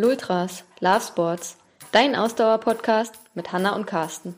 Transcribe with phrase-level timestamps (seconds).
[0.00, 1.56] Lultras, Love Sports,
[1.90, 4.36] dein Ausdauer-Podcast mit Hanna und Carsten.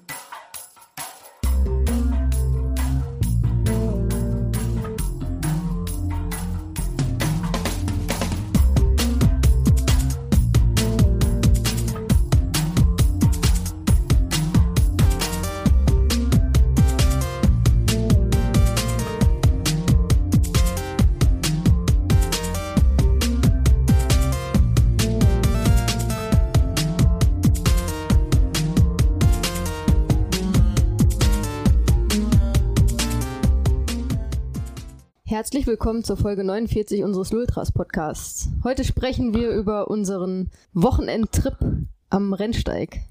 [35.71, 38.49] Willkommen zur Folge 49 unseres Lultras Podcasts.
[38.65, 41.59] Heute sprechen wir über unseren Wochenendtrip
[42.09, 43.03] am Rennsteig.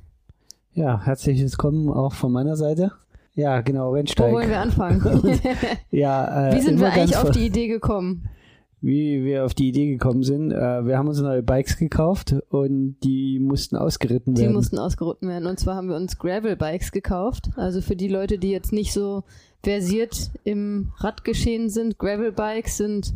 [0.74, 2.92] Ja, herzlich willkommen auch von meiner Seite.
[3.34, 4.28] Ja, genau, Rennsteig.
[4.28, 5.40] Wo wollen wir anfangen?
[5.90, 8.28] ja, äh, Wie sind wir eigentlich auf die Idee gekommen?
[8.82, 12.96] Wie wir auf die Idee gekommen sind, äh, wir haben uns neue Bikes gekauft und
[13.04, 14.50] die mussten ausgeritten werden.
[14.50, 15.48] Die mussten ausgeritten werden.
[15.48, 17.50] Und zwar haben wir uns Gravel-Bikes gekauft.
[17.58, 19.24] Also für die Leute, die jetzt nicht so
[19.64, 21.98] versiert im Radgeschehen sind.
[21.98, 23.14] Gravelbikes sind,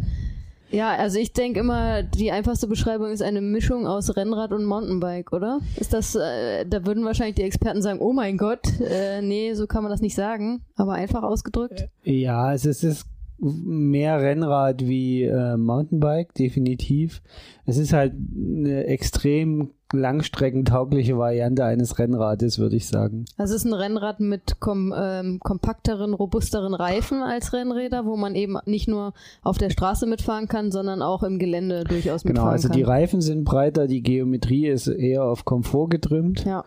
[0.73, 5.31] ja, also ich denke immer, die einfachste Beschreibung ist eine Mischung aus Rennrad und Mountainbike,
[5.31, 5.59] oder?
[5.80, 9.67] Ist das, äh, da würden wahrscheinlich die Experten sagen, oh mein Gott, äh, nee, so
[9.67, 11.89] kann man das nicht sagen, aber einfach ausgedrückt.
[12.03, 13.05] Ja, es ist
[13.44, 17.22] mehr Rennrad wie äh, Mountainbike, definitiv.
[17.66, 23.25] Es ist halt eine extrem langstreckentaugliche Variante eines Rennrades, würde ich sagen.
[23.38, 28.36] Also es ist ein Rennrad mit kom ähm, kompakteren, robusteren Reifen als Rennräder, wo man
[28.36, 32.53] eben nicht nur auf der Straße mitfahren kann, sondern auch im Gelände durchaus genau, mitfahren
[32.53, 32.77] also kann.
[32.77, 36.44] Genau, also die Reifen sind breiter, die Geometrie ist eher auf Komfort getrimmt.
[36.44, 36.66] Ja.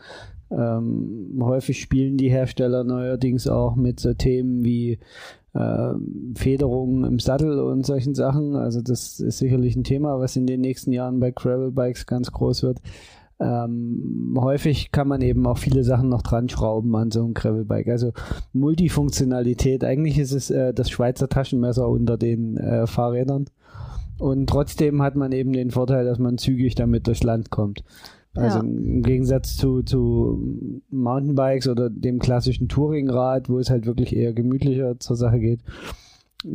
[0.48, 5.00] Ähm, häufig spielen die Hersteller neuerdings auch mit so Themen wie
[5.56, 5.94] äh,
[6.38, 8.56] Federungen im Sattel und solchen Sachen.
[8.56, 12.30] Also das ist sicherlich ein Thema, was in den nächsten Jahren bei Gravel Bikes ganz
[12.30, 12.80] groß wird.
[13.38, 17.88] Ähm, häufig kann man eben auch viele Sachen noch dran schrauben an so einem Gravelbike.
[17.88, 18.12] Also
[18.52, 19.84] Multifunktionalität.
[19.84, 23.46] Eigentlich ist es äh, das Schweizer Taschenmesser unter den äh, Fahrrädern.
[24.18, 27.84] Und trotzdem hat man eben den Vorteil, dass man zügig damit durchs Land kommt.
[28.36, 28.64] Also ja.
[28.64, 34.98] im Gegensatz zu, zu Mountainbikes oder dem klassischen Touringrad, wo es halt wirklich eher gemütlicher
[34.98, 35.60] zur Sache geht,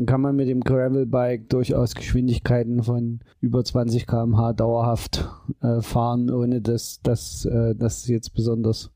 [0.05, 5.29] kann man mit dem Gravelbike durchaus Geschwindigkeiten von über 20 km/h dauerhaft
[5.61, 8.91] äh, fahren, ohne dass, dass äh, das jetzt besonders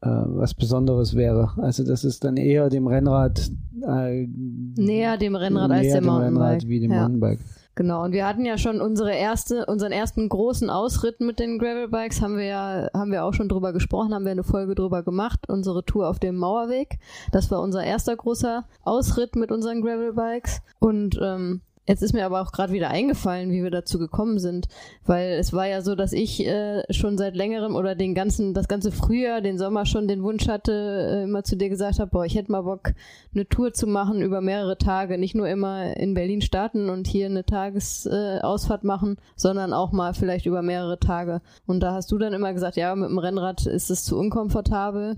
[0.00, 1.52] äh, was Besonderes wäre.
[1.56, 3.50] Also das ist dann eher dem Rennrad
[3.86, 6.42] äh, näher dem Rennrad als dem, dem Mountainbike.
[6.42, 7.00] Rennrad wie dem ja.
[7.00, 7.40] Mountainbike.
[7.74, 12.20] Genau, und wir hatten ja schon unsere erste, unseren ersten großen Ausritt mit den Gravelbikes,
[12.20, 15.48] haben wir ja, haben wir auch schon drüber gesprochen, haben wir eine Folge drüber gemacht,
[15.48, 16.98] unsere Tour auf dem Mauerweg.
[17.30, 20.60] Das war unser erster großer Ausritt mit unseren Gravelbikes.
[20.80, 24.68] Und ähm, Jetzt ist mir aber auch gerade wieder eingefallen, wie wir dazu gekommen sind,
[25.04, 28.68] weil es war ja so, dass ich äh, schon seit längerem oder den ganzen, das
[28.68, 32.24] ganze Frühjahr, den Sommer schon den Wunsch hatte, äh, immer zu dir gesagt habe, boah,
[32.24, 32.94] ich hätte mal Bock,
[33.34, 37.26] eine Tour zu machen über mehrere Tage, nicht nur immer in Berlin starten und hier
[37.26, 41.40] eine Tagesausfahrt äh, machen, sondern auch mal vielleicht über mehrere Tage.
[41.66, 45.16] Und da hast du dann immer gesagt, ja, mit dem Rennrad ist es zu unkomfortabel.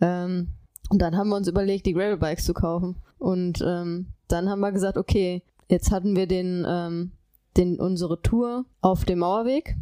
[0.00, 0.54] Ähm,
[0.88, 2.96] und dann haben wir uns überlegt, die Gravelbikes zu kaufen.
[3.18, 7.12] Und ähm, dann haben wir gesagt, okay, Jetzt hatten wir den, ähm,
[7.56, 9.76] den, unsere Tour auf dem Mauerweg,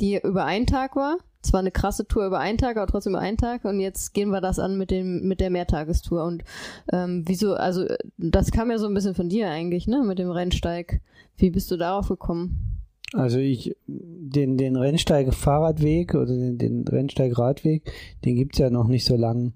[0.00, 1.18] die über einen Tag war.
[1.42, 3.64] Zwar eine krasse Tour über einen Tag, aber trotzdem über einen Tag.
[3.64, 6.24] Und jetzt gehen wir das an mit dem, mit der Mehrtagestour.
[6.24, 6.44] Und
[6.92, 7.84] ähm, wieso, also
[8.16, 10.04] das kam ja so ein bisschen von dir eigentlich, ne?
[10.04, 11.00] Mit dem Rennsteig.
[11.36, 12.80] Wie bist du darauf gekommen?
[13.12, 17.90] Also ich, den, den Rennsteig-Fahrradweg oder den, den Rennsteig-Radweg,
[18.24, 19.54] den gibt's ja noch nicht so lang.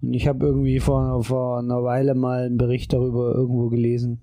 [0.00, 4.20] Und ich habe irgendwie vor, vor einer Weile mal einen Bericht darüber irgendwo gelesen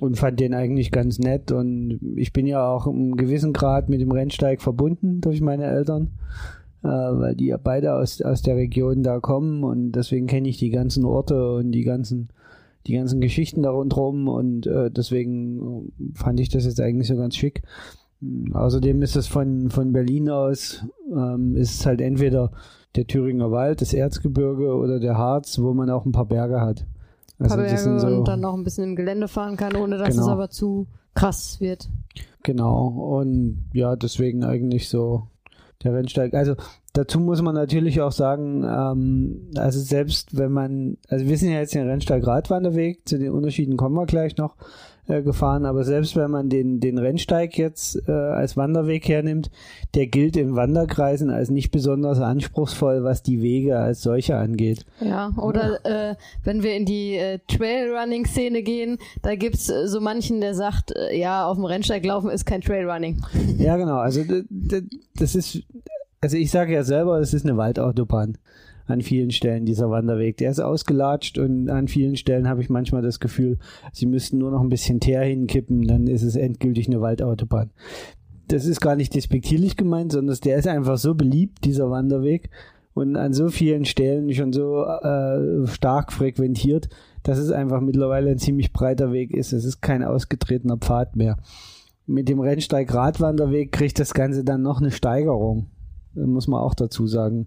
[0.00, 1.52] und fand den eigentlich ganz nett.
[1.52, 6.10] Und ich bin ja auch im gewissen Grad mit dem Rennsteig verbunden durch meine Eltern,
[6.82, 10.58] äh, weil die ja beide aus, aus der Region da kommen und deswegen kenne ich
[10.58, 12.28] die ganzen Orte und die ganzen
[12.86, 17.36] die ganzen Geschichten da rundherum und äh, deswegen fand ich das jetzt eigentlich so ganz
[17.36, 17.62] schick.
[18.52, 22.50] Außerdem ist es von, von Berlin aus, ähm, ist es halt entweder
[22.96, 26.86] der Thüringer Wald, das Erzgebirge oder der Harz, wo man auch ein paar Berge hat.
[27.38, 30.22] Also Berge so, und dann noch ein bisschen im Gelände fahren kann, ohne dass genau.
[30.22, 31.88] es aber zu krass wird.
[32.42, 35.28] Genau, und ja, deswegen eigentlich so
[35.82, 36.34] der Rennsteig.
[36.34, 36.54] Also
[36.92, 41.60] dazu muss man natürlich auch sagen, ähm, also selbst wenn man, also wir sind ja
[41.60, 44.56] jetzt den Rennsteig Radwanderweg, zu den Unterschieden kommen wir gleich noch.
[45.08, 49.50] Äh, gefahren, aber selbst wenn man den, den Rennsteig jetzt äh, als Wanderweg hernimmt,
[49.94, 54.84] der gilt in Wanderkreisen als nicht besonders anspruchsvoll, was die Wege als solche angeht.
[55.00, 56.10] Ja, oder ja.
[56.10, 60.94] Äh, wenn wir in die äh, Trailrunning-Szene gehen, da gibt's äh, so manchen, der sagt,
[60.94, 63.22] äh, ja, auf dem Rennsteig laufen ist kein Trailrunning.
[63.58, 65.62] Ja, genau, also das ist,
[66.20, 68.38] also ich sage ja selber, es ist eine Waldautobahn
[68.88, 70.36] an vielen Stellen, dieser Wanderweg.
[70.38, 73.58] Der ist ausgelatscht und an vielen Stellen habe ich manchmal das Gefühl,
[73.92, 77.70] sie müssten nur noch ein bisschen Teer hinkippen, dann ist es endgültig eine Waldautobahn.
[78.48, 82.50] Das ist gar nicht despektierlich gemeint, sondern der ist einfach so beliebt, dieser Wanderweg,
[82.94, 86.88] und an so vielen Stellen schon so äh, stark frequentiert,
[87.22, 89.52] dass es einfach mittlerweile ein ziemlich breiter Weg ist.
[89.52, 91.36] Es ist kein ausgetretener Pfad mehr.
[92.06, 95.66] Mit dem Rennsteig-Radwanderweg kriegt das Ganze dann noch eine Steigerung.
[96.14, 97.46] Muss man auch dazu sagen.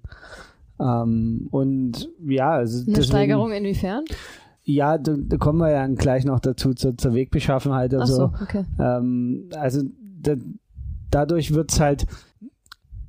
[0.81, 4.04] Ähm, und ja, also eine deswegen, Steigerung inwiefern?
[4.63, 7.94] Ja, da, da, kommen wir ja gleich noch dazu zur, zur Wegbeschaffenheit.
[7.94, 8.66] Also, so, okay.
[8.80, 9.81] ähm, also
[10.22, 10.36] da,
[11.10, 12.07] dadurch wird es halt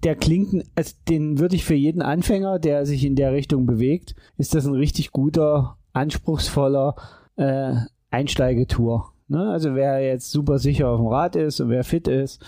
[0.02, 4.14] der Klinken, also den würde ich für jeden Anfänger, der sich in der Richtung bewegt,
[4.36, 6.96] ist das ein richtig guter, anspruchsvoller
[7.36, 7.74] äh,
[8.10, 9.12] Einsteigetour.
[9.28, 9.50] Ne?
[9.50, 12.42] Also wer jetzt super sicher auf dem Rad ist und wer fit ist,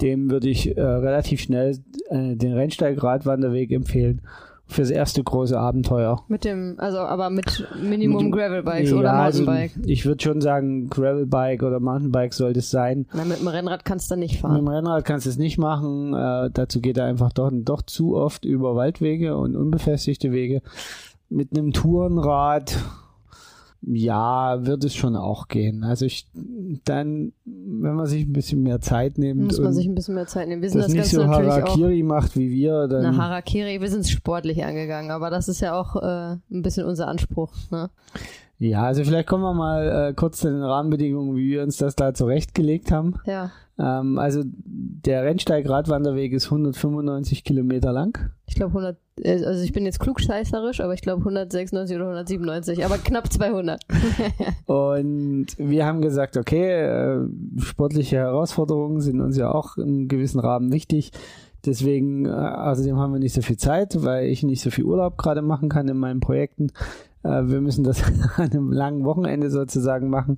[0.00, 1.78] dem würde ich äh, relativ schnell
[2.08, 4.22] äh, den Rennsteig-Radwanderweg empfehlen
[4.70, 6.24] fürs erste große Abenteuer.
[6.28, 9.76] Mit dem, also aber mit Minimum Gravelbikes ja, oder also Mountainbike.
[9.76, 13.06] Also ich würde schon sagen, Gravelbike oder Mountainbike sollte es sein.
[13.12, 14.52] Na, mit dem Rennrad kannst du nicht fahren.
[14.52, 16.14] Mit dem Rennrad kannst du es nicht machen.
[16.14, 20.62] Äh, dazu geht er einfach doch, doch zu oft über Waldwege und unbefestigte Wege.
[21.28, 22.76] Mit einem Tourenrad
[23.82, 25.84] ja, wird es schon auch gehen.
[25.84, 26.26] Also ich,
[26.84, 29.44] dann, wenn man sich ein bisschen mehr Zeit nimmt.
[29.44, 30.60] Muss man sich ein bisschen mehr Zeit nehmen.
[30.60, 32.88] Wir sind das, das nicht Ganze so Harakiri macht wie wir.
[32.88, 36.86] Dann Na, Harakiri, wir sind sportlich angegangen, aber das ist ja auch äh, ein bisschen
[36.86, 37.52] unser Anspruch.
[37.70, 37.90] Ne?
[38.58, 41.96] Ja, also vielleicht kommen wir mal äh, kurz zu den Rahmenbedingungen, wie wir uns das
[41.96, 43.14] da zurechtgelegt haben.
[43.24, 43.50] Ja.
[43.78, 48.30] Ähm, also der Rennsteig-Radwanderweg ist 195 Kilometer lang.
[48.46, 52.84] Ich glaube 100, äh, also ich bin jetzt klugscheißerisch, aber ich glaube 196 oder 197,
[52.84, 53.82] aber knapp 200.
[54.66, 57.26] und wir haben gesagt, okay, äh,
[57.58, 61.12] sportliche Herausforderungen sind uns ja auch in gewissen Rahmen wichtig.
[61.64, 65.18] Deswegen, äh, außerdem haben wir nicht so viel Zeit, weil ich nicht so viel Urlaub
[65.18, 66.68] gerade machen kann in meinen Projekten.
[67.22, 68.02] Äh, wir müssen das
[68.36, 70.36] an einem langen Wochenende sozusagen machen.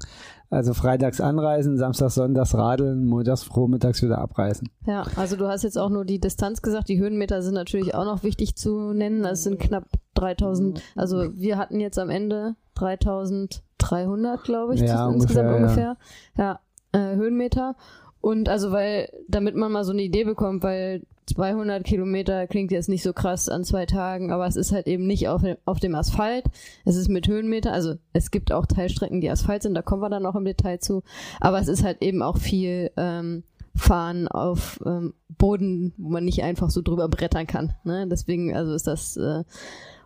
[0.51, 4.69] Also freitags anreisen, samstags, sonntags radeln, montags, vormittags wieder abreisen.
[4.87, 6.89] Ja, also du hast jetzt auch nur die Distanz gesagt.
[6.89, 9.23] Die Höhenmeter sind natürlich auch noch wichtig zu nennen.
[9.23, 10.83] Das sind knapp 3000.
[10.95, 15.97] Also wir hatten jetzt am Ende 3300, glaube ich, ja, insgesamt ungefähr.
[16.37, 16.61] Ja,
[16.93, 17.77] ja äh, Höhenmeter.
[18.21, 22.89] Und also, weil, damit man mal so eine Idee bekommt, weil 200 Kilometer klingt jetzt
[22.89, 25.95] nicht so krass an zwei Tagen, aber es ist halt eben nicht auf, auf dem
[25.95, 26.45] Asphalt.
[26.85, 27.73] Es ist mit Höhenmeter.
[27.73, 30.81] Also, es gibt auch Teilstrecken, die Asphalt sind, da kommen wir dann noch im Detail
[30.81, 31.03] zu.
[31.41, 36.43] Aber es ist halt eben auch viel, ähm, Fahren auf ähm, Boden, wo man nicht
[36.43, 37.73] einfach so drüber brettern kann.
[37.85, 38.07] Ne?
[38.07, 39.45] Deswegen, also ist das äh,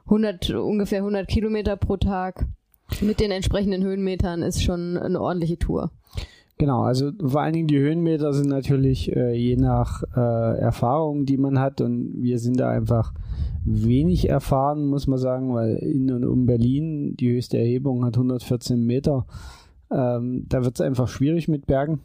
[0.04, 2.46] 100, ungefähr 100 Kilometer pro Tag
[3.00, 5.90] mit den entsprechenden Höhenmetern ist schon eine ordentliche Tour.
[6.58, 11.36] Genau, also vor allen Dingen die Höhenmeter sind natürlich äh, je nach äh, Erfahrung, die
[11.36, 13.12] man hat und wir sind da einfach
[13.66, 18.80] wenig erfahren, muss man sagen, weil in und um Berlin die höchste Erhebung hat 114
[18.86, 19.26] Meter.
[19.90, 22.00] Ähm, da wird es einfach schwierig mit Bergen.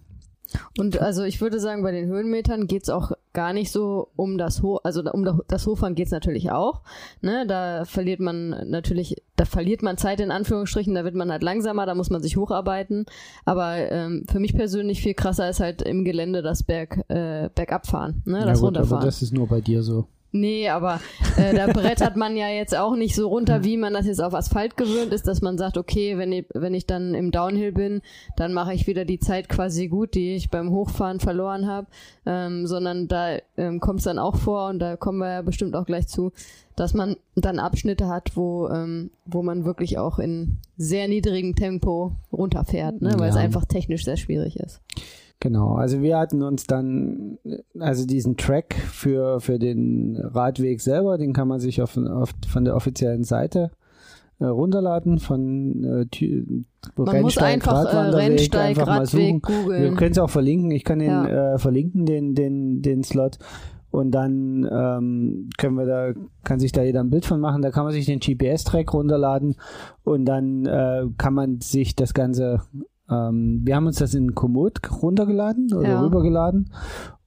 [0.77, 4.61] Und also ich würde sagen, bei den Höhenmetern geht's auch gar nicht so um das
[4.61, 6.81] Ho also um das Hochfahren geht's natürlich auch.
[7.21, 7.45] Ne?
[7.47, 11.85] Da verliert man natürlich, da verliert man Zeit in Anführungsstrichen, da wird man halt langsamer,
[11.85, 13.05] da muss man sich hocharbeiten.
[13.45, 18.21] Aber ähm, für mich persönlich viel krasser ist halt im Gelände das Berg, äh, Bergabfahren,
[18.25, 18.39] ne?
[18.39, 18.97] das ja, gut, Runterfahren.
[18.97, 20.07] Aber das ist nur bei dir so.
[20.33, 21.01] Nee, aber
[21.35, 24.33] äh, da brettert man ja jetzt auch nicht so runter, wie man das jetzt auf
[24.33, 28.01] Asphalt gewöhnt ist, dass man sagt, okay, wenn ich, wenn ich dann im Downhill bin,
[28.37, 31.87] dann mache ich wieder die Zeit quasi gut, die ich beim Hochfahren verloren habe,
[32.25, 35.75] ähm, sondern da ähm, kommt es dann auch vor und da kommen wir ja bestimmt
[35.75, 36.31] auch gleich zu,
[36.77, 42.13] dass man dann Abschnitte hat, wo, ähm, wo man wirklich auch in sehr niedrigem Tempo
[42.31, 43.15] runterfährt, ne?
[43.17, 43.29] weil ja.
[43.31, 44.79] es einfach technisch sehr schwierig ist.
[45.41, 47.39] Genau, also wir hatten uns dann,
[47.79, 52.63] also diesen Track für, für den Radweg selber, den kann man sich auf, auf von
[52.63, 53.71] der offiziellen Seite
[54.39, 56.05] äh, runterladen von äh,
[56.95, 59.81] man Rennsteig, einfach äh, Rennsteig, einfach Radweg googeln.
[59.81, 61.55] Wir können es auch verlinken, ich kann den ja.
[61.55, 63.39] äh, verlinken, den, den, den Slot.
[63.89, 67.63] Und dann ähm, können wir da, kann sich da jeder ein Bild von machen.
[67.63, 69.55] Da kann man sich den GPS-Track runterladen
[70.03, 72.61] und dann äh, kann man sich das Ganze
[73.11, 76.01] ähm, wir haben uns das in Komoot runtergeladen oder ja.
[76.01, 76.71] rübergeladen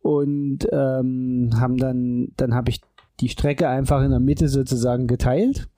[0.00, 2.80] und ähm, haben dann, dann habe ich
[3.20, 5.68] die Strecke einfach in der Mitte sozusagen geteilt.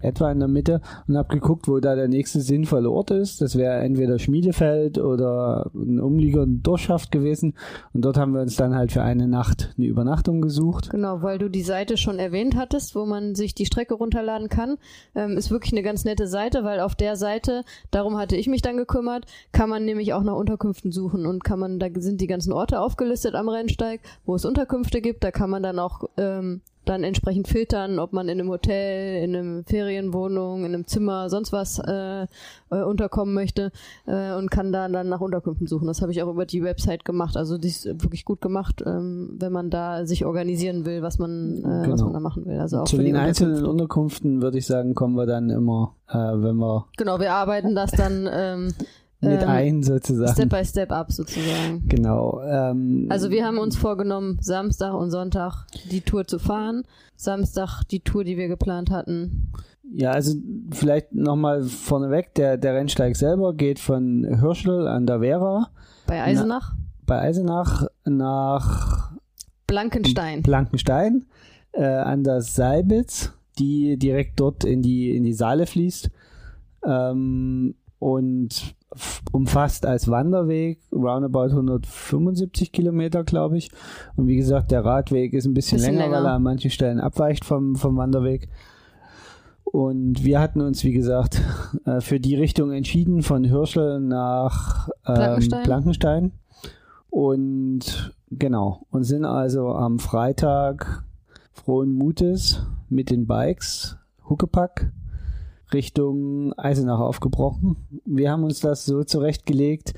[0.00, 3.40] Etwa in der Mitte und habe geguckt, wo da der nächste sinnvolle Ort ist.
[3.40, 7.54] Das wäre entweder Schmiedefeld oder ein umliegender Dorfschaft gewesen.
[7.92, 10.90] Und dort haben wir uns dann halt für eine Nacht eine Übernachtung gesucht.
[10.90, 14.76] Genau, weil du die Seite schon erwähnt hattest, wo man sich die Strecke runterladen kann.
[15.14, 18.62] Ähm, ist wirklich eine ganz nette Seite, weil auf der Seite, darum hatte ich mich
[18.62, 22.26] dann gekümmert, kann man nämlich auch nach Unterkünften suchen und kann man, da sind die
[22.26, 25.24] ganzen Orte aufgelistet am Rennsteig, wo es Unterkünfte gibt.
[25.24, 29.36] Da kann man dann auch ähm, dann entsprechend filtern, ob man in einem Hotel, in
[29.36, 32.22] einem Ferienwohnung, in einem Zimmer, sonst was äh,
[32.70, 33.70] äh, unterkommen möchte
[34.06, 35.86] äh, und kann da dann nach Unterkünften suchen.
[35.86, 37.36] Das habe ich auch über die Website gemacht.
[37.36, 41.62] Also die ist wirklich gut gemacht, ähm, wenn man da sich organisieren will, was man,
[41.62, 41.92] genau.
[41.92, 42.58] was man da machen will.
[42.58, 46.56] Also auch Zu den einzelnen Unterkünften würde ich sagen, kommen wir dann immer, äh, wenn
[46.56, 48.72] wir genau, wir arbeiten das dann ähm,
[49.20, 50.32] mit ähm, ein sozusagen.
[50.32, 51.86] Step by Step up sozusagen.
[51.88, 52.40] Genau.
[52.42, 56.84] Ähm, also wir haben uns vorgenommen, Samstag und Sonntag die Tour zu fahren.
[57.16, 59.52] Samstag die Tour, die wir geplant hatten.
[59.90, 60.34] Ja, also
[60.70, 65.70] vielleicht nochmal vorneweg, der, der Rennsteig selber geht von Hirschel an der Vera.
[66.06, 66.74] Bei Eisenach?
[66.76, 69.12] Na, bei Eisenach nach
[69.66, 70.42] Blankenstein.
[70.42, 71.24] Blankenstein
[71.72, 76.10] äh, an der Seibitz, die direkt dort in die, in die Saale fließt.
[76.84, 78.76] Ähm, und
[79.32, 83.70] umfasst als Wanderweg roundabout 175 Kilometer, glaube ich.
[84.16, 86.70] Und wie gesagt, der Radweg ist ein bisschen, bisschen länger, länger, weil er an manchen
[86.70, 88.48] Stellen abweicht vom, vom Wanderweg.
[89.64, 91.42] Und wir hatten uns, wie gesagt,
[91.84, 95.62] äh, für die Richtung entschieden, von Hirschel nach ähm, Blankenstein.
[95.64, 96.32] Blankenstein.
[97.10, 101.04] Und genau, und sind also am Freitag
[101.52, 103.96] frohen Mutes mit den Bikes,
[104.28, 104.92] Huckepack,
[105.72, 107.76] Richtung Eisenach aufgebrochen.
[108.04, 109.94] Wir haben uns das so zurechtgelegt.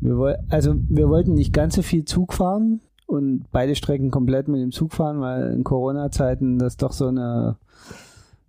[0.00, 4.60] Wir also wir wollten nicht ganz so viel Zug fahren und beide Strecken komplett mit
[4.60, 7.56] dem Zug fahren, weil in Corona-Zeiten das doch so eine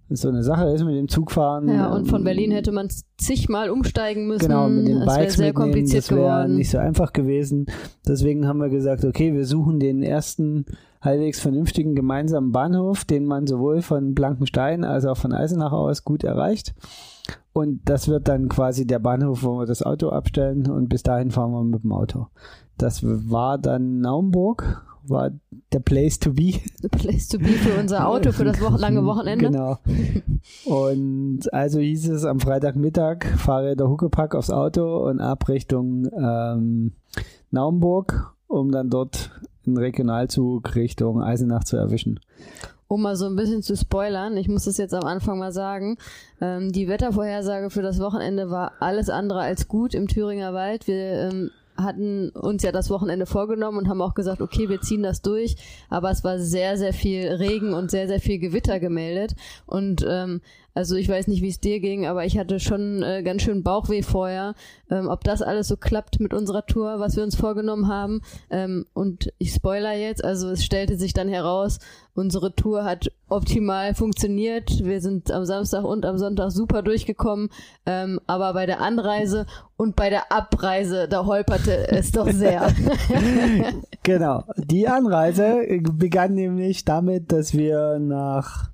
[0.10, 1.70] so eine Sache ist mit dem Zugfahren.
[1.70, 4.48] Ja, und von Berlin hätte man zigmal umsteigen müssen.
[4.48, 7.66] Genau, mit den das Bikes sehr kompliziert das wäre nicht so einfach gewesen.
[8.08, 10.66] Deswegen haben wir gesagt, okay, wir suchen den ersten
[11.04, 16.24] halbwegs vernünftigen gemeinsamen Bahnhof, den man sowohl von Blankenstein als auch von Eisenach aus gut
[16.24, 16.74] erreicht.
[17.52, 21.32] Und das wird dann quasi der Bahnhof, wo wir das Auto abstellen und bis dahin
[21.32, 22.28] fahren wir mit dem Auto.
[22.78, 25.32] Das war dann Naumburg, war
[25.72, 26.54] der Place to be.
[26.82, 29.52] The Place to be für unser Auto, für das wo lange Wochenende.
[29.52, 29.78] Genau.
[30.66, 36.94] Und also hieß es am Freitagmittag, Fahrräder Huckepack aufs Auto und ab Richtung ähm,
[37.52, 39.32] Naumburg, um dann dort
[39.66, 42.20] einen Regionalzug Richtung Eisenach zu erwischen.
[42.88, 45.98] Um mal so ein bisschen zu spoilern, ich muss das jetzt am Anfang mal sagen,
[46.42, 50.88] ähm, die Wettervorhersage für das Wochenende war alles andere als gut im Thüringer Wald.
[50.88, 55.04] Wir ähm, hatten uns ja das Wochenende vorgenommen und haben auch gesagt, okay, wir ziehen
[55.04, 55.56] das durch,
[55.90, 59.34] aber es war sehr, sehr viel Regen und sehr, sehr viel Gewitter gemeldet
[59.66, 60.42] und ähm,
[60.76, 63.62] also ich weiß nicht, wie es dir ging, aber ich hatte schon äh, ganz schön
[63.62, 64.56] Bauchweh vorher,
[64.90, 68.22] ähm, ob das alles so klappt mit unserer Tour, was wir uns vorgenommen haben.
[68.50, 71.80] Ähm, und ich spoiler jetzt, also es stellte sich dann heraus,
[72.16, 74.84] unsere Tour hat optimal funktioniert.
[74.84, 77.50] Wir sind am Samstag und am Sonntag super durchgekommen,
[77.86, 79.46] ähm, aber bei der Anreise
[79.78, 82.74] und bei der Abreise, da holperte es doch sehr.
[84.04, 84.44] genau.
[84.58, 88.70] Die Anreise begann nämlich damit, dass wir nach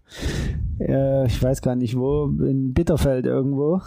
[0.80, 3.82] äh, ich weiß gar nicht wo, in Bitterfeld irgendwo,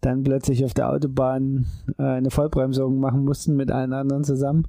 [0.00, 1.66] dann plötzlich auf der Autobahn
[1.98, 4.68] äh, eine Vollbremsung machen mussten mit allen anderen zusammen.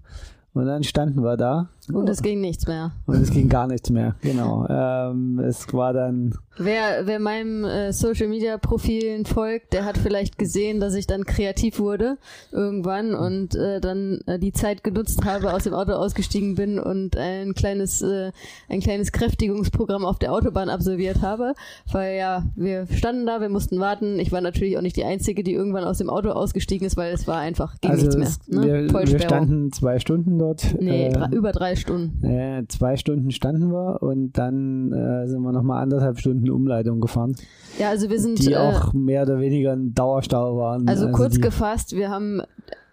[0.53, 1.69] Und dann standen wir da.
[1.91, 2.91] Und es ging nichts mehr.
[3.05, 4.67] Und es ging gar nichts mehr, genau.
[4.69, 10.39] Ähm, es war dann Wer, wer meinem äh, Social Media Profilen folgt, der hat vielleicht
[10.39, 12.17] gesehen, dass ich dann kreativ wurde
[12.51, 17.15] irgendwann und äh, dann äh, die Zeit genutzt habe, aus dem Auto ausgestiegen bin und
[17.15, 18.31] ein kleines äh,
[18.69, 21.53] ein kleines Kräftigungsprogramm auf der Autobahn absolviert habe,
[21.91, 24.19] weil ja wir standen da, wir mussten warten.
[24.19, 27.13] Ich war natürlich auch nicht die einzige, die irgendwann aus dem Auto ausgestiegen ist, weil
[27.13, 28.61] es war einfach ging also nichts mehr.
[28.61, 28.89] Ne?
[28.91, 30.75] Wir, wir, standen zwei Stunden dort.
[30.79, 32.25] Nee, äh, über drei Stunden.
[32.25, 36.99] Äh, zwei Stunden standen wir und dann äh, sind wir noch mal anderthalb Stunden Umleitung
[36.99, 37.35] gefahren.
[37.79, 38.39] Ja, also wir sind.
[38.39, 40.87] Die äh, auch mehr oder weniger ein Dauerstau waren.
[40.87, 42.41] Also, also kurz gefasst, wir haben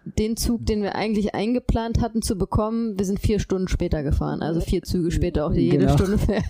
[0.05, 4.43] den Zug, den wir eigentlich eingeplant hatten zu bekommen, wir sind vier Stunden später gefahren,
[4.43, 5.93] also vier Züge später, auch die jede genau.
[5.93, 6.45] Stunde fährt.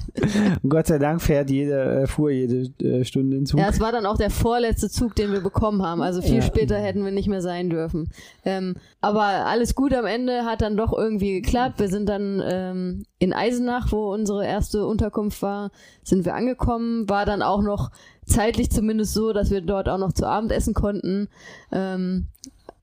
[0.62, 3.60] Und Gott sei Dank fährt jede, äh, fuhr jede äh, Stunde den Zug.
[3.60, 6.42] Ja, es war dann auch der vorletzte Zug, den wir bekommen haben, also viel ja.
[6.42, 8.10] später hätten wir nicht mehr sein dürfen.
[8.44, 11.80] Ähm, aber alles gut am Ende hat dann doch irgendwie geklappt.
[11.80, 15.72] Wir sind dann ähm, in Eisenach, wo unsere erste Unterkunft war,
[16.04, 17.92] sind wir angekommen, war dann auch noch
[18.26, 21.30] zeitlich zumindest so, dass wir dort auch noch zu Abend essen konnten.
[21.72, 22.28] Ähm,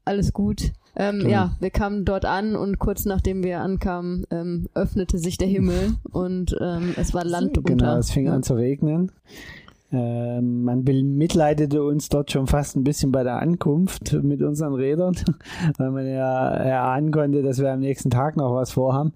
[0.05, 0.73] alles gut.
[0.95, 5.49] Ähm, ja, wir kamen dort an und kurz nachdem wir ankamen, ähm, öffnete sich der
[5.49, 9.11] Himmel und ähm, es war Land Genau, es fing an zu regnen.
[9.91, 15.15] Äh, man bemitleidete uns dort schon fast ein bisschen bei der Ankunft mit unseren Rädern,
[15.79, 19.13] weil man ja erahnen konnte, dass wir am nächsten Tag noch was vorhaben.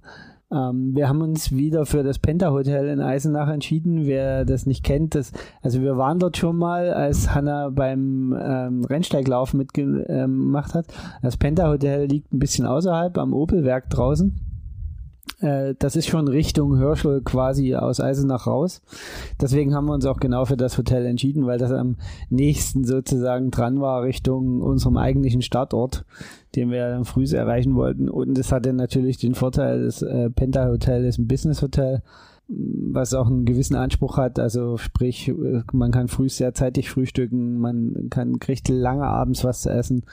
[0.53, 4.07] Ähm, wir haben uns wieder für das Penta Hotel in Eisenach entschieden.
[4.07, 8.85] Wer das nicht kennt, das, also wir waren dort schon mal, als Hanna beim ähm,
[8.85, 10.87] Rennsteiglauf mitgemacht hat.
[11.23, 14.46] Das Penta Hotel liegt ein bisschen außerhalb am Opelwerk draußen
[15.41, 18.83] äh, das ist schon Richtung Hörschel quasi aus Eisenach raus.
[19.41, 21.97] Deswegen haben wir uns auch genau für das Hotel entschieden, weil das am
[22.31, 26.05] nächsten sozusagen dran war Richtung unserem eigentlichen Startort,
[26.55, 28.09] den wir dann früh erreichen wollten.
[28.09, 32.03] Und es hatte natürlich den Vorteil, das äh, Penta Hotel ist ein Business Hotel
[32.49, 34.39] was auch einen gewissen Anspruch hat.
[34.39, 35.33] Also sprich,
[35.73, 40.05] man kann früh sehr zeitig frühstücken, man kann kriegt lange abends was zu essen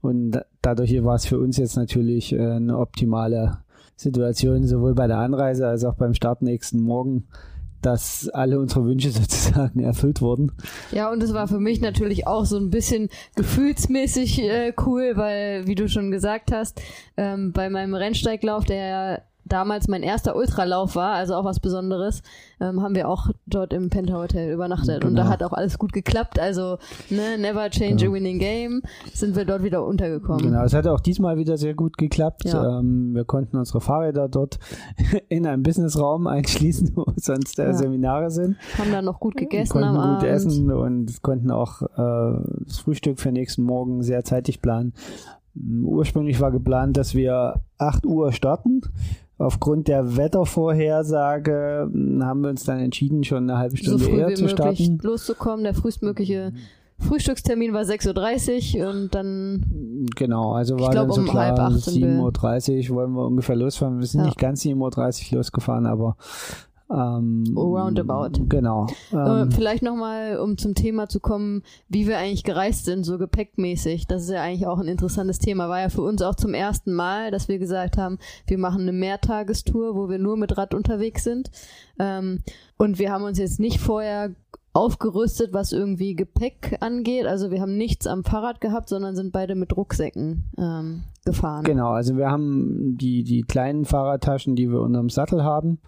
[0.00, 3.58] und dadurch war es für uns jetzt natürlich äh, eine optimale
[4.00, 7.26] Situation, sowohl bei der Anreise als auch beim Start nächsten Morgen,
[7.82, 10.52] dass alle unsere Wünsche sozusagen erfüllt wurden.
[10.92, 15.66] Ja, und es war für mich natürlich auch so ein bisschen gefühlsmäßig äh, cool, weil,
[15.66, 16.80] wie du schon gesagt hast,
[17.16, 22.22] ähm, bei meinem Rennsteiglauf, der damals mein erster Ultralauf war, also auch was Besonderes,
[22.60, 25.00] ähm, haben wir auch dort im Penta Hotel übernachtet.
[25.00, 25.08] Genau.
[25.08, 25.32] Und da genau.
[25.32, 26.38] hat auch alles gut geklappt.
[26.38, 26.78] Also,
[27.10, 28.10] ne, never change genau.
[28.10, 30.42] a winning game, sind wir dort wieder untergekommen.
[30.42, 32.44] Genau, es hat auch diesmal wieder sehr gut geklappt.
[32.44, 32.78] Ja.
[32.78, 34.58] Ähm, wir konnten unsere Fahrräder dort
[35.28, 37.74] in einem Businessraum einschließen, wo sonst äh, ja.
[37.74, 38.56] Seminare sind.
[38.78, 40.24] Haben dann noch gut gegessen konnten am gut Abend.
[40.24, 44.94] essen und konnten auch äh, das Frühstück für nächsten Morgen sehr zeitig planen.
[45.54, 48.82] Ursprünglich war geplant, dass wir 8 Uhr starten
[49.40, 54.34] aufgrund der Wettervorhersage hm, haben wir uns dann entschieden, schon eine halbe Stunde so eher
[54.34, 54.98] zu starten.
[55.02, 55.64] loszukommen.
[55.64, 56.52] Der frühestmögliche
[56.98, 60.06] Frühstückstermin war 6.30 Uhr und dann.
[60.14, 63.98] Genau, also war glaub, dann so um klar, 7.30 Uhr wollen wir ungefähr losfahren.
[63.98, 64.26] Wir sind ja.
[64.26, 66.16] nicht ganz 7.30 Uhr losgefahren, aber
[66.90, 68.46] ähm, Roundabout.
[68.48, 68.86] Genau.
[69.12, 73.18] Ähm, äh, Vielleicht nochmal, um zum Thema zu kommen, wie wir eigentlich gereist sind, so
[73.18, 74.06] gepäckmäßig.
[74.06, 75.68] Das ist ja eigentlich auch ein interessantes Thema.
[75.68, 78.92] War ja für uns auch zum ersten Mal, dass wir gesagt haben, wir machen eine
[78.92, 81.50] Mehrtagestour, wo wir nur mit Rad unterwegs sind.
[81.98, 82.40] Ähm,
[82.76, 84.34] und wir haben uns jetzt nicht vorher
[84.72, 87.26] aufgerüstet, was irgendwie Gepäck angeht.
[87.26, 91.64] Also wir haben nichts am Fahrrad gehabt, sondern sind beide mit Rucksäcken ähm, gefahren.
[91.64, 95.80] Genau, also wir haben die, die kleinen Fahrradtaschen, die wir unterm Sattel haben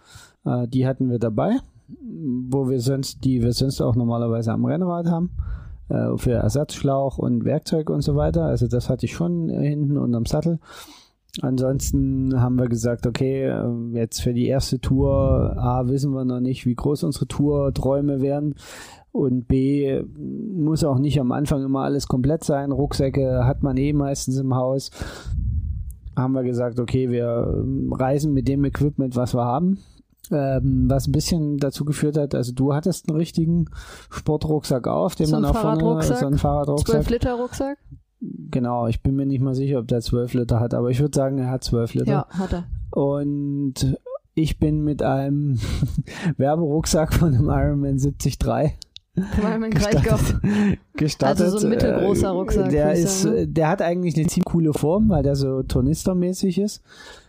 [0.44, 1.58] äh, die hatten wir dabei,
[1.88, 5.30] wo wir sonst, die wir sonst auch normalerweise am Rennrad haben,
[5.88, 8.44] äh, für Ersatzschlauch und Werkzeug und so weiter.
[8.44, 10.58] Also das hatte ich schon hinten unterm Sattel.
[11.40, 16.40] Ansonsten haben wir gesagt, okay, äh, jetzt für die erste Tour, A, wissen wir noch
[16.40, 18.54] nicht, wie groß unsere Tour-Träume werden.
[19.12, 20.02] Und B,
[20.54, 22.72] muss auch nicht am Anfang immer alles komplett sein.
[22.72, 24.90] Rucksäcke hat man eh meistens im Haus.
[26.16, 29.78] Haben wir gesagt, okay, wir reisen mit dem Equipment, was wir haben
[30.32, 33.66] ähm, was ein bisschen dazu geführt hat, also du hattest einen richtigen
[34.10, 37.02] Sportrucksack auf, den so man auch vorne, so einen Fahrradrucksack.
[37.04, 37.78] 12 Liter Rucksack?
[38.20, 41.14] Genau, ich bin mir nicht mal sicher, ob der 12 Liter hat, aber ich würde
[41.14, 42.12] sagen, er hat 12 Liter.
[42.12, 42.64] Ja, hat er.
[42.90, 43.98] Und
[44.34, 45.58] ich bin mit einem
[46.36, 48.38] Werberucksack von einem Ironman 73
[49.14, 50.40] gestartet,
[50.94, 51.44] gestartet.
[51.44, 52.70] Also so ein mittelgroßer Rucksack.
[52.70, 56.82] Der, ist, der hat eigentlich eine ziemlich coole Form, weil der so tornistermäßig ist.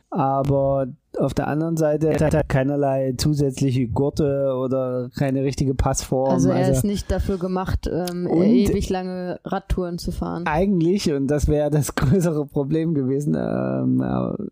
[0.10, 6.32] Aber auf der anderen Seite hat er keinerlei zusätzliche Gurte oder keine richtige Passform.
[6.32, 10.45] Also er also ist nicht dafür gemacht, ähm, ewig lange Radtouren zu fahren.
[10.45, 14.02] Eigentlich, und das wäre das größere Problem gewesen, ähm,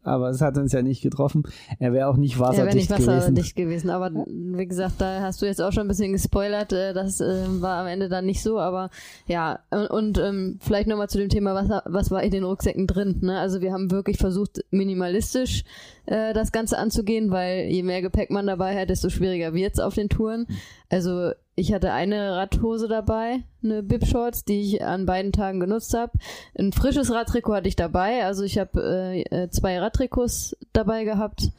[0.04, 1.44] aber es hat uns ja nicht getroffen.
[1.80, 2.92] Er wäre auch nicht wasserdicht gewesen.
[2.92, 3.90] Er wäre nicht wasserdicht gewesen.
[3.90, 6.74] Aber wie gesagt, da hast du jetzt auch schon ein bisschen gespoilert.
[6.74, 8.60] Äh, das äh, war am Ende dann nicht so.
[8.60, 8.90] Aber
[9.28, 12.88] ja, und, und ähm, vielleicht nochmal zu dem Thema, was, was war in den Rucksäcken
[12.88, 13.18] drin.
[13.22, 13.40] Ne?
[13.40, 15.64] Also wir haben wirklich versucht, minimalistisch
[16.06, 19.96] äh, das Ganze anzugehen, weil je mehr Gepäck man dabei hat, desto schwieriger wird's auf
[19.96, 20.48] den Touren.
[20.90, 26.14] Also ich hatte eine Radhose dabei, eine Bib-Shorts, die ich an beiden Tagen genutzt habe.
[26.58, 31.52] Ein frisches Radtrikot hatte ich dabei, also ich habe äh, äh, zwei Radtrikots dabei gehabt.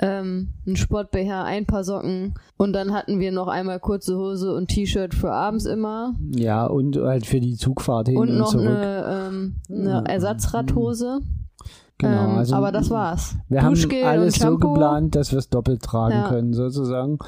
[0.00, 4.68] Ähm, ein Sport-BH, ein paar Socken und dann hatten wir noch einmal kurze Hose und
[4.68, 6.14] T-Shirt für abends immer.
[6.30, 8.68] Ja, und halt für die Zugfahrt hin und, und noch zurück.
[8.68, 11.18] eine, ähm, eine Ersatzradhose.
[11.98, 13.36] Genau, ähm, also aber das war's.
[13.48, 16.28] Wir Duschgel haben alles so geplant, dass wir es doppelt tragen ja.
[16.28, 17.18] können, sozusagen.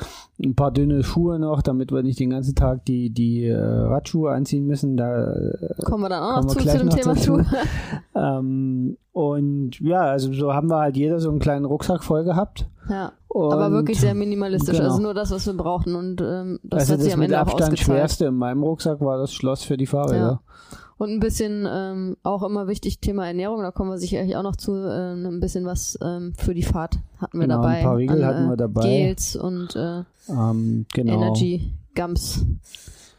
[0.41, 4.31] Ein paar dünne Schuhe noch, damit wir nicht den ganzen Tag die, die äh, Radschuhe
[4.31, 4.97] anziehen müssen.
[4.97, 7.45] Da äh, kommen wir dann auch noch zu, zu dem Thema Schuhe.
[8.15, 12.69] ähm, und ja, also so haben wir halt jeder so einen kleinen Rucksack voll gehabt.
[12.89, 13.13] Ja.
[13.27, 14.77] Und aber wirklich sehr minimalistisch.
[14.77, 14.91] Genau.
[14.91, 15.97] Also nur das, was wir brauchten.
[15.97, 19.01] Und ähm, das also hat sich am Ende Abstand auch Abstand schwerste in meinem Rucksack
[19.01, 20.41] war das Schloss für die Fahrräder.
[20.71, 20.79] Ja.
[21.01, 24.57] Und ein bisschen ähm, auch immer wichtig Thema Ernährung, da kommen wir sicherlich auch noch
[24.57, 27.79] zu, äh, ein bisschen was ähm, für die Fahrt hatten wir genau, dabei.
[27.79, 28.83] Ein paar Riegel an, hatten wir dabei.
[28.83, 31.15] Gels und äh, ähm, genau.
[31.15, 32.45] Energy Gums.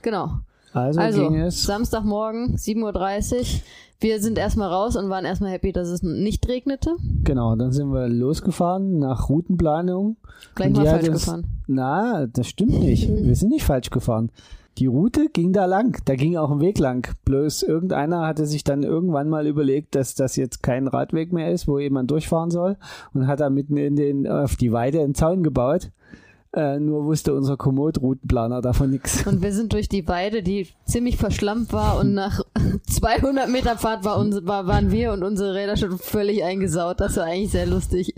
[0.04, 0.30] Genau.
[0.74, 1.64] Also, Also, ging es.
[1.64, 3.46] Samstagmorgen, 7.30 Uhr.
[4.00, 6.96] Wir sind erstmal raus und waren erstmal happy, dass es nicht regnete.
[7.24, 10.18] Genau, dann sind wir losgefahren nach Routenplanung.
[10.54, 11.48] Gleich mal falsch uns- gefahren.
[11.66, 13.10] Na, das stimmt nicht.
[13.10, 14.30] Wir sind nicht falsch gefahren.
[14.78, 16.02] Die Route ging da lang.
[16.06, 17.14] Da ging auch ein Weg lang.
[17.26, 21.68] Bloß irgendeiner hatte sich dann irgendwann mal überlegt, dass das jetzt kein Radweg mehr ist,
[21.68, 22.78] wo jemand durchfahren soll
[23.14, 25.92] und hat da mitten in den, auf die Weide einen Zaun gebaut.
[26.54, 29.26] Äh, nur wusste unser Komoot-Routenplaner davon nichts.
[29.26, 32.42] Und wir sind durch die Weide, die ziemlich verschlammt war und nach
[32.90, 37.00] 200 Meter Fahrt war uns, war, waren wir und unsere Räder schon völlig eingesaut.
[37.00, 38.14] Das war eigentlich sehr lustig.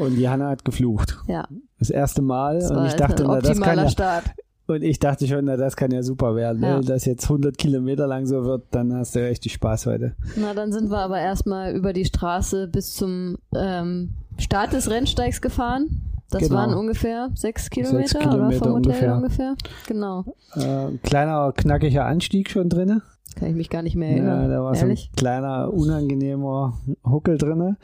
[0.00, 1.16] Und die Hanna hat geflucht.
[1.28, 1.46] ja,
[1.78, 2.58] Das erste Mal.
[2.58, 4.24] das und war ich dachte, ein na, das kann optimaler ja, Start.
[4.68, 6.62] Und ich dachte schon, na, das kann ja super werden.
[6.62, 6.76] Ja.
[6.78, 10.14] Wenn das jetzt 100 Kilometer lang so wird, dann hast du richtig Spaß heute.
[10.36, 15.40] Na, dann sind wir aber erstmal über die Straße bis zum ähm, Start des Rennsteigs
[15.40, 16.02] gefahren.
[16.30, 16.56] Das Genau.
[16.56, 19.16] waren ungefähr sechs Kilometer, Sechs oder Kilometer vom Hotel ungefähr.
[19.16, 19.54] ungefähr.
[19.86, 20.24] Genau.
[20.56, 23.00] Äh, kleiner, knackiger Anstieg schon drinne.
[23.36, 24.42] Kann ich mich gar nicht mehr erinnern.
[24.42, 25.04] Ja, da war Ehrlich?
[25.04, 27.76] so ein kleiner, unangenehmer Huckel drinne.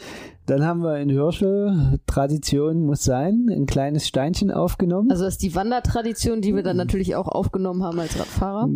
[0.47, 5.11] Dann haben wir in Hörschel, Tradition muss sein, ein kleines Steinchen aufgenommen.
[5.11, 8.69] Also das ist die Wandertradition, die wir dann natürlich auch aufgenommen haben als Radfahrer.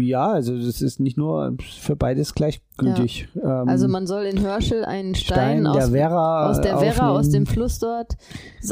[0.00, 3.28] ja, also das ist nicht nur für beides gleichgültig.
[3.42, 7.10] Ähm, Also man soll in Hörschel einen Stein, Stein aus, der Werra aus der Werra,
[7.10, 8.16] aus dem Fluss dort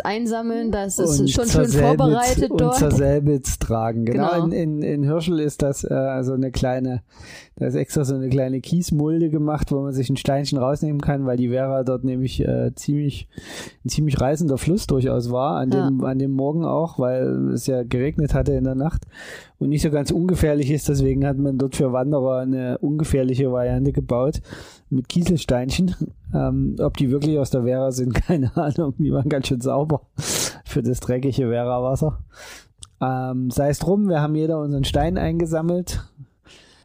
[0.05, 0.73] einsammeln.
[0.73, 2.77] Das ist und schon schön vorbereitet und dort.
[2.77, 4.05] zur Selbitz tragen.
[4.05, 4.45] Genau, Genau.
[4.47, 7.03] In, in, in Hörschel ist das äh, so eine kleine,
[7.63, 11.27] da ist extra so eine kleine Kiesmulde gemacht, wo man sich ein Steinchen rausnehmen kann,
[11.27, 13.29] weil die Werra dort nämlich äh, ziemlich
[13.85, 15.89] ein ziemlich reißender Fluss durchaus war, an Ja.
[15.89, 19.05] dem, an dem Morgen auch, weil es ja geregnet hatte in der Nacht
[19.59, 23.93] und nicht so ganz ungefährlich ist, deswegen hat man dort für Wanderer eine ungefährliche Variante
[23.93, 24.41] gebaut
[24.91, 25.95] mit Kieselsteinchen.
[26.35, 28.95] Ähm, ob die wirklich aus der Werra sind, keine Ahnung.
[28.97, 30.01] Die waren ganz schön sauber
[30.65, 32.21] für das dreckige Werra-Wasser.
[33.03, 36.09] Ähm, Sei es drum, wir haben jeder unseren Stein eingesammelt,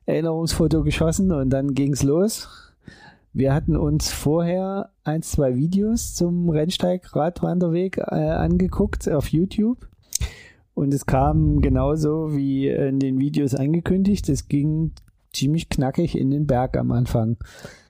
[0.08, 2.48] Erinnerungsfoto geschossen und dann ging's los.
[3.34, 9.88] Wir hatten uns vorher ein, zwei Videos zum Rennsteig-Radwanderweg äh, angeguckt auf YouTube.
[10.74, 14.28] Und es kam genauso wie in den Videos angekündigt.
[14.30, 14.92] Es ging
[15.34, 17.38] ziemlich knackig in den Berg am Anfang.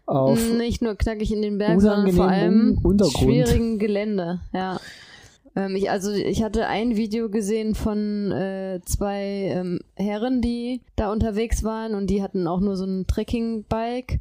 [0.06, 3.18] Auf Nicht nur knackig in den Berg, sondern vor allem Untergrund.
[3.18, 4.40] schwierigen Gelände.
[4.54, 4.80] Ja.
[5.58, 9.24] Ähm, ich, also ich hatte ein Video gesehen von äh, zwei
[9.56, 14.20] ähm, Herren, die da unterwegs waren und die hatten auch nur so ein Trekking-Bike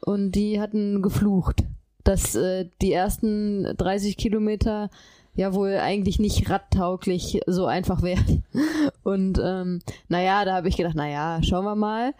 [0.00, 1.64] und die hatten geflucht,
[2.04, 4.90] dass äh, die ersten 30 Kilometer
[5.34, 8.44] ja wohl eigentlich nicht radtauglich so einfach wären.
[9.02, 12.12] Und ähm, naja, da habe ich gedacht, naja, schauen wir mal.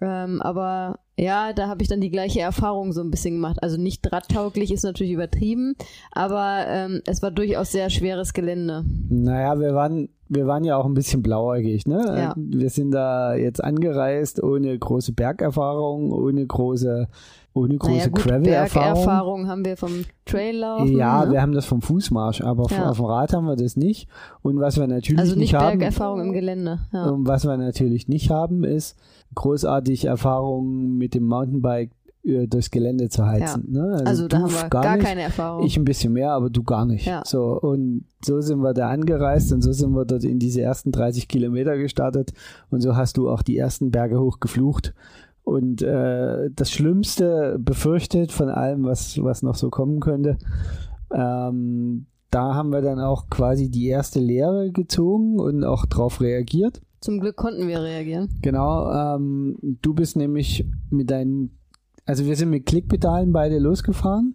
[0.00, 3.62] Ähm, aber ja, da habe ich dann die gleiche Erfahrung so ein bisschen gemacht.
[3.62, 5.74] Also nicht radtauglich ist natürlich übertrieben,
[6.12, 8.84] aber ähm, es war durchaus sehr schweres Gelände.
[9.08, 12.04] Naja, wir waren, wir waren ja auch ein bisschen blauäugig, ne?
[12.18, 12.34] Ja.
[12.36, 17.08] Wir sind da jetzt angereist ohne große Bergerfahrung, ohne große,
[17.56, 18.92] ohne große naja, gut, Gravel-Erfahrung.
[18.94, 20.96] Bergerfahrung haben wir vom Traillaufen.
[20.96, 21.32] Ja, ne?
[21.32, 22.90] wir haben das vom Fußmarsch, aber Ja.
[22.90, 24.08] auf dem Rad haben wir das nicht.
[24.42, 26.80] Und was wir natürlich also nicht nicht haben, Bergerfahrung im Gelände.
[26.92, 27.06] Ja.
[27.06, 28.96] und was wir natürlich nicht haben, ist
[29.34, 31.92] großartig Erfahrungen mit dem Mountainbike
[32.26, 33.72] äh, durchs Gelände zu heizen.
[33.72, 34.02] Ne?
[34.04, 35.64] also da du haben wir gar, gar, keine Erfahrung.
[35.64, 37.06] Ich ein bisschen mehr, aber du gar nicht.
[37.06, 37.22] Ja.
[37.24, 40.92] So, und so sind wir da angereist und so sind wir dort in diese ersten
[40.92, 42.32] 30 Kilometer gestartet
[42.70, 44.92] und so hast du auch die ersten Berge hoch geflucht.
[45.46, 50.38] Und äh, das Schlimmste befürchtet von allem, was, was noch so kommen könnte.
[51.14, 56.82] Ähm, da haben wir dann auch quasi die erste Lehre gezogen und auch drauf reagiert.
[57.00, 58.28] Zum Glück konnten wir reagieren.
[58.42, 61.56] Genau, ähm, du bist nämlich mit deinen,
[62.06, 64.34] also wir sind mit Klickpedalen beide losgefahren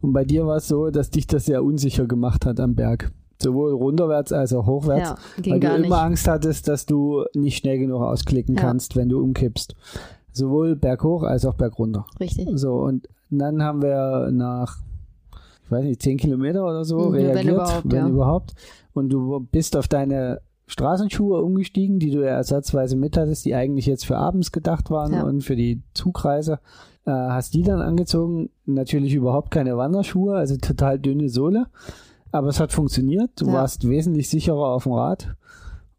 [0.00, 3.12] und bei dir war es so, dass dich das sehr unsicher gemacht hat am Berg.
[3.40, 7.78] Sowohl runterwärts als auch hochwärts, Ja, weil du immer Angst hattest, dass du nicht schnell
[7.78, 8.60] genug ausklicken Ja.
[8.62, 9.76] kannst, wenn du umkippst.
[10.32, 12.06] Sowohl berghoch als auch bergunter.
[12.18, 12.48] Richtig.
[12.54, 14.78] So, und dann haben wir nach,
[15.64, 18.08] ich weiß nicht, 10 Kilometer oder so Mhm, wenn reagiert, überhaupt, wenn ja.
[18.08, 18.54] überhaupt.
[18.92, 23.86] Und du bist auf deine Straßenschuhe umgestiegen, die du ja ersatzweise mit hattest, die eigentlich
[23.86, 25.24] jetzt für abends gedacht waren Ja.
[25.24, 26.60] und für die Zugreise.
[27.06, 28.50] Äh, hast die dann angezogen.
[28.66, 31.66] Natürlich überhaupt keine Wanderschuhe, also total dünne Sohle.
[32.32, 33.30] Aber es hat funktioniert.
[33.40, 33.54] Du Ja.
[33.54, 35.34] warst wesentlich sicherer auf dem Rad.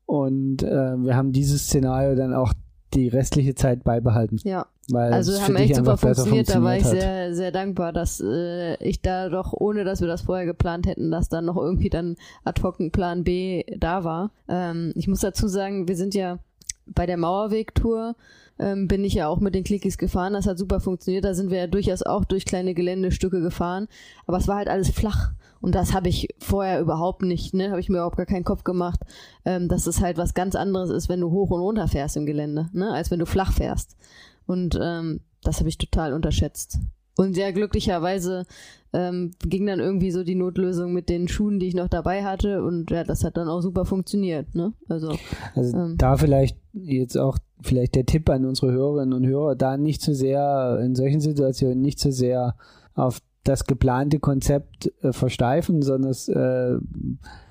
[0.06, 2.54] Und äh, wir haben dieses Szenario dann auch
[2.94, 4.40] die restliche Zeit beibehalten.
[4.44, 6.50] Ja, Weil also haben echt super funktioniert.
[6.50, 6.92] Da war ich hat.
[6.92, 11.12] sehr, sehr dankbar, dass äh, ich da doch, ohne dass wir das vorher geplant hätten,
[11.12, 14.32] dass dann noch irgendwie dann ad hoc ein Plan B da war.
[14.48, 16.40] Ähm, ich muss dazu sagen, wir sind ja
[16.86, 18.16] bei der Mauerwegtour
[18.62, 20.34] ähm, bin ich ja auch mit den Clickies gefahren.
[20.34, 21.26] Das hat super funktioniert.
[21.26, 23.88] Da sind wir ja durchaus auch durch kleine Geländestücke gefahren.
[24.28, 25.32] Aber es war halt alles flach.
[25.62, 27.70] Und das habe ich vorher überhaupt nicht, ne?
[27.70, 29.00] Habe ich mir überhaupt gar keinen Kopf gemacht,
[29.46, 32.26] ähm, dass es halt was ganz anderes ist, wenn du hoch und runter fährst im
[32.26, 32.92] Gelände, ne?
[32.92, 33.96] Als wenn du flach fährst.
[34.48, 36.80] Und ähm, das habe ich total unterschätzt.
[37.18, 38.46] Und sehr glücklicherweise
[38.94, 42.64] ähm, ging dann irgendwie so die Notlösung mit den Schuhen, die ich noch dabei hatte.
[42.64, 44.56] Und ja, das hat dann auch super funktioniert.
[44.56, 44.74] Ne?
[44.88, 45.16] Also,
[45.54, 49.78] also ähm, da vielleicht jetzt auch vielleicht der Tipp an unsere Hörerinnen und Hörer, da
[49.78, 52.56] nicht zu sehr in solchen Situationen nicht zu sehr
[52.96, 56.78] auf das geplante Konzept äh, versteifen, sondern es, äh,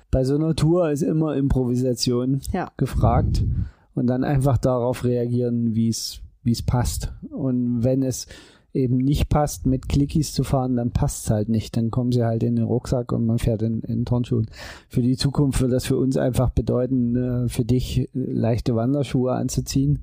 [0.09, 2.71] bei so einer Tour ist immer Improvisation ja.
[2.77, 3.43] gefragt
[3.93, 7.13] und dann einfach darauf reagieren, wie es wie es passt.
[7.29, 8.27] Und wenn es
[8.73, 11.75] eben nicht passt, mit Clickies zu fahren, dann passt es halt nicht.
[11.75, 14.47] Dann kommen sie halt in den Rucksack und man fährt in, in Turnschuhen.
[14.87, 19.33] Für die Zukunft wird das für uns einfach bedeuten, äh, für dich äh, leichte Wanderschuhe
[19.33, 19.99] anzuziehen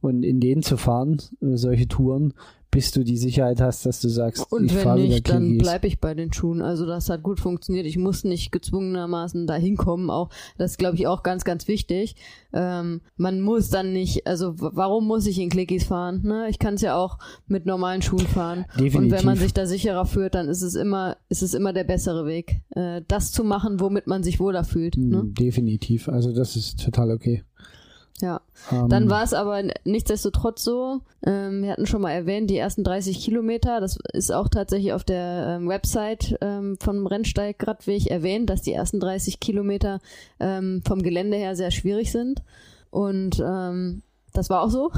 [0.00, 2.34] und in denen zu fahren, äh, solche Touren,
[2.70, 5.86] bis du die Sicherheit hast, dass du sagst, und ich wenn fahre nicht, dann bleibe
[5.86, 6.60] ich bei den Schuhen.
[6.60, 7.86] Also das hat gut funktioniert.
[7.86, 10.10] Ich muss nicht gezwungenermaßen da hinkommen.
[10.10, 12.16] Auch das glaube ich auch ganz, ganz wichtig.
[12.52, 16.20] Ähm, man muss dann nicht, also warum muss ich in Clickies fahren?
[16.24, 16.48] Ne?
[16.50, 18.66] Ich kann es ja auch mit normalen Schuhen fahren.
[18.74, 18.98] Definitiv.
[18.98, 21.84] Und wenn man sich da sicherer fühlt, dann ist es immer, ist es immer der
[21.84, 24.96] bessere Weg, äh, das zu machen, womit man sich wohler fühlt.
[24.98, 25.22] Ne?
[25.24, 26.08] Definitiv.
[26.08, 27.44] Also das ist total okay.
[28.20, 28.40] Ja,
[28.72, 32.82] ähm, dann war es aber nichtsdestotrotz so, ähm, wir hatten schon mal erwähnt, die ersten
[32.82, 38.62] 30 Kilometer, das ist auch tatsächlich auf der ähm, Website ähm, vom Rennsteig-Radweg erwähnt, dass
[38.62, 40.00] die ersten 30 Kilometer
[40.40, 42.42] ähm, vom Gelände her sehr schwierig sind.
[42.90, 44.02] Und ähm,
[44.32, 44.90] das war auch so.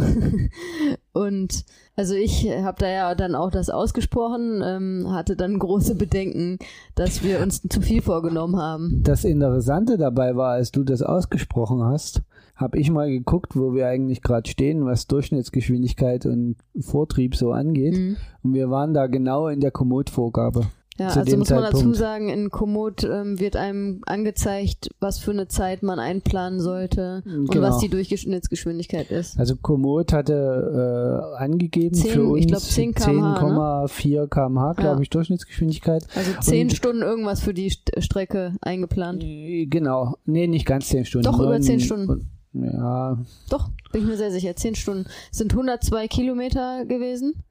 [1.13, 1.65] und
[1.97, 6.59] also ich habe da ja dann auch das ausgesprochen, ähm, hatte dann große Bedenken,
[6.95, 9.03] dass wir uns zu viel vorgenommen haben.
[9.03, 12.23] Das Interessante dabei war, als du das ausgesprochen hast,
[12.61, 17.97] habe ich mal geguckt, wo wir eigentlich gerade stehen, was Durchschnittsgeschwindigkeit und Vortrieb so angeht.
[17.97, 18.17] Mhm.
[18.43, 20.67] Und wir waren da genau in der Komoot-Vorgabe.
[20.99, 25.49] Ja, also muss man dazu sagen, in Komoot ähm, wird einem angezeigt, was für eine
[25.49, 27.51] Zeit man einplanen sollte genau.
[27.51, 29.39] und was die Durchschnittsgeschwindigkeit ist.
[29.39, 34.29] Also Komoot hatte äh, angegeben 10, für uns 10,4 kmh, 10, ne?
[34.29, 35.01] kmh glaube ja.
[35.01, 36.07] ich, Durchschnittsgeschwindigkeit.
[36.15, 39.23] Also 10 und, Stunden irgendwas für die St Strecke eingeplant.
[39.23, 40.19] Genau.
[40.27, 41.25] Nee, nicht ganz 10 Stunden.
[41.25, 42.29] Doch, über 10 Stunden.
[42.53, 43.19] Ja.
[43.49, 44.57] Doch, bin ich mir sehr sicher.
[44.57, 45.07] 10 Stunden.
[45.31, 47.45] Sind 102 Kilometer gewesen.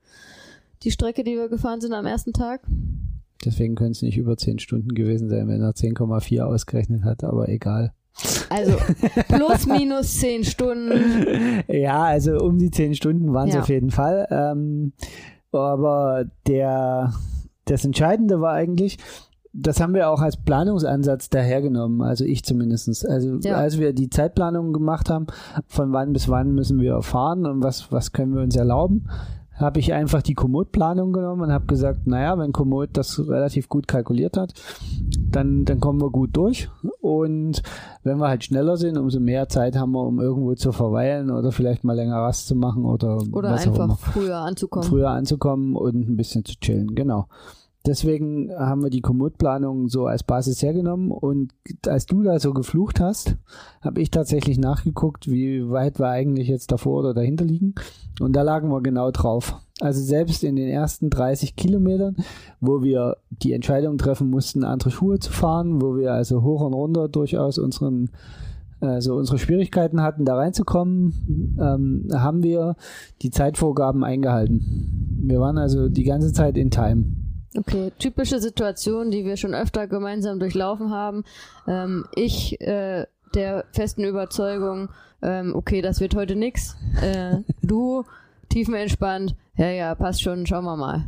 [0.83, 2.61] Die Strecke, die wir gefahren sind am ersten Tag.
[3.45, 7.47] Deswegen können es nicht über 10 Stunden gewesen sein, wenn er 10,4 ausgerechnet hat, aber
[7.47, 7.93] egal.
[8.49, 8.77] Also
[9.27, 11.63] plus minus 10 Stunden.
[11.67, 13.61] Ja, also um die 10 Stunden waren es ja.
[13.61, 14.27] auf jeden Fall.
[14.29, 14.93] Ähm,
[15.51, 17.13] aber der,
[17.65, 18.97] das Entscheidende war eigentlich,
[19.53, 23.03] das haben wir auch als Planungsansatz dahergenommen, also ich zumindestens.
[23.03, 23.55] Also ja.
[23.55, 25.27] als wir die Zeitplanung gemacht haben,
[25.67, 29.07] von wann bis wann müssen wir fahren und was, was können wir uns erlauben,
[29.59, 33.87] habe ich einfach die Komoot-Planung genommen und habe gesagt, naja, wenn Komoot das relativ gut
[33.87, 34.53] kalkuliert hat,
[35.31, 36.69] dann, dann kommen wir gut durch.
[37.01, 37.61] Und
[38.03, 41.51] wenn wir halt schneller sind, umso mehr Zeit haben wir, um irgendwo zu verweilen oder
[41.51, 43.95] vielleicht mal länger Rast zu machen oder, oder was einfach auch immer.
[43.97, 44.87] früher anzukommen.
[44.87, 47.27] Früher anzukommen und ein bisschen zu chillen, genau.
[47.85, 51.53] Deswegen haben wir die Komoot-Planung so als Basis hergenommen und
[51.87, 53.37] als du da so geflucht hast,
[53.81, 57.75] habe ich tatsächlich nachgeguckt, wie weit wir eigentlich jetzt davor oder dahinter liegen
[58.19, 59.55] und da lagen wir genau drauf.
[59.79, 62.17] Also selbst in den ersten 30 Kilometern,
[62.59, 66.73] wo wir die Entscheidung treffen mussten, andere Schuhe zu fahren, wo wir also hoch und
[66.73, 68.09] runter durchaus unseren
[68.81, 72.75] also unsere Schwierigkeiten hatten, da reinzukommen, ähm, haben wir
[73.21, 75.19] die Zeitvorgaben eingehalten.
[75.21, 77.18] Wir waren also die ganze Zeit in Time.
[77.57, 81.23] Okay, typische Situation, die wir schon öfter gemeinsam durchlaufen haben.
[81.67, 84.89] Ähm, ich äh, der festen Überzeugung,
[85.21, 86.75] ähm, okay, das wird heute nix.
[87.01, 88.03] Äh, du
[88.49, 91.05] tiefenentspannt, ja, ja, passt schon, schauen wir mal.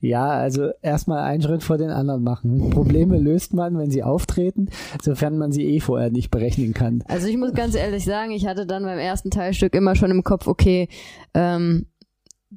[0.00, 2.70] Ja, also erstmal einen Schritt vor den anderen machen.
[2.70, 4.68] Probleme löst man, wenn sie auftreten,
[5.02, 7.04] sofern man sie eh vorher nicht berechnen kann.
[7.06, 10.24] Also ich muss ganz ehrlich sagen, ich hatte dann beim ersten Teilstück immer schon im
[10.24, 10.88] Kopf, okay,
[11.34, 11.86] ähm,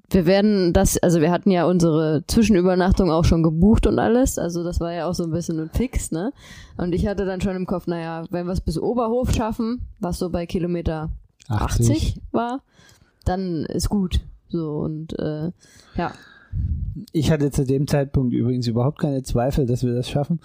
[0.10, 4.64] wir werden das, also wir hatten ja unsere Zwischenübernachtung auch schon gebucht und alles, also
[4.64, 6.32] das war ja auch so ein bisschen ein Fix, ne?
[6.78, 10.20] Und ich hatte dann schon im Kopf, naja, wenn wir es bis Oberhof schaffen, was
[10.20, 11.10] so bei Kilometer
[11.48, 12.62] 80, 80 war,
[13.26, 14.22] dann ist gut.
[14.50, 15.52] So und äh,
[15.96, 16.14] ja.
[17.12, 20.40] Ich hatte zu dem Zeitpunkt übrigens überhaupt keine Zweifel, dass wir das schaffen.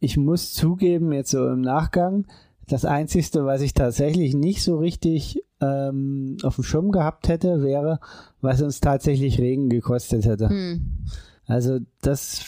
[0.00, 2.26] Ich muss zugeben, jetzt so im Nachgang,
[2.66, 8.00] das Einzige, was ich tatsächlich nicht so richtig ähm, auf dem Schirm gehabt hätte, wäre,
[8.40, 10.48] was uns tatsächlich Regen gekostet hätte.
[10.48, 10.98] Hm.
[11.46, 12.38] Also das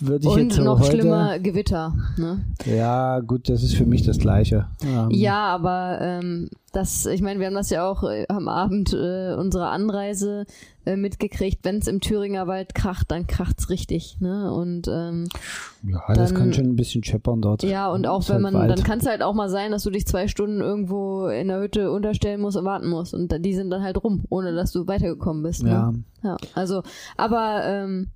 [0.00, 1.94] würde ich Und jetzt so noch heute, schlimmer Gewitter.
[2.16, 2.40] Ne?
[2.64, 4.66] Ja, gut, das ist für mich das Gleiche.
[4.82, 8.92] Ähm, Ja, aber ähm, das, ich meine, wir haben das ja auch äh, am Abend
[8.92, 10.44] äh, unserer Anreise
[10.86, 11.64] äh, mitgekriegt.
[11.64, 14.16] Wenn es im Thüringer Wald kracht, dann kracht's richtig.
[14.20, 14.52] Ne?
[14.52, 15.28] Und ähm,
[15.82, 17.62] ja, das dann- kann schon ein bisschen scheppern dort.
[17.62, 18.70] ja, und auch wenn halt man, Wald.
[18.70, 21.60] dann kann es halt auch mal sein, dass du dich zwei Stunden irgendwo in der
[21.60, 23.14] Hütte unterstellen musst und warten musst.
[23.14, 25.62] Und die sind dann halt rum, ohne dass du weitergekommen bist.
[25.62, 25.70] Ne?
[25.70, 25.92] Ja.
[26.22, 26.36] ja.
[26.54, 26.82] Also,
[27.16, 28.08] aber ähm,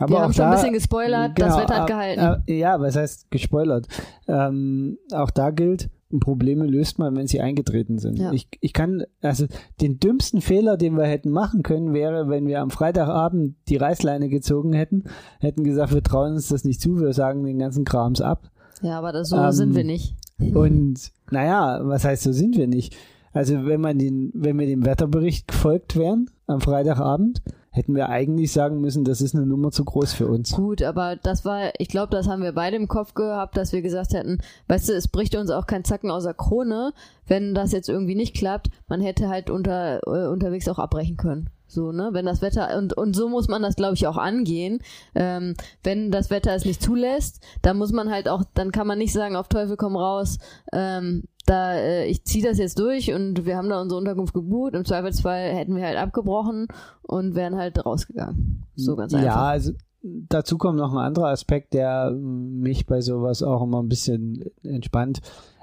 [0.00, 2.42] Aber wir auch haben schon ein bisschen gespoilert, das Wetter hat gehalten.
[2.46, 3.86] ja, was heißt gespoilert?
[4.26, 8.18] Ähm, auch da gilt, Probleme löst man, wenn sie eingetreten sind.
[8.18, 8.32] Ja.
[8.32, 9.46] Ich, ich kann, also
[9.80, 14.28] den dümmsten Fehler, den wir hätten machen können, wäre, wenn wir am Freitagabend die Reißleine
[14.28, 15.04] gezogen hätten,
[15.38, 18.50] hätten gesagt, wir trauen uns das nicht zu, wir sagen den ganzen Krams ab.
[18.82, 20.16] ja, aber das, so ähm, sind wir nicht.
[20.40, 22.96] Und naja, was heißt, so sind wir nicht?
[23.32, 28.52] Also wenn man den, wenn wir dem Wetterbericht gefolgt wären am Freitagabend, hätten wir eigentlich
[28.52, 30.52] sagen müssen, das ist eine Nummer zu groß für uns.
[30.52, 33.80] Gut, aber das war, ich glaube, das haben wir beide im Kopf gehabt, dass wir
[33.80, 36.92] gesagt hätten, weißt du, es bricht uns auch kein Zacken aus der Krone,
[37.26, 38.70] wenn das jetzt irgendwie nicht klappt.
[38.88, 41.50] Man hätte halt unter, äh, unterwegs auch abbrechen können.
[41.70, 42.08] So, ne?
[42.12, 44.80] Wenn das Wetter, und, und so muss man das, glaube ich, auch angehen.
[45.14, 45.54] Ähm,
[45.84, 49.12] wenn das Wetter es nicht zulässt, dann muss man halt auch, dann kann man nicht
[49.12, 50.38] sagen, auf Teufel komm raus,
[50.72, 54.74] ähm, da, äh, ich ziehe das jetzt durch und wir haben da unsere Unterkunft gebucht.
[54.74, 56.68] Im Zweifelsfall hätten wir halt abgebrochen
[57.02, 58.64] und wären halt rausgegangen.
[58.76, 59.26] So ganz einfach.
[59.26, 63.88] Ja, also dazu kommt noch ein anderer Aspekt, der mich bei sowas auch immer ein
[63.88, 65.20] bisschen entspannt.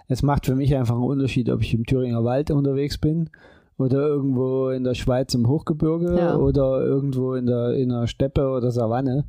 [0.10, 3.30] Es macht für mich einfach einen Unterschied, ob ich im Thüringer Wald unterwegs bin
[3.78, 6.36] oder irgendwo in der Schweiz im Hochgebirge Ja.
[6.36, 9.26] oder irgendwo in der, in der Steppe oder Savanne.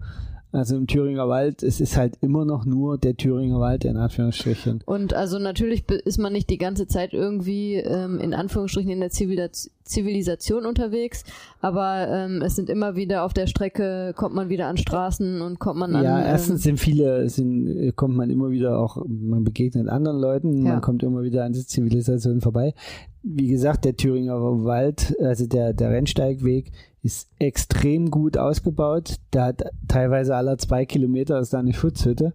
[0.59, 4.83] Also im Thüringer Wald, es ist halt immer noch nur der Thüringer Wald in Anführungsstrichen.
[4.87, 9.11] Und also natürlich ist man nicht die ganze Zeit irgendwie ähm, in Anführungsstrichen in der
[9.11, 11.25] Zivila- Zivilisation unterwegs,
[11.61, 15.59] aber ähm, es sind immer wieder auf der Strecke, kommt man wieder an Straßen und
[15.61, 16.05] kommt man an.
[16.05, 20.67] Ja, ähm, erstens sind viele, sind, kommt man immer wieder auch, man begegnet anderen Leuten,
[20.67, 20.73] Ja.
[20.73, 22.75] man kommt immer wieder an die Zivilisation vorbei.
[23.23, 26.71] Wie gesagt, der Thüringer Wald, also der, der Rennsteigweg,
[27.03, 29.17] ist extrem gut ausgebaut.
[29.31, 32.35] Da hat teilweise alle zwei Kilometer ist da eine Schutzhütte.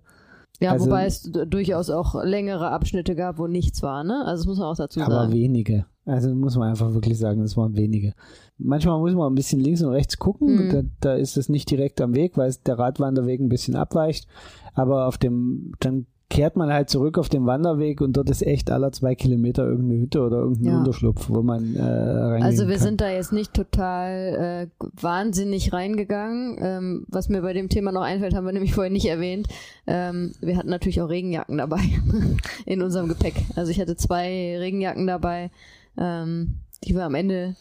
[0.60, 4.24] ja, also- wobei es durchaus auch längere Abschnitte gab, wo nichts war, ne?
[4.26, 5.34] Also das muss man auch dazu Aber sagen.
[5.34, 5.86] wenige.
[6.06, 8.14] Also muss man einfach wirklich sagen, das waren wenige.
[8.58, 10.68] Manchmal muss man ein bisschen links und rechts gucken.
[10.68, 10.70] Mhm.
[10.72, 14.28] Da, da ist es nicht direkt am Weg, weil der Radwanderweg ein bisschen abweicht.
[14.74, 18.72] Aber auf dem, dann kehrt man halt zurück auf den Wanderweg und dort ist echt
[18.72, 20.78] alle zwei Kilometer irgendeine Hütte oder irgendein Ja.
[20.80, 22.84] Unterschlupf, wo man äh, reingehen Also wir kann.
[22.84, 26.58] sind da jetzt nicht total äh, wahnsinnig reingegangen.
[26.60, 29.48] Ähm, was mir bei dem Thema noch einfällt, haben wir nämlich vorher nicht erwähnt.
[29.86, 31.82] Ähm, wir hatten natürlich auch Regenjacken dabei
[32.66, 33.36] in unserem Gepäck.
[33.56, 35.52] Also ich hatte zwei Regenjacken dabei,
[35.98, 37.56] ähm, die wir am Ende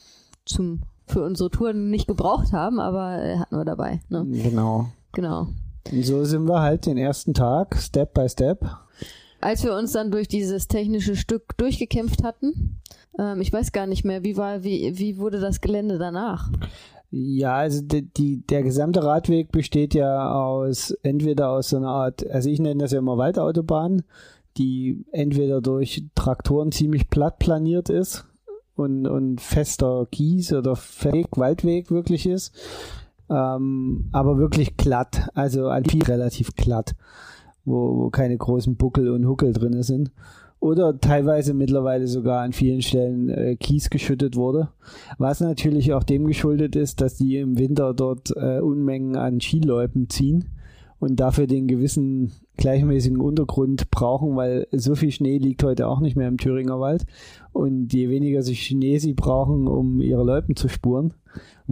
[0.46, 4.00] zum für unsere Touren nicht gebraucht haben, aber äh, hatten wir dabei.
[4.08, 4.24] Ne?
[4.42, 4.86] Genau.
[5.12, 5.48] Genau.
[5.90, 8.64] So sind wir halt den ersten Tag, Step by Step.
[9.40, 12.80] Als wir uns dann durch dieses technische Stück durchgekämpft hatten,
[13.18, 16.50] ähm, ich weiß gar nicht mehr, wie war, wie, wie wurde das Gelände danach?
[17.10, 22.26] Ja, also die, die, der gesamte Radweg besteht ja aus entweder aus so einer Art,
[22.30, 24.02] also ich nenne das ja immer Waldautobahn,
[24.56, 28.26] die entweder durch Traktoren ziemlich platt planiert ist
[28.76, 32.54] und, und fester Kies oder Weg, Waldweg wirklich ist,
[33.32, 36.94] ähm, aber wirklich glatt, also viel relativ glatt,
[37.64, 40.10] wo, wo keine großen Buckel und Huckel drin sind.
[40.60, 44.68] Oder teilweise mittlerweile sogar an vielen Stellen äh, Kies geschüttet wurde.
[45.18, 50.08] Was natürlich auch dem geschuldet ist, dass die im Winter dort äh, Unmengen an Skiläupen
[50.08, 50.50] ziehen
[51.00, 56.16] und dafür den gewissen gleichmäßigen Untergrund brauchen, weil so viel Schnee liegt heute auch nicht
[56.16, 57.06] mehr im Thüringer Wald.
[57.52, 61.12] Und je weniger sie Schnee sie brauchen, um ihre Loipen zu spuren,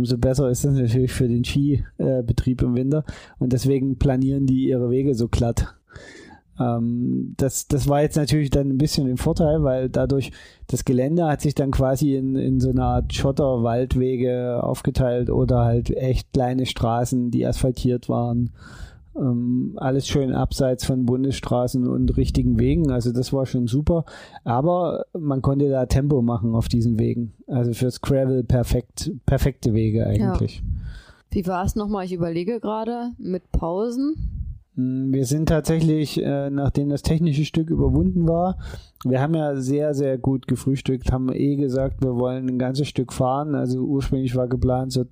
[0.01, 3.05] umso besser ist das natürlich für den Skibetrieb im Winter.
[3.39, 5.75] Und deswegen planieren die ihre Wege so glatt.
[6.59, 10.31] Ähm, das, das war jetzt natürlich dann ein bisschen ein Vorteil, weil dadurch
[10.67, 15.91] das Gelände hat sich dann quasi in, in so eine Art Schotter-Waldwege aufgeteilt oder halt
[15.91, 18.51] echt kleine Straßen, die asphaltiert waren.
[19.21, 22.91] Ähm, alles schön abseits von Bundesstraßen und richtigen Wegen.
[22.91, 24.05] Also das war schon super.
[24.45, 27.35] Aber man konnte da Tempo machen auf diesen Wegen.
[27.47, 30.63] Also fürs Gravel perfekt, perfekte Wege eigentlich.
[31.31, 32.07] Wie war es nochmal?
[32.07, 34.51] Ich überlege gerade mit Pausen.
[34.75, 38.59] Mm, Wir sind tatsächlich, äh, nachdem das technische Stück überwunden war,
[39.05, 43.13] wir haben ja sehr, sehr gut gefrühstückt, haben eh gesagt, wir wollen ein ganzes Stück
[43.13, 43.55] fahren.
[43.55, 45.05] Also ursprünglich war geplant, so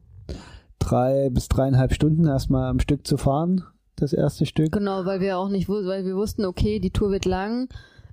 [0.79, 3.63] drei bis dreieinhalb Stunden erstmal am Stück zu fahren,
[4.01, 4.73] das erste Stück.
[4.73, 7.69] Genau, weil wir auch nicht, weil wir wussten, okay, die Tour wird lang.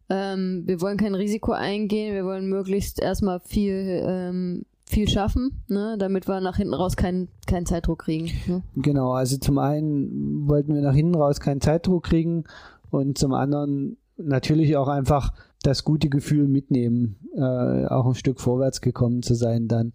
[0.09, 2.13] Ähm, wir wollen kein Risiko eingehen.
[2.13, 7.27] Wir wollen möglichst erstmal viel ähm, viel schaffen, ne, damit wir nach hinten raus keinen
[7.47, 8.29] keinen Zeitdruck kriegen.
[8.47, 8.61] Ne?
[8.75, 12.43] Genau, also zum einen wollten wir nach hinten raus keinen Zeitdruck kriegen
[12.91, 15.33] und zum anderen natürlich auch einfach
[15.63, 19.91] das gute Gefühl mitnehmen, äh, auch ein Stück vorwärts gekommen zu sein dann.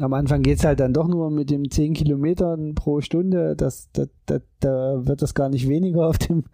[0.00, 3.56] Am Anfang geht es halt dann doch nur mit dem 10 Kilometern pro Stunde.
[3.56, 6.44] Das, das, das, da wird das gar nicht weniger auf dem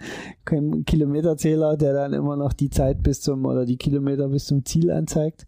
[0.86, 4.90] Kilometerzähler, der dann immer noch die Zeit bis zum oder die Kilometer bis zum Ziel
[4.90, 5.46] anzeigt.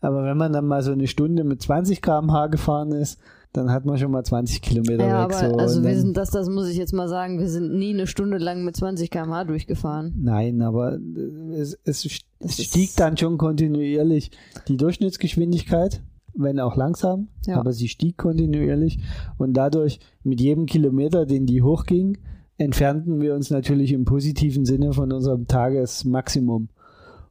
[0.00, 3.18] Aber wenn man dann mal so eine Stunde mit 20 km/h gefahren ist,
[3.52, 5.36] dann hat man schon mal 20 Kilometer ja, weg.
[5.36, 5.56] Aber, so.
[5.56, 8.38] also wir sind das, das muss ich jetzt mal sagen, wir sind nie eine Stunde
[8.38, 10.14] lang mit 20 km/h durchgefahren.
[10.16, 10.98] Nein, aber
[11.52, 12.06] es, es,
[12.38, 14.30] es stieg dann schon kontinuierlich
[14.68, 16.00] die Durchschnittsgeschwindigkeit,
[16.34, 17.58] wenn auch langsam, ja.
[17.58, 18.98] aber sie stieg kontinuierlich
[19.38, 22.18] und dadurch mit jedem Kilometer, den die hochging,
[22.56, 26.68] entfernten wir uns natürlich im positiven Sinne von unserem Tagesmaximum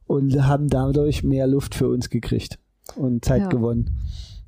[0.06, 2.58] und haben dadurch mehr Luft für uns gekriegt
[2.96, 3.48] und Zeit ja.
[3.48, 3.96] gewonnen.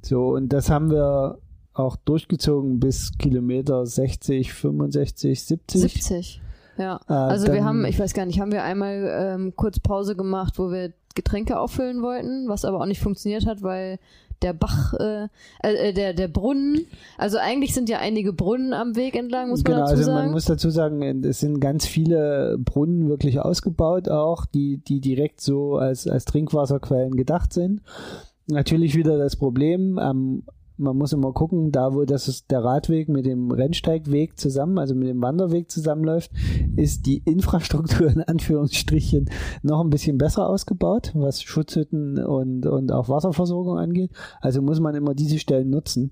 [0.02, 1.38] So, und das haben wir
[1.72, 5.80] auch durchgezogen bis Kilometer 60, 65, 70.
[5.80, 6.42] 70.
[6.78, 7.00] Ja.
[7.08, 10.58] Äh, also wir haben, ich weiß gar nicht, haben wir einmal ähm, kurz Pause gemacht,
[10.58, 13.98] wo wir Getränke auffüllen wollten, was aber auch nicht funktioniert hat, weil
[14.42, 15.28] der Bach, äh,
[15.62, 16.86] äh, der, der Brunnen,
[17.18, 20.24] also eigentlich sind ja einige Brunnen am Weg entlang, muss genau, man dazu also sagen.
[20.24, 25.40] Man muss dazu sagen, es sind ganz viele Brunnen wirklich ausgebaut auch, die, die direkt
[25.40, 27.82] so als, als Trinkwasserquellen gedacht sind.
[28.46, 30.42] Natürlich wieder das Problem, ähm,
[30.76, 34.94] man muss immer gucken, da wo das ist der Radweg mit dem Rennsteigweg zusammen, also
[34.94, 36.30] mit dem Wanderweg zusammenläuft,
[36.76, 39.30] ist die Infrastruktur in Anführungsstrichen
[39.62, 44.10] noch ein bisschen besser ausgebaut, was Schutzhütten und, und auch Wasserversorgung angeht.
[44.40, 46.10] Also muss man immer diese Stellen nutzen.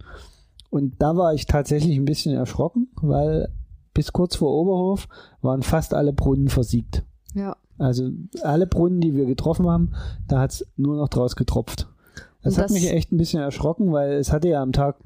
[0.71, 3.49] Und da war ich tatsächlich ein bisschen erschrocken, weil
[3.93, 5.09] bis kurz vor Oberhof
[5.43, 7.03] waren fast alle Brunnen versiegt.
[7.35, 7.57] Ja.
[7.79, 8.11] Also
[8.43, 9.93] alle Brunnen, die wir getroffen haben,
[10.29, 11.89] da hat es nur noch draus getropft.
[12.43, 14.97] Das, das hat mich echt ein bisschen erschrocken, weil es hatte ja am Tag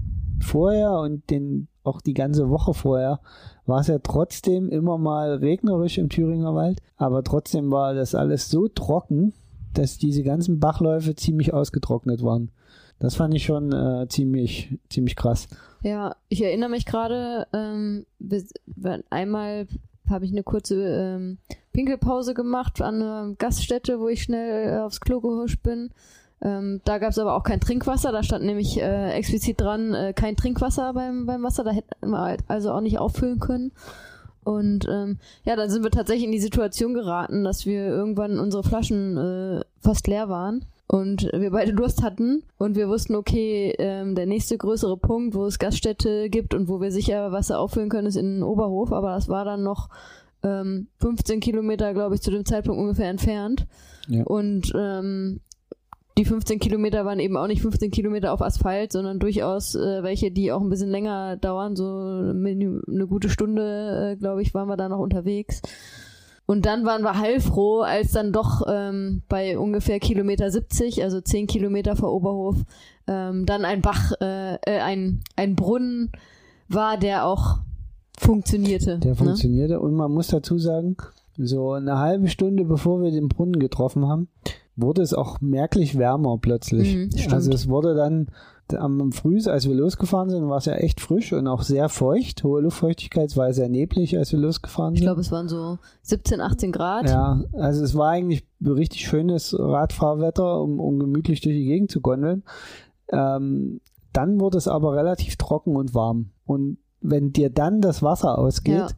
[0.41, 3.21] vorher und den auch die ganze Woche vorher
[3.67, 8.49] war es ja trotzdem immer mal regnerisch im Thüringer Wald, aber trotzdem war das alles
[8.51, 9.33] so trocken,
[9.75, 12.51] dass diese ganzen Bachläufe ziemlich ausgetrocknet waren.
[12.99, 15.49] Das fand ich schon äh, ziemlich, ziemlich krass.
[15.83, 18.07] Ja, ich erinnere mich gerade, ähm,
[19.11, 19.67] einmal
[20.09, 21.39] habe ich eine kurze ähm,
[21.73, 25.91] Pinkelpause gemacht an einer Gaststätte, wo ich schnell äh, aufs Klo gehuscht bin.
[26.43, 30.13] Ähm, da gab es aber auch kein Trinkwasser, da stand nämlich äh, explizit dran, äh,
[30.13, 33.73] kein Trinkwasser beim, beim Wasser, da hätten wir halt also auch nicht auffüllen können.
[34.45, 38.63] Und ähm, ja, dann sind wir tatsächlich in die Situation geraten, dass wir irgendwann unsere
[38.63, 44.15] Flaschen äh, fast leer waren und wir beide Durst hatten und wir wussten, okay, ähm,
[44.15, 48.07] der nächste größere Punkt, wo es Gaststätte gibt und wo wir sicher Wasser auffüllen können,
[48.07, 49.89] ist in Oberhof, aber das war dann noch
[50.43, 53.67] ähm, 15 Kilometer, glaube ich, zu dem Zeitpunkt ungefähr entfernt.
[54.09, 54.25] Ja.
[54.25, 55.41] Und ähm,
[56.17, 60.31] die 15 Kilometer waren eben auch nicht 15 Kilometer auf Asphalt, sondern durchaus äh, welche,
[60.31, 61.75] die auch ein bisschen länger dauern.
[61.75, 65.61] So eine, eine gute Stunde, äh, glaube ich, waren wir da noch unterwegs.
[66.47, 71.47] Und dann waren wir heilfroh, als dann doch ähm, bei ungefähr Kilometer 70, also 10
[71.47, 72.57] Kilometer vor Oberhof,
[73.07, 76.13] ähm, dann ein Bach, äh, äh, ein, ein Brunnen
[76.69, 77.59] war, der auch
[78.19, 78.99] funktionierte.
[78.99, 79.17] Der ne?
[79.17, 79.81] funktionierte.
[79.81, 80.97] Und man muss dazu sagen,
[81.37, 84.29] so eine halbe Stunde bevor wir den Brunnen getroffen haben,
[84.77, 86.97] wurde es auch merklich wärmer plötzlich.
[86.97, 88.29] Mhm, also es wurde dann
[88.73, 92.43] am Früh, als wir losgefahren sind, war es ja echt frisch und auch sehr feucht.
[92.45, 95.03] Hohe Luftfeuchtigkeit, es war sehr neblig, als wir losgefahren sind.
[95.03, 97.09] Ich glaube, es waren so 17, 18 Grad.
[97.09, 102.01] Ja, also es war eigentlich richtig schönes Radfahrwetter, um, um gemütlich durch die Gegend zu
[102.01, 102.43] gondeln.
[103.09, 103.81] Ähm,
[104.13, 106.31] dann wurde es aber relativ trocken und warm.
[106.47, 108.89] Und wenn dir dann das Wasser ausgeht, ja.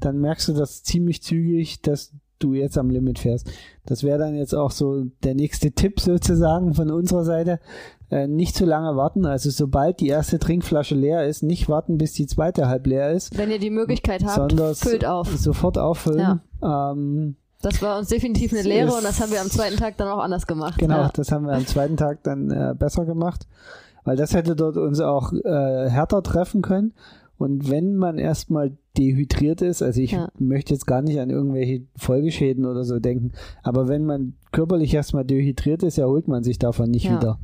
[0.00, 2.12] dann merkst du das ziemlich zügig, dass
[2.42, 3.50] du jetzt am Limit fährst.
[3.86, 7.60] Das wäre dann jetzt auch so der nächste Tipp sozusagen von unserer Seite.
[8.10, 9.24] Äh, nicht zu lange warten.
[9.24, 13.38] Also sobald die erste Trinkflasche leer ist, nicht warten, bis die zweite halb leer ist.
[13.38, 15.28] Wenn ihr die Möglichkeit habt, füllt auf.
[15.28, 16.40] Sofort auffüllen.
[16.60, 16.90] Ja.
[16.92, 20.08] Ähm, das war uns definitiv eine Lehre und das haben wir am zweiten Tag dann
[20.08, 20.78] auch anders gemacht.
[20.78, 21.10] Genau, ja.
[21.12, 23.46] das haben wir am zweiten Tag dann äh, besser gemacht,
[24.04, 26.94] weil das hätte dort uns auch äh, härter treffen können.
[27.38, 30.28] Und wenn man erstmal dehydriert ist, also ich ja.
[30.38, 33.32] möchte jetzt gar nicht an irgendwelche Folgeschäden oder so denken,
[33.62, 37.16] aber wenn man körperlich erstmal dehydriert ist, erholt man sich davon nicht ja.
[37.16, 37.38] wieder.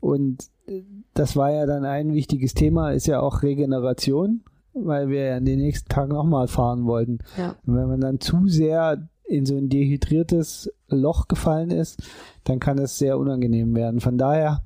[0.00, 0.82] Und äh,
[1.14, 4.42] das war ja dann ein wichtiges Thema, ist ja auch Regeneration,
[4.74, 7.18] weil wir ja an den nächsten Tag nochmal fahren wollten.
[7.38, 7.56] Ja.
[7.66, 12.02] Und wenn man dann zu sehr in so ein dehydriertes Loch gefallen ist,
[12.44, 14.00] dann kann es sehr unangenehm werden.
[14.00, 14.62] Von daher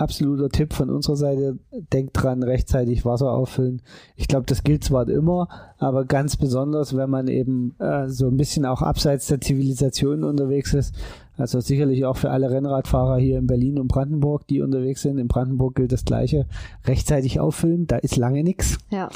[0.00, 1.58] absoluter Tipp von unserer Seite.
[1.92, 3.82] Denkt dran, rechtzeitig Wasser auffüllen.
[4.16, 8.36] Ich glaube, das gilt zwar immer, aber ganz besonders, wenn man eben äh, so ein
[8.36, 10.94] bisschen auch abseits der Zivilisation unterwegs ist.
[11.36, 15.18] Also sicherlich auch für alle Rennradfahrer hier in Berlin und Brandenburg, die unterwegs sind.
[15.18, 16.46] In Brandenburg gilt das Gleiche.
[16.84, 18.78] Rechtzeitig auffüllen, da ist lange nichts.
[18.90, 19.08] Ja.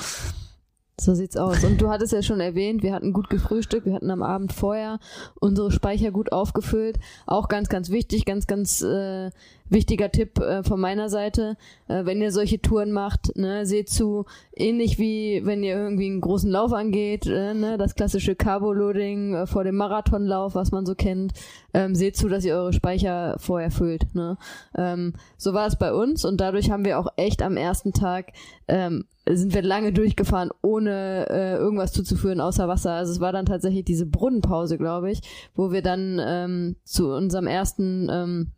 [1.00, 1.64] So sieht's aus.
[1.64, 5.00] Und du hattest ja schon erwähnt, wir hatten gut gefrühstückt, wir hatten am Abend vorher
[5.40, 6.98] unsere Speicher gut aufgefüllt.
[7.26, 9.30] Auch ganz, ganz wichtig, ganz, ganz äh,
[9.72, 11.56] wichtiger Tipp äh, von meiner Seite,
[11.88, 16.20] äh, wenn ihr solche Touren macht, ne, seht zu, ähnlich wie wenn ihr irgendwie einen
[16.20, 20.94] großen Lauf angeht, äh, ne, das klassische Carbo-Loading äh, vor dem Marathonlauf, was man so
[20.94, 21.32] kennt,
[21.74, 24.14] ähm, seht zu, dass ihr eure Speicher vorher füllt.
[24.14, 24.36] Ne?
[24.76, 28.32] Ähm, so war es bei uns und dadurch haben wir auch echt am ersten Tag
[28.68, 32.92] ähm, sind wir lange durchgefahren, ohne äh, irgendwas zuzuführen außer Wasser.
[32.92, 35.20] Also es war dann tatsächlich diese Brunnenpause, glaube ich,
[35.54, 38.52] wo wir dann ähm, zu unserem ersten ähm,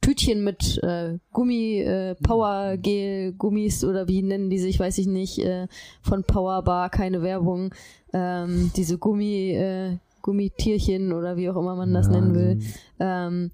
[0.00, 5.38] Tütchen mit äh, Gummi, äh, Powergel, Gummis oder wie nennen die sich, weiß ich nicht,
[5.38, 5.66] äh,
[6.02, 7.74] von Powerbar, keine Werbung,
[8.12, 12.60] ähm, diese Gummi, äh, Gummitierchen oder wie auch immer man das ja, nennen will,
[12.98, 13.50] ähm,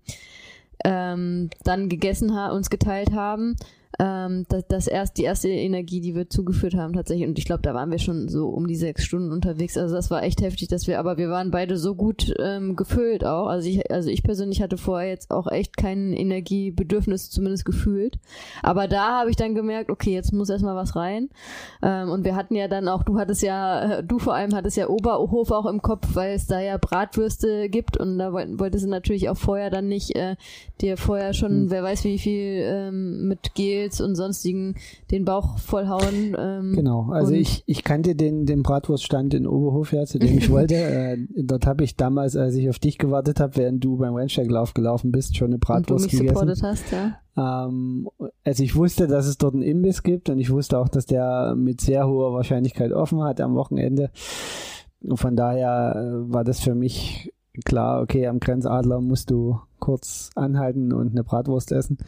[0.84, 3.57] ähm, dann gegessen haben, uns geteilt haben
[3.99, 7.26] ähm, das, das erst die erste Energie, die wir zugeführt haben tatsächlich.
[7.26, 9.78] Und ich glaube, da waren wir schon so um die sechs Stunden unterwegs.
[9.78, 13.24] Also das war echt heftig, dass wir, aber wir waren beide so gut ähm, gefüllt
[13.24, 13.47] auch.
[13.47, 18.18] Also ich, also ich persönlich hatte vorher jetzt auch echt kein Energiebedürfnis zumindest gefühlt.
[18.62, 21.30] Aber da habe ich dann gemerkt, okay, jetzt muss erstmal was rein.
[21.82, 24.88] Ähm, und wir hatten ja dann auch, du hattest ja, du vor allem hattest ja
[24.88, 29.28] Oberhof auch im Kopf, weil es da ja Bratwürste gibt und da wolltest du natürlich
[29.28, 30.36] auch vorher dann nicht äh,
[30.80, 31.70] dir vorher schon, hm.
[31.70, 34.74] wer weiß wie viel ähm, mit Gel Gels und sonstigen
[35.11, 36.37] den Bauch vollhauen.
[36.39, 40.51] Ähm, genau, also ich, ich kannte den, den Bratwurststand in Oberhof ja, zu dem ich
[40.51, 40.74] wollte.
[40.74, 44.74] äh, dort habe ich damals, als ich auf dich gewartet habe, während du beim Rennsteiglauf
[44.74, 46.62] gelaufen bist, schon eine Bratwurst und du mich gegessen.
[46.62, 47.18] Hast, ja.
[47.37, 48.09] Ähm,
[48.45, 51.55] also ich wusste, dass es dort einen Imbiss gibt und ich wusste auch, dass der
[51.57, 54.11] mit sehr hoher Wahrscheinlichkeit offen hat am Wochenende.
[55.03, 57.32] Und von daher äh, war das für mich
[57.64, 61.99] klar, okay, am Grenzadler musst du kurz anhalten und eine Bratwurst essen.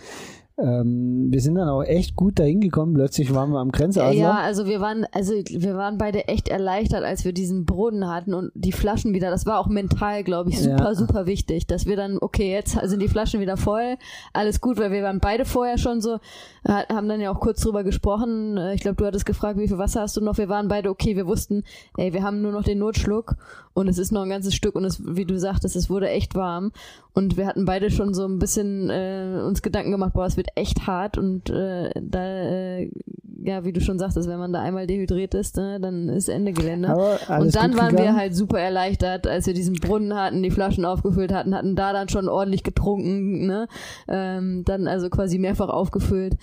[0.61, 2.95] Ähm, wir sind dann auch echt gut dahin gekommen.
[2.95, 4.13] Plötzlich waren wir am Grenzadler.
[4.13, 8.35] Ja, also wir waren, also wir waren beide echt erleichtert, als wir diesen Brunnen hatten
[8.35, 9.31] und die Flaschen wieder.
[9.31, 10.95] Das war auch mental, glaube ich, super, ja.
[10.95, 13.97] super wichtig, dass wir dann, okay, jetzt sind die Flaschen wieder voll,
[14.33, 16.19] alles gut, weil wir waren beide vorher schon so,
[16.67, 18.57] haben dann ja auch kurz drüber gesprochen.
[18.57, 20.39] Äh, ich glaube, du hattest gefragt, wie viel Wasser hast du noch?
[20.39, 21.63] Wir waren beide okay, wir wussten,
[21.97, 23.37] ey, wir haben nur noch den Notschluck
[23.75, 26.35] und es ist noch ein ganzes Stück und es, wie du sagtest, es wurde echt
[26.35, 26.73] warm
[27.15, 30.48] und wir hatten beide schon so ein bisschen äh, uns Gedanken gemacht, boah, es wird
[30.55, 32.91] echt hart und äh, da, äh,
[33.39, 36.53] ja, wie du schon sagtest, wenn man da einmal dehydriert ist, ne, dann ist Ende
[36.53, 36.89] Gelände.
[37.29, 37.97] Und dann waren gegangen.
[37.99, 41.93] wir halt super erleichtert, als wir diesen Brunnen hatten, die Flaschen aufgefüllt hatten, hatten da
[41.93, 43.69] dann schon ordentlich getrunken, ne,
[44.09, 46.37] ähm, dann also quasi mehrfach aufgefüllt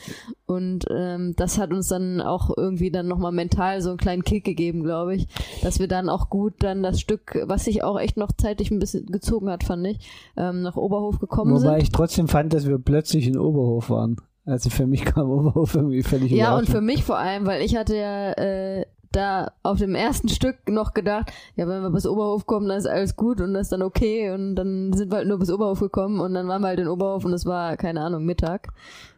[0.45, 4.45] und ähm, das hat uns dann auch irgendwie dann nochmal mental so einen kleinen Kick
[4.45, 5.27] gegeben, glaube ich,
[5.63, 8.79] dass wir dann auch gut dann das Stück, was sich auch echt noch zeitlich ein
[8.79, 9.99] bisschen gezogen hat, fand ich,
[10.37, 11.69] ähm, nach Oberhof gekommen Wobei sind.
[11.69, 14.17] Wobei ich trotzdem fand, dass wir plötzlich in Oberhof waren.
[14.45, 17.75] Also für mich kam Oberhof irgendwie völlig Ja, und für mich vor allem, weil ich
[17.75, 22.45] hatte ja äh, da auf dem ersten Stück noch gedacht, ja, wenn wir bis Oberhof
[22.45, 24.31] kommen, dann ist alles gut und das ist dann okay.
[24.31, 26.87] Und dann sind wir halt nur bis Oberhof gekommen und dann waren wir halt in
[26.87, 28.69] Oberhof und es war, keine Ahnung, Mittag,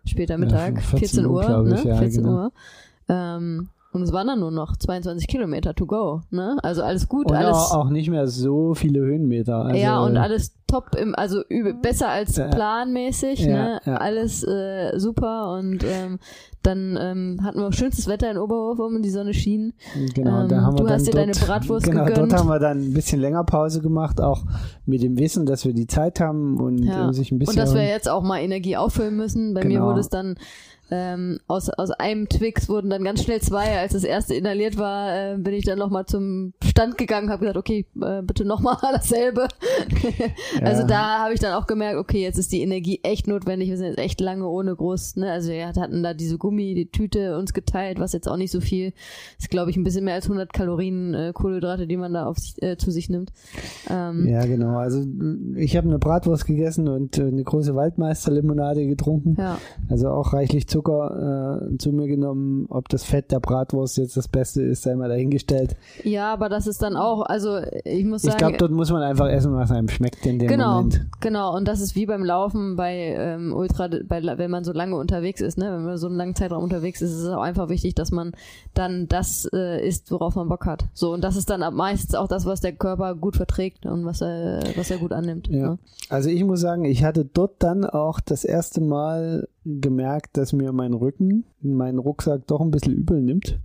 [0.06, 1.82] später Mittag, ja, 14, 14 Uhr, Uhr ne?
[1.84, 2.36] Ja, 14 genau.
[2.36, 2.52] Uhr.
[3.10, 6.58] Ähm, und es waren dann nur noch 22 Kilometer to go, ne?
[6.64, 7.72] Also alles gut, und alles.
[7.72, 9.66] Auch nicht mehr so viele Höhenmeter.
[9.66, 13.82] Also ja, und alles top im, also übe, besser als planmäßig, ja, ne?
[13.86, 13.96] Ja.
[13.96, 16.20] Alles äh, super und ähm,
[16.68, 19.74] dann ähm, hatten wir auch schönstes Wetter in Oberhof, um die Sonne schien.
[20.14, 22.32] Genau, ähm, da haben wir du hast dir dort, deine Bratwurst genau, gegönnt.
[22.32, 24.44] dort haben wir dann ein bisschen länger Pause gemacht, auch
[24.86, 27.12] mit dem Wissen, dass wir die Zeit haben und ja.
[27.14, 27.54] sich ein bisschen.
[27.54, 29.54] Und dass wir jetzt auch mal Energie auffüllen müssen.
[29.54, 29.80] Bei genau.
[29.80, 30.36] mir wurde es dann
[30.90, 33.80] ähm, aus, aus einem Twix wurden dann ganz schnell zwei.
[33.80, 37.58] Als das erste inhaliert war, äh, bin ich dann nochmal zum Stand gegangen, habe gesagt,
[37.58, 39.48] okay, äh, bitte nochmal dasselbe.
[40.60, 40.66] ja.
[40.66, 43.70] Also da habe ich dann auch gemerkt, okay, jetzt ist die Energie echt notwendig.
[43.70, 45.32] Wir sind jetzt echt lange ohne groß, ne?
[45.32, 48.62] Also wir hatten da diese Gummi, die Tüte uns geteilt, was jetzt auch nicht so
[48.62, 48.94] viel
[49.38, 52.38] ist, glaube ich, ein bisschen mehr als 100 Kalorien äh, Kohlenhydrate, die man da auf
[52.38, 53.32] sich, äh, zu sich nimmt.
[53.90, 54.78] Ähm, ja, genau.
[54.78, 55.04] Also
[55.56, 59.36] ich habe eine Bratwurst gegessen und äh, eine große Waldmeisterlimonade getrunken.
[59.38, 59.58] Ja.
[59.90, 62.68] Also auch reichlich zu Zucker äh, zu mir genommen.
[62.70, 65.76] Ob das Fett der Bratwurst jetzt das Beste ist, sei mal dahingestellt.
[66.04, 68.34] Ja, aber das ist dann auch, also ich muss sagen.
[68.34, 71.08] Ich glaube, dort muss man einfach essen, was einem schmeckt in dem genau, Moment.
[71.20, 74.96] Genau, und das ist wie beim Laufen bei ähm, Ultra, bei, wenn man so lange
[74.96, 75.72] unterwegs ist, ne?
[75.72, 78.34] wenn man so einen langen Zeitraum unterwegs ist, ist es auch einfach wichtig, dass man
[78.76, 80.86] dann das äh, isst, worauf man Bock hat.
[80.94, 84.22] So, und das ist dann meistens auch das, was der Körper gut verträgt und was
[84.22, 85.48] er, was er gut annimmt.
[85.48, 85.70] Ja.
[85.70, 85.80] Ne?
[86.10, 89.48] Also ich muss sagen, ich hatte dort dann auch das erste Mal
[89.82, 93.60] gemerkt, dass mir mein Rücken meinen Rucksack doch ein bisschen übel nimmt.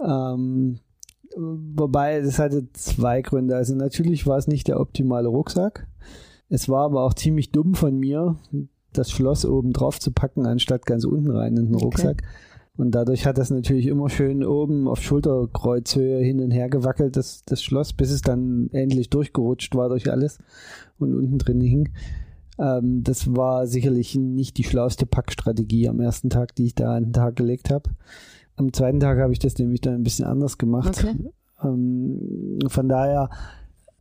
[0.00, 0.78] Ähm,
[1.36, 3.56] wobei, das hatte zwei Gründe.
[3.56, 5.86] Also natürlich war es nicht der optimale Rucksack.
[6.48, 8.36] Es war aber auch ziemlich dumm von mir,
[8.92, 11.84] das Schloss oben drauf zu packen, anstatt ganz unten rein in den Okay.
[11.84, 12.22] Rucksack.
[12.76, 17.42] Und dadurch hat das natürlich immer schön oben auf Schulterkreuzhöhe hin und her gewackelt, das,
[17.46, 20.38] das Schloss, bis es dann endlich durchgerutscht war durch alles
[20.98, 21.90] und unten drin hing.
[22.58, 27.04] Ähm, das war sicherlich nicht die schlauste Packstrategie am ersten Tag, die ich da an
[27.04, 27.90] den Tag gelegt habe.
[28.56, 31.04] Am zweiten Tag habe ich das nämlich dann ein bisschen anders gemacht.
[31.04, 31.30] Okay.
[31.62, 33.30] Ähm, von daher,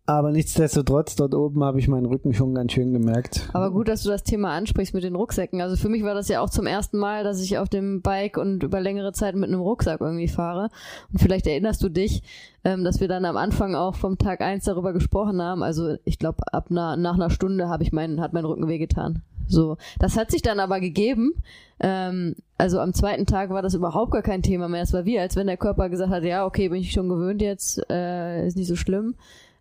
[0.06, 3.50] aber nichtsdestotrotz, dort oben habe ich meinen Rücken schon ganz schön gemerkt.
[3.54, 5.62] Aber gut, dass du das Thema ansprichst mit den Rucksäcken.
[5.62, 8.38] Also für mich war das ja auch zum ersten Mal, dass ich auf dem Bike
[8.38, 10.70] und über längere Zeit mit einem Rucksack irgendwie fahre.
[11.12, 12.22] Und vielleicht erinnerst du dich,
[12.66, 15.64] ähm, dass wir dann am Anfang auch vom Tag eins darüber gesprochen haben.
[15.64, 19.22] Also ich glaube, ab einer, nach einer Stunde habe ich meinen, hat mein Rücken wehgetan.
[19.48, 21.34] So, das hat sich dann aber gegeben.
[21.80, 24.84] Ähm, also am zweiten Tag war das überhaupt gar kein Thema mehr.
[24.84, 27.42] Es war wie, als wenn der Körper gesagt hat, ja, okay, bin ich schon gewöhnt
[27.42, 29.16] jetzt, äh, ist nicht so schlimm.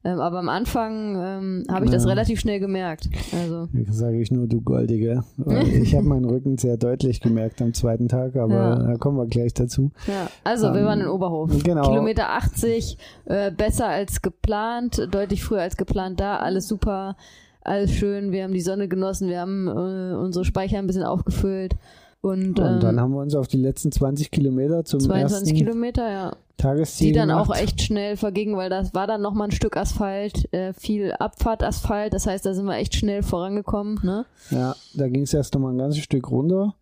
[0.04, 2.08] Ähm, aber am Anfang ähm, habe ich das Ja.
[2.10, 3.08] relativ schnell gemerkt.
[3.32, 5.22] Also sage ich nur, du Goldige.
[5.62, 8.74] Ich habe meinen Rücken sehr deutlich gemerkt am zweiten Tag, aber Ja.
[8.76, 9.92] da kommen wir gleich dazu.
[10.08, 11.50] Ja, also wir Ähm, waren in Oberhof.
[11.62, 11.88] genau.
[11.88, 17.16] Kilometer 80, äh, besser als geplant, deutlich früher als geplant da, alles super,
[17.62, 18.32] alles schön.
[18.32, 21.76] Wir haben die Sonne genossen, wir haben äh, unsere Speicher ein bisschen aufgefüllt
[22.22, 25.56] und, Und ähm, dann haben wir uns auf die letzten 20 Kilometer zum 22 ersten
[25.58, 26.36] Kilometer, ja.
[26.56, 27.50] Tagesziel Die dann gemacht.
[27.50, 32.14] auch echt schnell vergingen, weil das war dann nochmal ein Stück Asphalt, äh, viel Abfahrtasphalt,
[32.14, 34.24] das heißt, da sind wir echt schnell vorangekommen, ne?
[34.50, 36.74] Ja, da ging es erst nochmal ein ganzes Stück runter.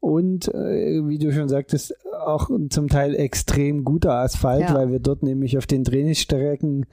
[0.00, 1.94] Und äh, wie du schon sagtest,
[2.26, 4.74] auch zum Teil extrem guter Asphalt, Ja.
[4.74, 6.84] weil wir dort nämlich auf den Trainingsstrecken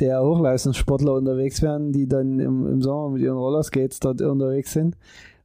[0.00, 4.96] der Hochleistungssportler unterwegs werden, die dann im, im Sommer mit ihren Rollerskates dort unterwegs sind.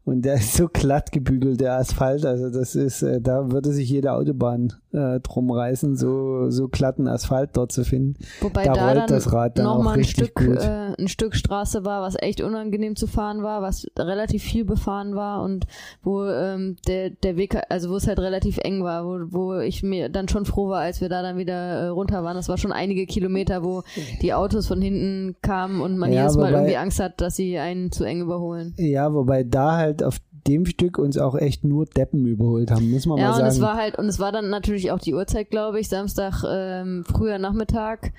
[0.05, 2.25] Und der ist so glatt gebügelt, der Asphalt.
[2.25, 7.07] Also das ist, äh, da würde sich jede Autobahn äh, drum reißen, so, so glatten
[7.07, 8.15] Asphalt dort zu finden.
[8.41, 10.57] Wobei Da da, rollt dann das Rad dann auch nochmal ein richtig Stück, gut.
[10.57, 15.13] äh, ein Stück Straße war, was echt unangenehm zu fahren war, was relativ viel befahren
[15.15, 15.67] war und
[16.01, 19.83] wo ähm, der, der Weg, also wo es halt relativ eng war, wo, wo ich
[19.83, 22.35] mir dann schon froh war, als wir da dann wieder äh, runter waren.
[22.35, 23.83] Das war schon einige Kilometer, wo
[24.23, 27.35] die Autos von hinten kamen und man Ja, jedes Mal wobei- irgendwie Angst hat, dass
[27.35, 28.73] sie einen zu eng überholen.
[28.77, 30.17] Ja, wobei da halt auf
[30.47, 33.49] dem Stück uns auch echt nur Deppen überholt haben, muss man Ja, mal und sagen.
[33.49, 37.03] es war halt, und es war dann natürlich auch die Uhrzeit, glaube ich, Samstag, ähm,
[37.05, 38.11] früher Nachmittag.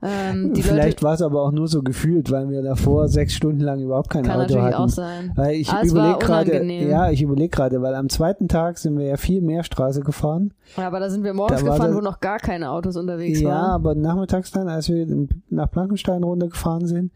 [0.00, 3.80] Ähm, Vielleicht war es aber auch nur so gefühlt, weil wir davor sechs Stunden lang
[3.80, 4.74] überhaupt kein kann Auto natürlich hatten.
[4.84, 5.32] auch sein.
[5.34, 9.06] Weil ich war überlege gerade, ja, ich überlege gerade, weil am zweiten Tag sind wir
[9.06, 10.54] ja viel mehr Straße gefahren.
[10.76, 13.40] Ja, aber da sind wir morgens Da gefahren, das- wo noch gar keine Autos unterwegs
[13.40, 13.70] Ja, waren.
[13.72, 15.04] aber nachmittags dann, als wir
[15.50, 17.10] nach Blankenstein runtergefahren sind,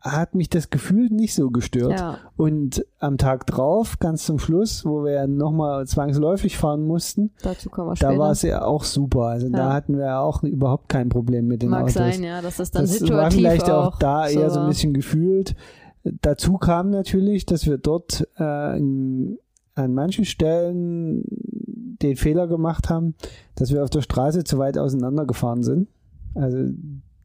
[0.00, 1.98] hat mich das Gefühl nicht so gestört.
[2.00, 2.18] Ja.
[2.36, 7.68] Und am Tag drauf, ganz zum Schluss, wo wir ja nochmal zwangsläufig fahren mussten, Dazu
[7.70, 8.12] kommen wir später.
[8.12, 9.26] da war es ja auch super.
[9.26, 9.72] Also da Ja.
[9.72, 11.94] hatten wir ja auch überhaupt kein Problem mit den Mag Autos.
[11.94, 14.68] sein, ja, dass das dann das situativ war vielleicht auch, auch da eher so ein
[14.68, 15.54] bisschen gefühlt.
[16.04, 19.38] Dazu kam natürlich, dass wir dort äh, an
[19.94, 23.14] manchen Stellen den Fehler gemacht haben,
[23.54, 25.88] dass wir auf der Straße zu weit auseinander gefahren sind.
[26.34, 26.58] Also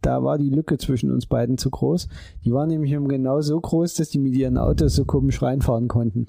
[0.01, 2.07] da war die Lücke zwischen uns beiden zu groß.
[2.45, 5.87] Die war nämlich um genau so groß, dass die mit ihren Autos so komisch reinfahren
[5.87, 6.27] konnten.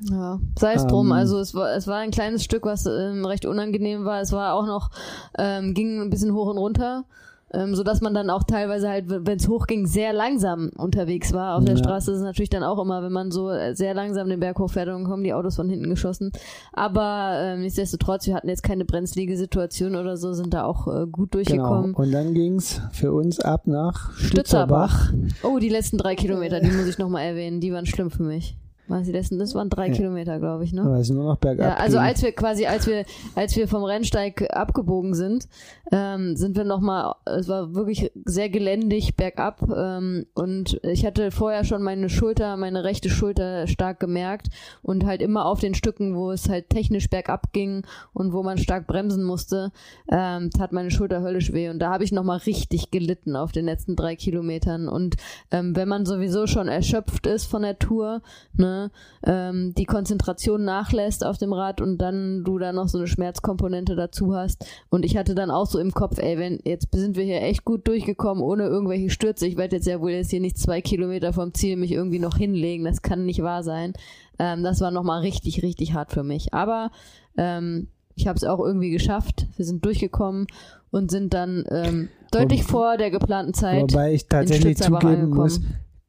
[0.00, 1.06] Ja, sei es drum.
[1.06, 4.20] Ähm, Also es war, es war ein kleines Stück, was ähm, recht unangenehm war.
[4.20, 4.90] Es war auch noch,
[5.38, 7.04] ähm, ging ein bisschen hoch und runter,
[7.52, 11.56] ähm, so dass man dann auch teilweise halt, wenn es hochging, sehr langsam unterwegs war.
[11.56, 11.78] Auf der Ja.
[11.82, 14.58] Straße ist es natürlich dann auch immer, wenn man so äh, sehr langsam den Berg
[14.58, 16.32] hochfährt, dann kommen die Autos von hinten geschossen.
[16.72, 21.06] Aber ähm, nichtsdestotrotz, wir hatten jetzt keine brenzlige Situation oder so, sind da auch äh,
[21.06, 21.42] gut Genau.
[21.44, 21.94] durchgekommen.
[21.94, 25.08] Und dann ging's für uns ab nach Stützerbach.
[25.08, 25.44] Stützerbach.
[25.44, 28.56] Oh, die letzten drei Kilometer, die muss ich nochmal erwähnen, die waren schlimm für mich.
[28.88, 29.38] Es die letzten?
[29.38, 29.94] Das waren drei Ja.
[29.94, 30.84] Kilometer, glaube ich, ne?
[30.84, 33.84] Weil es nur noch bergab Ja, also als wir quasi, als wir, als wir vom
[33.84, 35.48] Rennsteig abgebogen sind,
[35.92, 41.64] ähm, sind wir nochmal, es war wirklich sehr geländig bergab ähm, und ich hatte vorher
[41.64, 44.48] schon meine Schulter, meine rechte Schulter stark gemerkt
[44.82, 47.82] und halt immer auf den Stücken, wo es halt technisch bergab ging
[48.12, 49.72] und wo man stark bremsen musste,
[50.10, 53.64] ähm, tat meine Schulter höllisch weh und da habe ich nochmal richtig gelitten auf den
[53.64, 55.16] letzten drei Kilometern und
[55.50, 58.22] ähm, wenn man sowieso schon erschöpft ist von der Tour,
[58.54, 58.75] ne,
[59.24, 63.96] ähm, die Konzentration nachlässt auf dem Rad und dann du da noch so eine Schmerzkomponente
[63.96, 64.66] dazu hast.
[64.88, 67.64] Und ich hatte dann auch so im Kopf, ey, wenn jetzt sind wir hier echt
[67.64, 69.46] gut durchgekommen, ohne irgendwelche Stürze.
[69.46, 72.36] Ich werde jetzt ja wohl jetzt hier nicht zwei Kilometer vom Ziel mich irgendwie noch
[72.36, 72.84] hinlegen.
[72.84, 73.92] Das kann nicht wahr sein.
[74.38, 76.52] Ähm, das war nochmal richtig, richtig hart für mich.
[76.54, 76.90] Aber
[77.36, 79.46] ähm, ich habe es auch irgendwie geschafft.
[79.56, 80.46] Wir sind durchgekommen
[80.90, 83.82] und sind dann ähm, deutlich Wo, vor der geplanten Zeit.
[83.82, 85.60] Wobei ich tatsächlich zugeben muss,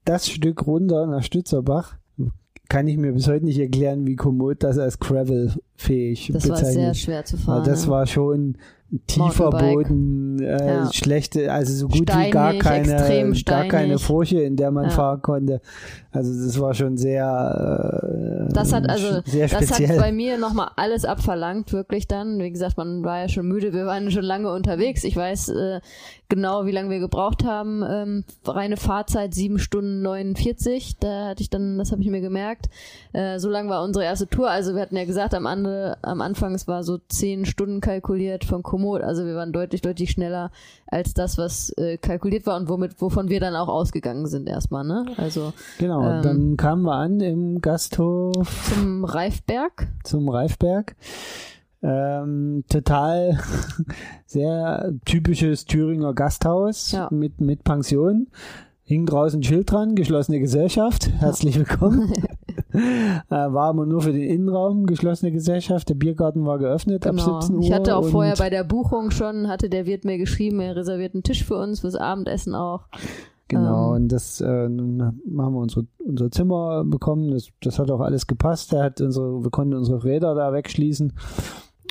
[0.06, 1.98] das Stück runter nach Stützerbach
[2.70, 6.68] kann ich mir bis heute nicht erklären, wie Komoot das als Gravel fähig das bezeichnet.
[6.68, 7.64] Das war sehr schwer zu fahren.
[7.64, 7.92] das ja.
[7.92, 8.58] war schon
[9.06, 10.94] tiefer Boden, äh, ja.
[10.94, 14.90] schlechte, also so gut Steinig, wie gar keine, gar keine Furche, in der man ja.
[14.92, 15.62] fahren konnte.
[16.12, 19.88] Also das war schon sehr, äh, das hat also, sehr speziell.
[19.88, 22.40] das hat bei mir nochmal alles abverlangt, wirklich dann.
[22.40, 25.04] Wie gesagt, man war ja schon müde, wir waren schon lange unterwegs.
[25.04, 25.82] Ich weiß äh,
[26.30, 27.84] genau, wie lange wir gebraucht haben.
[27.88, 30.98] Ähm, reine Fahrzeit sieben Stunden 49.
[31.00, 32.68] Da hatte ich dann, das habe ich mir gemerkt.
[33.14, 34.50] Äh, so lang war unsere erste Tour.
[34.50, 38.46] Also wir hatten ja gesagt, am, Ande, am Anfang es war so zehn Stunden kalkuliert
[38.46, 39.02] von Komoot.
[39.02, 40.52] Also wir waren deutlich, deutlich schneller
[40.88, 44.86] als das, was äh, kalkuliert war und womit, wovon wir dann auch ausgegangen sind erstmal.
[44.86, 45.06] Ne?
[45.18, 46.02] Also genau.
[46.16, 49.88] Ähm, dann kamen wir an im Gasthof zum Reifberg.
[50.04, 50.96] Zum Reifberg.
[51.84, 53.40] Ähm, total
[54.26, 57.10] sehr typisches Thüringer Gasthaus ja.
[57.12, 58.28] mit, mit Pension.
[58.84, 62.14] Hing draußen ein Schild dran, geschlossene Gesellschaft, herzlich willkommen.
[62.74, 62.80] äh,
[63.30, 65.90] war aber nur für den Innenraum geschlossene Gesellschaft.
[65.90, 67.36] Der Biergarten war geöffnet genau.
[67.36, 67.64] ab 17 Uhr.
[67.64, 71.16] Ich hatte auch vorher bei der Buchung schon, hatte der Wirt mir geschrieben, er reserviert
[71.16, 72.88] einen Tisch für uns, fürs Abendessen auch.
[73.48, 74.04] Genau, ähm.
[74.04, 77.32] und das äh, haben wir unsere, unser Zimmer bekommen.
[77.32, 78.74] Das, das hat auch alles gepasst.
[78.74, 81.14] Er hat unsere, wir konnten unsere Räder da wegschließen,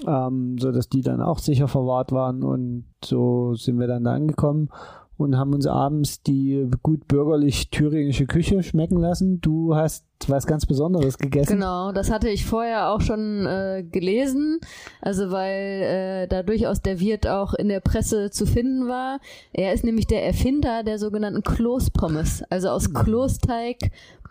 [0.06, 2.42] ähm, so dass die dann auch sicher verwahrt waren.
[2.42, 4.68] Und so sind wir dann da angekommen
[5.16, 9.40] und haben uns abends die gut bürgerlich thüringische Küche schmecken lassen.
[9.40, 11.54] Du hast was ganz Besonderes gegessen.
[11.54, 14.58] Genau, das hatte ich vorher auch schon äh, gelesen,
[15.00, 19.20] also weil äh, da durchaus der Wirt auch in der Presse zu finden war.
[19.52, 22.94] Er ist nämlich der Erfinder der sogenannten Kloßpommes, also aus hm.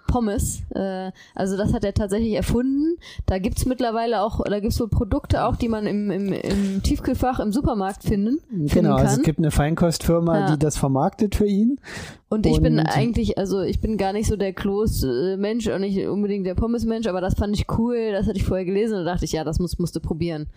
[0.07, 0.61] Pommes.
[0.73, 2.97] Äh, also das hat er tatsächlich erfunden.
[3.25, 7.39] Da gibt's mittlerweile auch, da gibt's so Produkte auch, die man im, im, im Tiefkühlfach
[7.39, 8.39] im Supermarkt finden.
[8.51, 10.51] Genau, also es gibt eine Feinkostfirma, ja.
[10.51, 11.79] die das vermarktet für ihn.
[12.29, 16.05] Und ich und bin eigentlich, also ich bin gar nicht so der Kloß-Mensch und nicht
[16.07, 19.25] unbedingt der Pommes-Mensch, aber das fand ich cool, das hatte ich vorher gelesen und dachte
[19.25, 20.47] ich, ja, das muss, musst du probieren.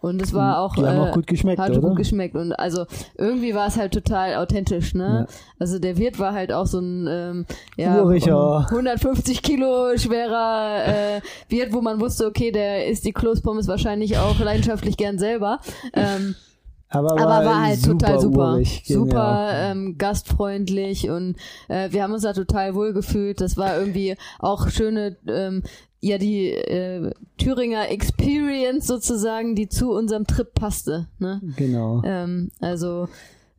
[0.00, 1.80] Und es war auch, die haben auch gut geschmeckt, hat oder?
[1.88, 2.86] gut geschmeckt und also
[3.18, 5.26] irgendwie war es halt total authentisch, ne?
[5.28, 5.34] Ja.
[5.58, 7.46] Also der Wirt war halt auch so ein ähm,
[7.76, 11.20] ja, 150 Kilo schwerer äh,
[11.50, 15.60] Wirt, wo man wusste, okay, der isst die Kloßpommes wahrscheinlich auch leidenschaftlich gern selber.
[15.92, 16.34] Ähm,
[16.88, 18.52] aber war, aber war halt super total super.
[18.54, 21.36] Urig, super ähm, gastfreundlich und
[21.68, 23.40] äh, wir haben uns da total wohl gefühlt.
[23.40, 25.62] Das war irgendwie auch schöne ähm,
[26.00, 31.08] ja die äh, Thüringer Experience sozusagen, die zu unserem Trip passte.
[31.18, 31.40] Ne?
[31.56, 32.02] Genau.
[32.04, 33.08] Ähm, also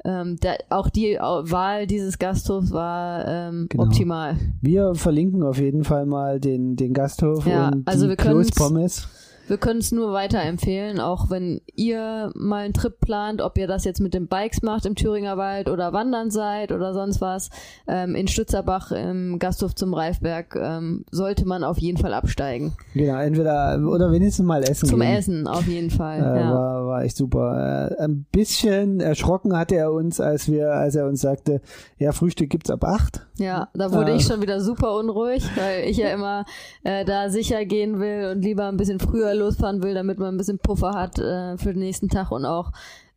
[0.04, 3.84] ähm, der, auch die Wahl dieses Gasthofs war ähm, genau.
[3.84, 4.38] optimal.
[4.62, 9.08] Wir verlinken auf jeden Fall mal den, den Gasthof ja, und also die Kloßpommes.
[9.52, 13.84] Wir können es nur weiterempfehlen, auch wenn ihr mal einen Trip plant, ob ihr das
[13.84, 17.50] jetzt mit den Bikes macht im Thüringer Wald oder wandern seid oder sonst was.
[17.86, 22.78] Ähm, in Stützerbach im Gasthof zum Reifberg ähm, sollte man auf jeden Fall absteigen.
[22.94, 24.88] Genau, entweder oder wenigstens mal essen.
[24.88, 25.18] Zum gehen.
[25.18, 26.20] Essen, auf jeden Fall.
[26.20, 26.54] Äh, ja.
[26.54, 27.92] war, war echt super.
[28.00, 31.60] Äh, ein bisschen erschrocken hatte er uns, als wir, als er uns sagte,
[31.98, 33.28] ja, Frühstück gibt's ab acht.
[33.42, 36.46] Ja, da wurde äh, ich schon wieder super unruhig, weil ich ja immer
[36.84, 40.38] äh, da sicher gehen will und lieber ein bisschen früher losfahren will, damit man ein
[40.38, 42.72] bisschen Puffer hat äh, für den nächsten Tag und auch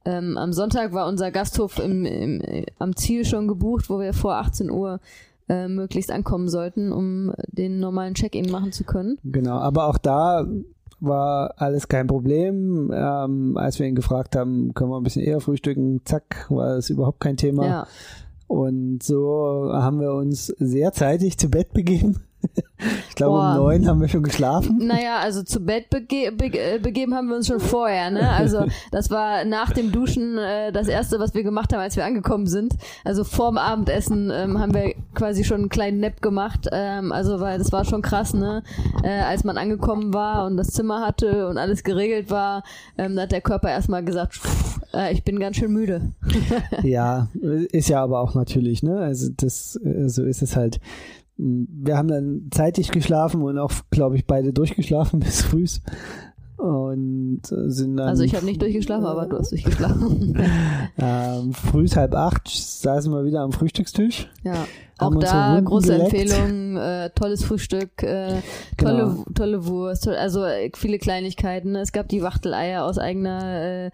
[0.04, 2.42] ähm, am Sonntag war unser Gasthof im, im,
[2.78, 5.00] am Ziel schon gebucht, wo wir vor 18 Uhr
[5.48, 9.18] äh, möglichst ankommen sollten, um den normalen Check-in machen zu können.
[9.24, 10.46] Genau, aber auch da
[11.00, 12.90] war alles kein Problem.
[12.94, 16.90] Ähm, als wir ihn gefragt haben, können wir ein bisschen eher frühstücken, zack, war es
[16.90, 17.66] überhaupt kein Thema.
[17.66, 17.86] Ja.
[18.46, 22.22] Und so haben wir uns sehr zeitig zu Bett begeben.
[23.08, 23.50] Ich glaube, Boah.
[23.50, 24.78] um neun haben wir schon geschlafen.
[24.78, 28.10] Naja, also zu Bett bege be äh, begeben haben wir uns schon vorher.
[28.10, 28.28] Ne?
[28.28, 32.04] Also das war nach dem Duschen äh, das Erste, was wir gemacht haben, als wir
[32.04, 32.74] angekommen sind.
[33.04, 36.68] Also vorm Abendessen ähm, haben wir quasi schon einen kleinen Nap gemacht.
[36.72, 38.62] Ähm, also weil das war schon krass, ne?
[39.02, 42.64] Äh, als man angekommen war und das Zimmer hatte und alles geregelt war,
[42.98, 46.12] ähm, hat der Körper erstmal gesagt, pff, äh, ich bin ganz schön müde.
[46.82, 47.28] ja,
[47.70, 48.98] ist ja aber auch natürlich, ne?
[48.98, 50.80] Also das, äh, so ist es halt
[51.36, 55.66] wir haben dann zeitig geschlafen und auch, glaube ich, beide durchgeschlafen bis früh.
[56.56, 58.08] und sind dann.
[58.08, 60.38] Also ich habe nicht durchgeschlafen, aber du hast durchgeschlafen.
[60.98, 64.30] ähm, früh halb acht saßen wir wieder am Frühstückstisch.
[64.44, 64.66] Ja.
[64.98, 66.14] Auch da große geleckt.
[66.14, 68.40] Empfehlung, äh, tolles Frühstück, äh,
[68.76, 69.24] tolle, genau.
[69.34, 71.74] tolle Wurst, also äh, viele Kleinigkeiten.
[71.74, 73.86] Es gab die Wachteleier aus eigener äh,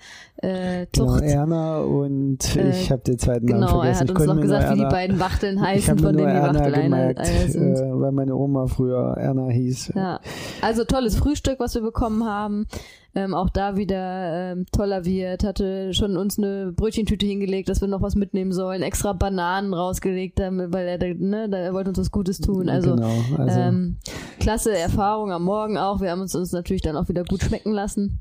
[0.42, 1.22] äh, genau, Zucht.
[1.22, 4.06] Genau, Erna und äh, ich habe den zweiten genau, Namen vergessen.
[4.08, 7.24] Genau, er hat uns noch gesagt, wie die beiden Wachteln heißen, von denen die Wachteleier
[7.48, 7.76] sind.
[8.00, 9.92] Weil meine Oma früher Erna hieß.
[9.94, 10.20] Ja,
[10.60, 12.66] also tolles Frühstück, was wir bekommen haben.
[13.14, 17.88] Ähm, auch da wieder ähm, toller Wirt, hatte schon uns eine Brötchentüte hingelegt, dass wir
[17.88, 22.10] noch was mitnehmen sollen, extra Bananen rausgelegt, damit, weil er, ne, er wollte uns was
[22.12, 22.68] Gutes tun.
[22.68, 23.60] Also, genau, also.
[23.60, 23.96] Ähm,
[24.38, 26.00] klasse Erfahrung am Morgen auch.
[26.00, 28.20] Wir haben uns, uns natürlich dann auch wieder gut schmecken lassen.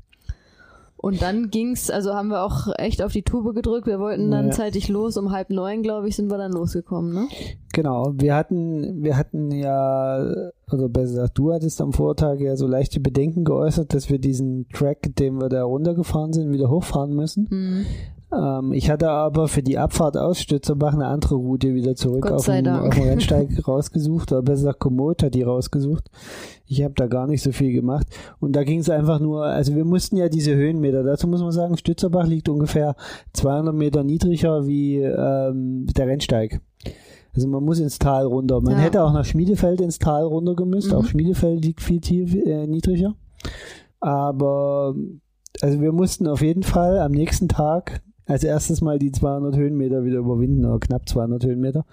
[1.02, 3.86] Und dann ging's, also haben wir auch echt auf die Tube gedrückt.
[3.86, 4.50] Wir wollten dann ja.
[4.50, 5.16] zeitig los.
[5.16, 7.26] Um halb neun, glaube ich, sind wir dann losgekommen, ne?
[7.72, 8.12] Genau.
[8.16, 13.00] Wir hatten, wir hatten ja, also besser gesagt, du hattest am Vortag ja so leichte
[13.00, 17.48] Bedenken geäußert, dass wir diesen Track, den wir da runtergefahren sind, wieder hochfahren müssen.
[17.50, 17.86] Mhm.
[18.32, 22.46] Ähm, ich hatte aber für die Abfahrt aus Stützerbach eine andere Route wieder zurück auf
[22.46, 26.10] den, auf den, Rennsteig rausgesucht, oder besser gesagt Komoot hat die rausgesucht.
[26.66, 28.06] Ich habe da gar nicht so viel gemacht.
[28.38, 31.52] Und da ging es einfach nur, also wir mussten ja diese Höhenmeter, dazu muss man
[31.52, 32.94] sagen, Stützerbach liegt ungefähr
[33.32, 36.60] 200 Meter niedriger wie ähm, der Rennsteig.
[37.34, 38.60] Also man muss ins Tal runter.
[38.60, 38.80] Man ja.
[38.80, 40.88] hätte auch nach Schmiedefeld ins Tal runter gemusst.
[40.88, 40.94] Mhm.
[40.94, 43.14] Auch Schmiedefeld liegt viel tief, äh, niedriger.
[44.00, 44.94] Aber
[45.60, 50.04] also wir mussten auf jeden Fall am nächsten Tag als erstes mal die 200 Höhenmeter
[50.04, 51.84] wieder überwinden, oder knapp 200 Höhenmeter.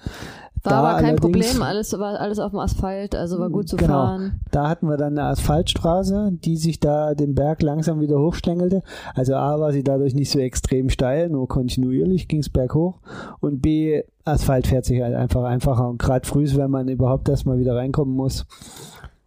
[0.63, 3.77] War da aber kein Problem, alles war alles auf dem Asphalt, also war gut zu
[3.77, 4.41] genau, fahren.
[4.51, 8.81] Da hatten wir dann eine Asphaltstraße, die sich da den Berg langsam wieder hochschlängelte.
[9.13, 12.99] Also A war sie dadurch nicht so extrem steil, nur kontinuierlich ging es berghoch.
[13.39, 15.87] Und B, Asphalt fährt sich halt einfach einfacher.
[15.89, 18.45] Und gerade früh, wenn man überhaupt erstmal wieder reinkommen muss,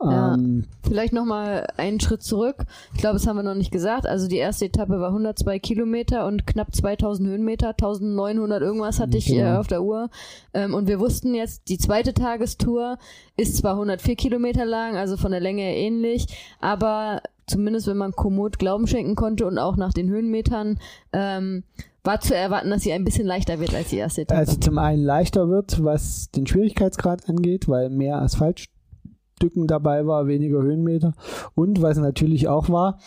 [0.03, 2.65] ja, ähm, vielleicht nochmal einen Schritt zurück.
[2.95, 4.07] Ich glaube, das haben wir noch nicht gesagt.
[4.07, 9.27] Also die erste Etappe war 102 Kilometer und knapp 2000 Höhenmeter, 1900 irgendwas hatte ich
[9.27, 9.55] genau.
[9.55, 10.09] äh, auf der Uhr.
[10.55, 12.99] Ähm, und wir wussten jetzt, die zweite Tagestour
[13.37, 16.27] ist zwar 104 Kilometer lang, also von der Länge her ähnlich,
[16.61, 20.79] aber zumindest wenn man Komoot Glauben schenken konnte und auch nach den Höhenmetern,
[21.13, 21.65] ähm,
[22.03, 24.41] war zu erwarten, dass sie ein bisschen leichter wird als die erste Etappe.
[24.41, 28.65] Also zum einen leichter wird, was den Schwierigkeitsgrad angeht, weil mehr Asphalt
[29.41, 31.15] Stücken dabei war, weniger Höhenmeter.
[31.55, 32.99] Und was natürlich auch war,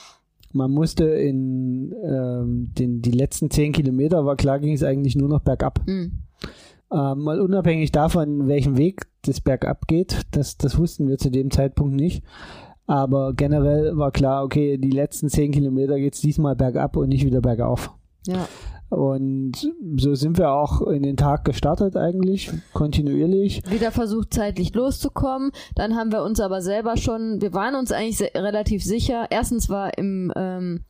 [0.51, 5.29] man musste in ähm, den, die letzten zehn Kilometer, war klar, ging es eigentlich nur
[5.29, 5.81] noch bergab.
[5.86, 6.23] Mhm.
[6.91, 11.51] Ähm, mal unabhängig davon, welchen Weg das bergab geht, das, das wussten wir zu dem
[11.51, 12.23] Zeitpunkt nicht.
[12.86, 17.25] Aber generell war klar, okay, die letzten zehn Kilometer geht es diesmal bergab und nicht
[17.25, 17.91] wieder bergauf.
[18.27, 18.47] Ja.
[18.93, 23.63] Und so sind wir auch in den Tag gestartet eigentlich, kontinuierlich.
[23.67, 25.51] Wieder versucht zeitlich loszukommen.
[25.73, 29.25] Dann haben wir uns aber selber schon, wir waren uns eigentlich relativ sicher.
[29.31, 30.81] Erstens war im, ähm,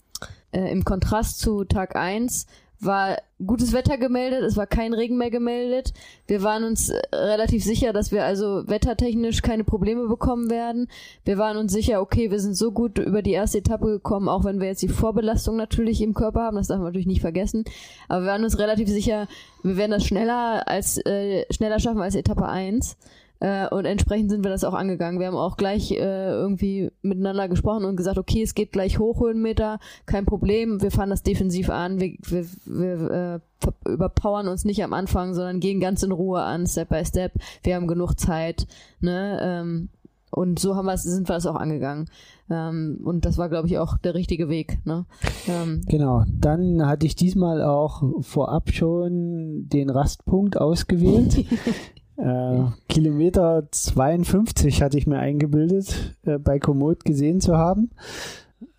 [0.51, 2.45] äh, im Kontrast zu Tag 1
[2.80, 5.93] war gutes Wetter gemeldet, es war kein Regen mehr gemeldet.
[6.28, 10.88] Wir waren uns äh, relativ sicher, dass wir also wettertechnisch keine Probleme bekommen werden.
[11.26, 14.43] Wir waren uns sicher, okay, wir sind so gut über die erste Etappe gekommen, auch
[14.43, 17.65] wenn wir jetzt die Vorbelastung natürlich im Körper haben, das darf man natürlich nicht vergessen.
[18.07, 19.28] Aber wir waren uns relativ sicher,
[19.61, 22.97] wir werden das schneller als äh, schneller schaffen als Etappe 1.
[23.43, 25.19] Äh, und entsprechend sind wir das auch angegangen.
[25.19, 29.19] Wir haben auch gleich äh, irgendwie miteinander gesprochen und gesagt, okay, es geht gleich hoch
[29.19, 30.81] Höhenmeter, kein Problem.
[30.81, 31.99] Wir fahren das defensiv an.
[31.99, 36.65] Wir, wir, wir äh, überpowern uns nicht am Anfang, sondern gehen ganz in Ruhe an,
[36.67, 37.33] Step by Step.
[37.63, 38.65] Wir haben genug Zeit.
[39.01, 39.37] Ne?
[39.41, 39.89] Ähm,
[40.31, 42.09] und so haben wir sind wir das auch angegangen.
[42.49, 44.79] Ähm, und das war, glaube ich, auch der richtige Weg.
[44.85, 45.05] Ne?
[45.49, 46.23] Ähm, genau.
[46.29, 51.45] Dann hatte ich diesmal auch vorab schon den Rastpunkt ausgewählt.
[52.18, 57.89] Äh, Kilometer 52 hatte ich mir eingebildet, äh, bei Komoot gesehen zu haben.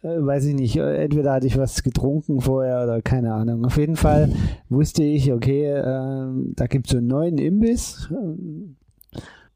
[0.03, 3.64] Äh, weiß ich nicht, äh, entweder hatte ich was getrunken vorher oder keine Ahnung.
[3.64, 4.30] Auf jeden Fall
[4.68, 8.09] wusste ich, okay, äh, da gibt es so einen neuen Imbiss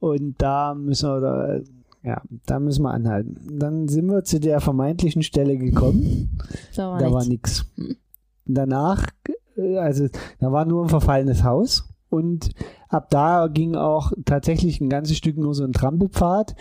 [0.00, 1.60] und da müssen wir da,
[2.02, 3.58] ja, da müssen wir anhalten.
[3.58, 6.38] Dann sind wir zu der vermeintlichen Stelle gekommen.
[6.74, 7.66] Da war, da nichts.
[8.44, 9.06] Danach,
[9.56, 10.08] äh, also
[10.40, 12.50] da war nur ein verfallenes Haus und
[12.88, 16.54] ab da ging auch tatsächlich ein ganzes Stück nur so ein Trampelpfad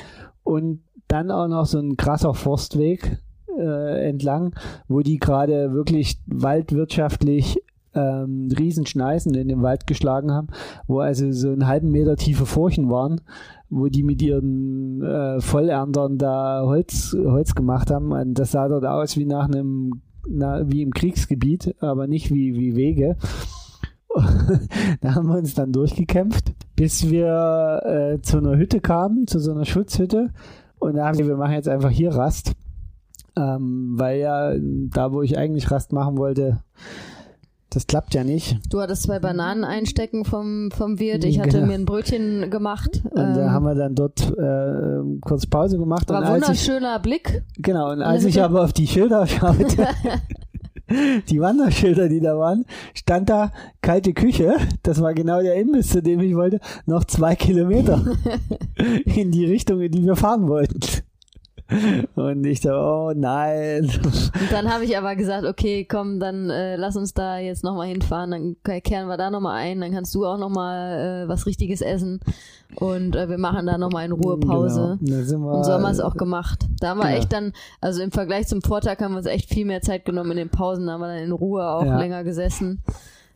[0.43, 3.19] und dann auch noch so ein krasser Forstweg
[3.57, 4.53] äh, entlang,
[4.87, 7.61] wo die gerade wirklich waldwirtschaftlich
[7.97, 10.47] ähm, Riesenschneisen in den Wald geschlagen haben,
[10.87, 13.21] wo also so einen halben Meter tiefe Furchen waren,
[13.69, 18.11] wo die mit ihren äh, Vollerntern da Holz, Holz gemacht haben.
[18.11, 22.55] Und das sah dort aus wie nach einem, na, wie im Kriegsgebiet, aber nicht wie,
[22.55, 23.17] wie Wege.
[25.01, 29.51] da haben wir uns dann durchgekämpft, bis wir äh, zu einer Hütte kamen, zu so
[29.51, 30.29] einer Schutzhütte.
[30.79, 32.53] Und da haben wir, wir machen jetzt einfach hier Rast.
[33.35, 36.59] ähm, weil ja da, wo ich eigentlich Rast machen wollte,
[37.69, 38.57] das klappt ja nicht.
[38.71, 41.25] Du hattest zwei Bananen einstecken vom, vom Wirt.
[41.25, 41.67] Ich hatte genau.
[41.67, 43.01] mir ein Brötchen gemacht.
[43.11, 46.09] Und ähm, da haben wir dann dort äh, kurz Pause gemacht.
[46.09, 47.43] War ein wunderschöner ich, Blick.
[47.57, 49.87] Genau, und als ich aber auf die Schilder schaute,
[51.29, 54.55] die Wanderschilder, die da waren, stand da kalte Küche.
[54.83, 56.59] Das war genau der Imbiss, zu dem ich wollte.
[56.85, 58.03] Noch zwei Kilometer
[59.05, 60.79] in die Richtung, in die wir fahren wollten.
[62.15, 63.83] Und ich so, oh nein.
[63.83, 67.87] Und dann habe ich aber gesagt, okay, komm, dann äh, lass uns da jetzt nochmal
[67.87, 71.81] hinfahren, dann kehren wir da nochmal ein, dann kannst du auch nochmal äh, was Richtiges
[71.81, 72.21] essen
[72.75, 74.53] und äh, wir machen da nochmal in Ruhe genau.
[74.53, 74.97] Pause.
[75.01, 75.57] Genau.
[75.57, 76.65] und so haben wir es auch gemacht.
[76.79, 77.17] Da haben wir genau.
[77.17, 80.31] echt dann, also im Vergleich zum Vortag haben wir uns echt viel mehr Zeit genommen
[80.31, 81.97] in den Pausen, da haben wir dann in Ruhe auch ja.
[81.97, 82.81] länger gesessen.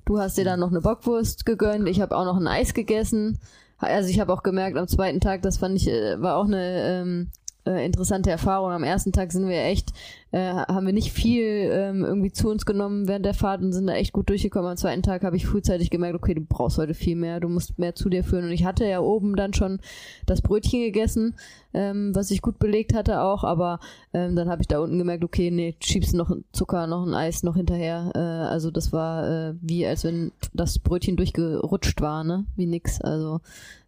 [0.06, 3.40] Du hast dir dann noch eine Bockwurst gegönnt, ich habe auch noch ein Eis gegessen.
[3.78, 7.02] Also ich habe auch gemerkt am zweiten Tag, das fand ich, äh, war auch eine
[7.02, 7.32] ähm,
[7.66, 8.72] äh, interessante Erfahrung.
[8.72, 9.92] Am ersten Tag sind wir echt,
[10.32, 13.88] äh, haben wir nicht viel ähm, irgendwie zu uns genommen während der Fahrt und sind
[13.88, 14.72] da echt gut durchgekommen.
[14.72, 17.78] Am zweiten Tag habe ich frühzeitig gemerkt, okay, du brauchst heute viel mehr, du musst
[17.78, 18.46] mehr zu dir führen.
[18.46, 19.80] Und ich hatte ja oben dann schon
[20.26, 21.36] das Brötchen gegessen,
[21.74, 23.80] ähm, was ich gut belegt hatte auch, aber
[24.14, 27.44] ähm, dann habe ich da unten gemerkt, okay, nee, schiebst noch Zucker, noch ein Eis
[27.44, 28.12] noch hinterher.
[28.16, 32.46] Äh, also das war äh, wie, als wenn das Brötchen durchgerutscht war, ne?
[32.56, 33.02] Wie nix.
[33.02, 33.42] Also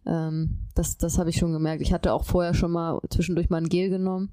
[0.06, 1.80] ähm, das das habe ich schon gemerkt.
[1.80, 4.30] Ich hatte auch vorher schon mal zwischendurch mal ein Gel genommen.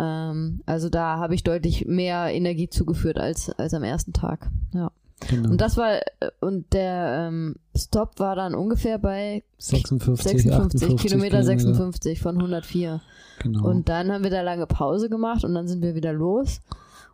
[0.00, 4.50] Ähm, also da habe ich deutlich mehr Energie zugeführt als, als am ersten Tag.
[4.72, 4.90] Ja.
[5.28, 5.50] Genau.
[5.50, 11.42] Und das war, äh, und der ähm, Stop war dann ungefähr bei 56, 56 Kilometer,
[11.42, 13.02] 56 von 104.
[13.42, 13.68] Genau.
[13.68, 16.60] Und dann haben wir da lange Pause gemacht und dann sind wir wieder los.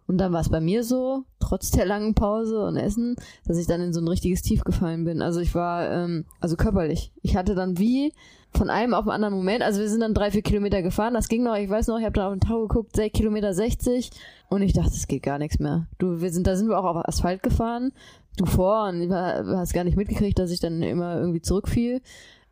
[0.06, 3.66] Und dann war es bei mir so, trotz der langen Pause und Essen, dass ich
[3.66, 5.20] dann in so ein richtiges Tief gefallen bin.
[5.20, 7.10] Also ich war, ähm, also körperlich.
[7.22, 8.12] Ich hatte dann wie
[8.56, 11.28] von einem auf den anderen Moment, also wir sind dann drei, vier Kilometer gefahren, das
[11.28, 14.10] ging noch, ich weiß noch, ich habe da auf den Tau geguckt, sechs Kilometer 60
[14.48, 15.86] und ich dachte, es geht gar nichts mehr.
[15.98, 17.92] Du, wir sind, da sind wir auch auf Asphalt gefahren,
[18.36, 22.00] du vor und du hast gar nicht mitgekriegt, dass ich dann immer irgendwie zurückfiel.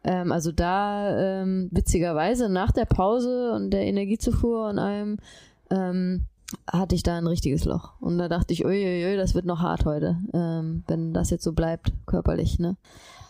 [0.05, 5.19] Ähm, also da, ähm, witzigerweise, nach der Pause und der Energiezufuhr und allem,
[5.71, 6.27] ähm,
[6.71, 7.93] hatte ich da ein richtiges Loch.
[8.01, 11.53] Und da dachte ich, uiuiui, das wird noch hart heute, ähm, wenn das jetzt so
[11.53, 12.77] bleibt, körperlich, ne?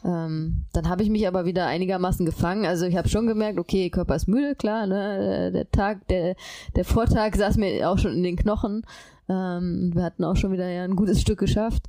[0.05, 2.67] Ähm, dann habe ich mich aber wieder einigermaßen gefangen.
[2.67, 5.51] Also ich habe schon gemerkt, okay, Körper ist müde, klar, ne?
[5.53, 6.37] Der Tag, der,
[6.77, 8.85] der Vortag saß mir auch schon in den Knochen.
[9.29, 11.87] Ähm, wir hatten auch schon wieder ja ein gutes Stück geschafft.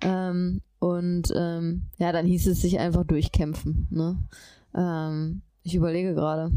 [0.00, 3.88] Ähm, und ähm, ja, dann hieß es sich einfach durchkämpfen.
[3.90, 4.16] Ne?
[4.74, 6.50] Ähm, ich überlege gerade.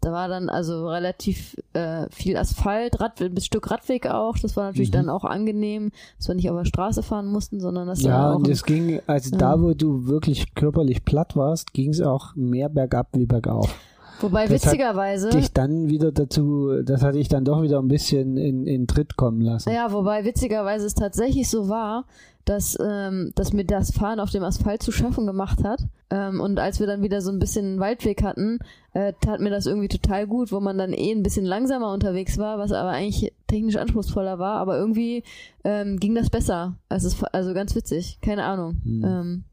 [0.00, 4.38] Da war dann also relativ äh, viel Asphalt, Rad, ein Stück Radweg auch.
[4.38, 4.94] Das war natürlich mhm.
[4.94, 8.48] dann auch angenehm, dass wir nicht auf der Straße fahren mussten, sondern dass Ja, und
[8.48, 9.38] es ging, also ja.
[9.38, 13.74] da, wo du wirklich körperlich platt warst, ging es auch mehr bergab wie bergauf.
[14.20, 15.28] Wobei das witzigerweise.
[15.28, 18.86] Hat dich dann wieder dazu, das hatte ich dann doch wieder ein bisschen in, in
[18.86, 19.70] Tritt kommen lassen.
[19.72, 22.04] Ja, wobei witzigerweise es tatsächlich so war,
[22.44, 25.84] dass, ähm, dass mir das Fahren auf dem Asphalt zu schaffen gemacht hat.
[26.10, 28.58] Ähm, und als wir dann wieder so ein bisschen Waldweg hatten,
[28.92, 32.38] äh, tat mir das irgendwie total gut, wo man dann eh ein bisschen langsamer unterwegs
[32.38, 34.56] war, was aber eigentlich technisch anspruchsvoller war.
[34.56, 35.22] Aber irgendwie
[35.64, 36.76] ähm, ging das besser.
[36.88, 38.18] Also, es, also ganz witzig.
[38.20, 39.04] Keine Ahnung, hm.
[39.04, 39.44] ähm,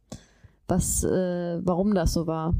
[0.67, 2.53] was, äh, warum das so war.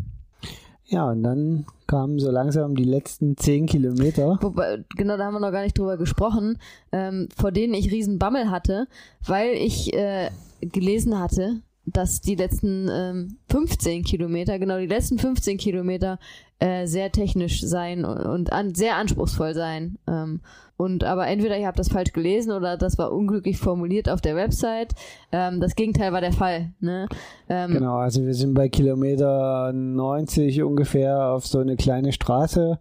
[0.89, 4.37] Ja, und dann kamen so langsam die letzten zehn Kilometer.
[4.41, 6.57] Wobei, genau, da haben wir noch gar nicht drüber gesprochen,
[6.93, 8.87] ähm, vor denen ich riesen Bammel hatte,
[9.25, 10.29] weil ich äh,
[10.61, 16.19] gelesen hatte, dass die letzten ähm, 15 Kilometer, genau die letzten 15 Kilometer
[16.59, 19.97] äh, sehr technisch sein und, und an, sehr anspruchsvoll sein.
[20.07, 20.41] Ähm,
[20.75, 24.35] und aber entweder ich habe das falsch gelesen oder das war unglücklich formuliert auf der
[24.35, 24.93] Website.
[25.31, 26.71] Ähm, das Gegenteil war der Fall.
[26.79, 27.07] Ne?
[27.49, 32.79] Ähm, genau, also wir sind bei Kilometer 90 ungefähr auf so eine kleine Straße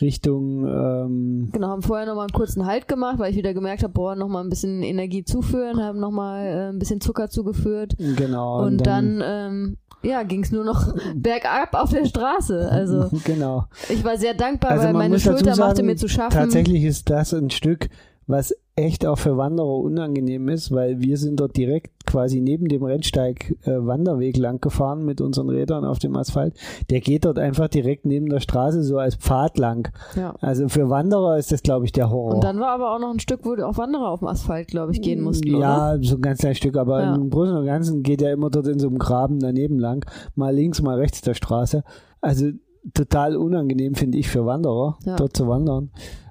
[0.00, 0.66] Richtung.
[0.66, 4.14] Ähm genau, haben vorher nochmal einen kurzen Halt gemacht, weil ich wieder gemerkt habe, boah,
[4.14, 7.96] nochmal ein bisschen Energie zuführen, haben nochmal äh, ein bisschen Zucker zugeführt.
[7.98, 8.58] Genau.
[8.58, 12.68] Und, und dann, dann ähm, ja, ging es nur noch bergab auf der Straße.
[12.70, 13.66] Also genau.
[13.88, 16.32] ich war sehr dankbar, also weil meine Schulter sagen, machte mir zu schaffen.
[16.32, 17.88] Tatsächlich ist das ein Stück,
[18.30, 22.82] was echt auch für Wanderer unangenehm ist, weil wir sind dort direkt quasi neben dem
[22.82, 26.54] Rennsteig äh, Wanderweg lang gefahren mit unseren Rädern auf dem Asphalt.
[26.88, 29.92] Der geht dort einfach direkt neben der Straße so als Pfad lang.
[30.16, 30.34] Ja.
[30.40, 32.34] Also für Wanderer ist das, glaube ich, der Horror.
[32.36, 34.92] Und dann war aber auch noch ein Stück, wo auch Wanderer auf dem Asphalt, glaube
[34.92, 35.48] ich, gehen mussten.
[35.48, 36.02] Ja, oder?
[36.02, 37.14] so ein ganz kleines Stück, aber ja.
[37.14, 40.54] im Großen und Ganzen geht er immer dort in so einem Graben daneben lang, mal
[40.54, 41.84] links, mal rechts der Straße.
[42.20, 42.50] Also
[42.94, 45.16] total unangenehm, finde ich, für Wanderer, ja.
[45.16, 45.90] dort zu wandern.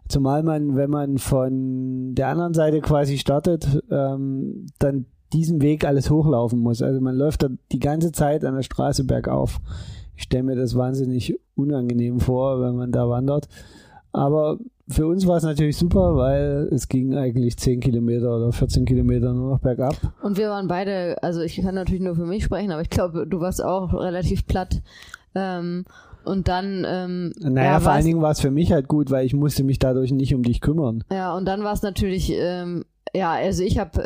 [0.10, 6.10] Zumal man, wenn man von der anderen Seite quasi startet, ähm, dann diesen Weg alles
[6.10, 6.82] hochlaufen muss.
[6.82, 9.60] Also man läuft da die ganze Zeit an der Straße bergauf.
[10.16, 13.48] Ich stelle mir das wahnsinnig unangenehm vor, wenn man da wandert.
[14.12, 14.58] Aber
[14.90, 19.34] für uns war es natürlich super, weil es ging eigentlich 10 Kilometer oder 14 Kilometer
[19.34, 19.96] nur noch bergab.
[20.24, 23.28] Und wir waren beide, also ich kann natürlich nur für mich sprechen, aber ich glaube,
[23.28, 24.82] du warst auch relativ platt.
[25.36, 25.86] Ähm,
[26.24, 26.86] und dann.
[26.88, 29.64] Ähm, naja, ja, vor allen Dingen war es für mich halt gut, weil ich musste
[29.64, 31.04] mich dadurch nicht um dich kümmern.
[31.12, 34.04] Ja, und dann war es natürlich, ähm, ja, also ich habe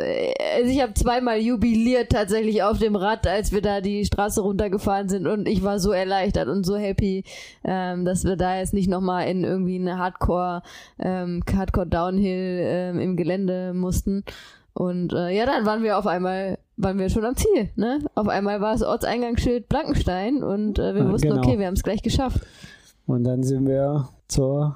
[0.56, 5.08] also ich habe zweimal jubiliert tatsächlich auf dem Rad, als wir da die Straße runtergefahren
[5.08, 7.24] sind und ich war so erleichtert und so happy,
[7.64, 10.62] ähm, dass wir da jetzt nicht nochmal in irgendwie eine Hardcore,
[10.98, 14.24] ähm, Hardcore Downhill ähm, im Gelände mussten.
[14.72, 18.00] Und äh, ja, dann waren wir auf einmal, waren wir schon am Ziel, ne?
[18.14, 21.40] Auf einmal war das Ortseingangsschild Blankenstein und äh, wir Ja, wussten, genau.
[21.42, 22.40] okay, wir haben es gleich geschafft.
[23.06, 24.74] Und dann sind wir zur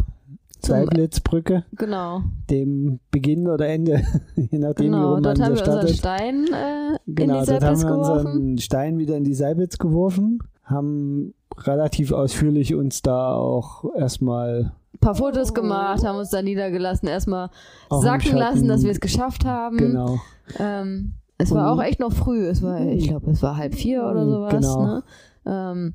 [0.61, 2.23] Seidlitzbrücke, Genau.
[2.51, 4.03] dem Beginn oder Ende,
[4.37, 5.89] je nachdem, wie Genau, rum dort man haben wir unseren.
[5.89, 8.27] Stein äh, in Genau, die dort haben Seilplatz wir geworfen.
[8.27, 14.99] unseren Stein wieder in die Seilbitz geworfen, haben relativ ausführlich uns da auch erstmal Ein
[15.01, 17.51] paar Fotos gemacht, haben uns da niedergelassen, erstmal
[17.91, 19.77] sacken lassen, dass wir es geschafft haben.
[19.79, 20.19] genau
[20.59, 22.47] Ähm, es war auch echt noch früh.
[22.47, 24.53] Es war, ich glaube, es war halb vier oder sowas.
[24.53, 24.85] Genau.
[24.85, 25.03] Ne?
[25.47, 25.95] Ähm,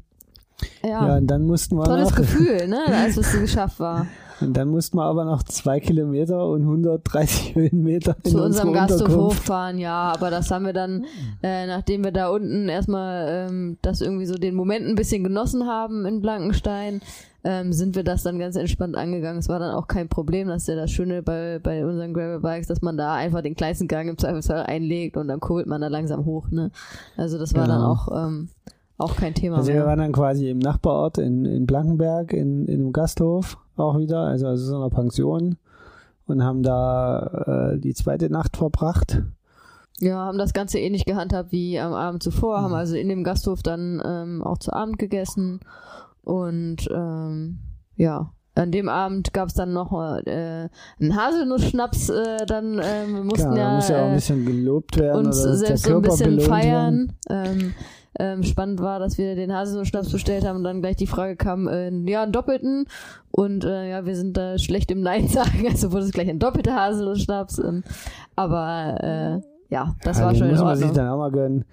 [0.82, 1.08] ja.
[1.08, 4.08] ja, und dann mussten wir tolles noch, Gefühl, ne, als es geschafft war.
[4.42, 8.88] und dann mussten wir aber noch zwei Kilometer und 130 Höhenmeter in Zu unserem unsere
[8.88, 11.06] Gasthof hochfahren, ja, aber das haben wir dann,
[11.42, 15.68] äh, nachdem wir da unten erstmal ähm, das irgendwie so den Moment ein bisschen genossen
[15.68, 17.02] haben in Blankenstein,
[17.46, 19.40] ähm, sind wir das dann ganz entspannt angegangen.
[19.40, 22.68] Es war dann auch kein Problem, das ist ja das Schöne bei, bei unseren Gravelbikes,
[22.68, 25.88] dass man da einfach den kleinsten Gang im Zweifelsfall einlegt und dann kurbelt man da
[25.88, 26.72] langsam hoch, ne?
[27.18, 27.92] Also das war dann Genau.
[27.92, 28.48] auch, ähm,
[28.98, 29.86] auch kein Thema Also wir mehr.
[29.88, 34.48] waren dann quasi im Nachbarort in, in Blankenberg in, in einem Gasthof auch wieder, also,
[34.48, 35.58] also so einer Pension
[36.26, 39.22] und haben da äh, die zweite Nacht verbracht.
[40.00, 43.62] Ja, haben das Ganze ähnlich gehandhabt wie am Abend zuvor, haben also in dem Gasthof
[43.64, 45.60] dann ähm, auch zu Abend gegessen
[46.24, 47.60] und ähm,
[47.96, 50.70] ja, an dem Abend gab es dann noch äh,
[51.00, 54.46] einen Haselnussschnaps, äh, dann ähm, wir mussten Klar, ja, muss ja auch ein äh, bisschen
[54.46, 57.14] gelobt werden uns oder selbst der so ein bisschen feiern.
[57.30, 57.74] Ähm,
[58.20, 61.68] ähm, spannend war, dass wir den Haselnussschnaps bestellt haben und dann gleich die Frage kam,
[61.68, 62.86] äh, ja, einen doppelten.
[63.32, 66.40] Und äh, ja, wir sind da schlecht im Nein sagen, also wurde es gleich ein
[66.40, 67.60] doppelter Haselnussschnaps.
[67.60, 67.84] Ähm,
[68.36, 71.04] aber äh, ja, das Ja, war schon in muss man sich Ordnung.
[71.06, 71.66] dann auch mal gönnen.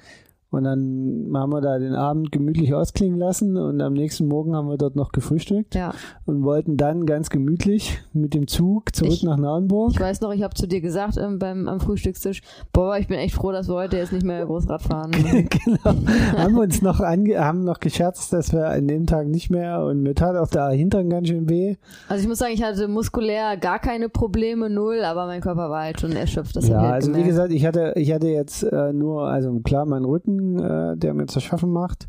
[0.51, 4.69] Und dann haben wir da den Abend gemütlich ausklingen lassen und am nächsten Morgen haben
[4.69, 5.95] wir dort noch gefrühstückt Ja,
[6.27, 9.93] und wollten dann ganz gemütlich mit dem Zug zurück Ich- nach Narenburg.
[9.93, 12.43] ich weiß noch, ich habe zu dir gesagt ähm, beim am Frühstückstisch,
[12.73, 15.11] boah, ich bin echt froh, dass wir heute jetzt nicht mehr Großrad fahren.
[15.13, 15.97] genau.
[16.37, 19.85] haben wir uns noch ange haben noch gescherzt, dass wir an dem Tag nicht mehr
[19.85, 21.77] und mir tat auch der Hintern ganz schön weh.
[22.09, 25.83] Also ich muss sagen, ich hatte muskulär gar keine Probleme, null, aber mein Körper war
[25.83, 26.57] halt schon erschöpft.
[26.57, 27.29] Das ja, halt also wie gemerkt.
[27.31, 31.27] gesagt, ich hatte ich hatte jetzt äh, nur also klar meinen Rücken, äh, der mir
[31.27, 32.09] zu schaffen macht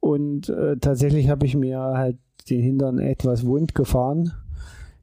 [0.00, 2.18] und äh, tatsächlich habe ich mir halt
[2.50, 4.32] den Hintern etwas wund gefahren.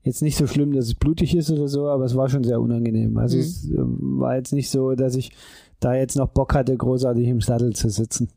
[0.01, 2.59] Jetzt nicht so schlimm, dass es blutig ist oder so, aber es war schon sehr
[2.61, 3.17] unangenehm.
[3.17, 3.41] Also Mhm.
[3.43, 5.31] es äh, war jetzt nicht so, dass ich
[5.79, 8.29] da jetzt noch Bock hatte, großartig im Sattel zu sitzen.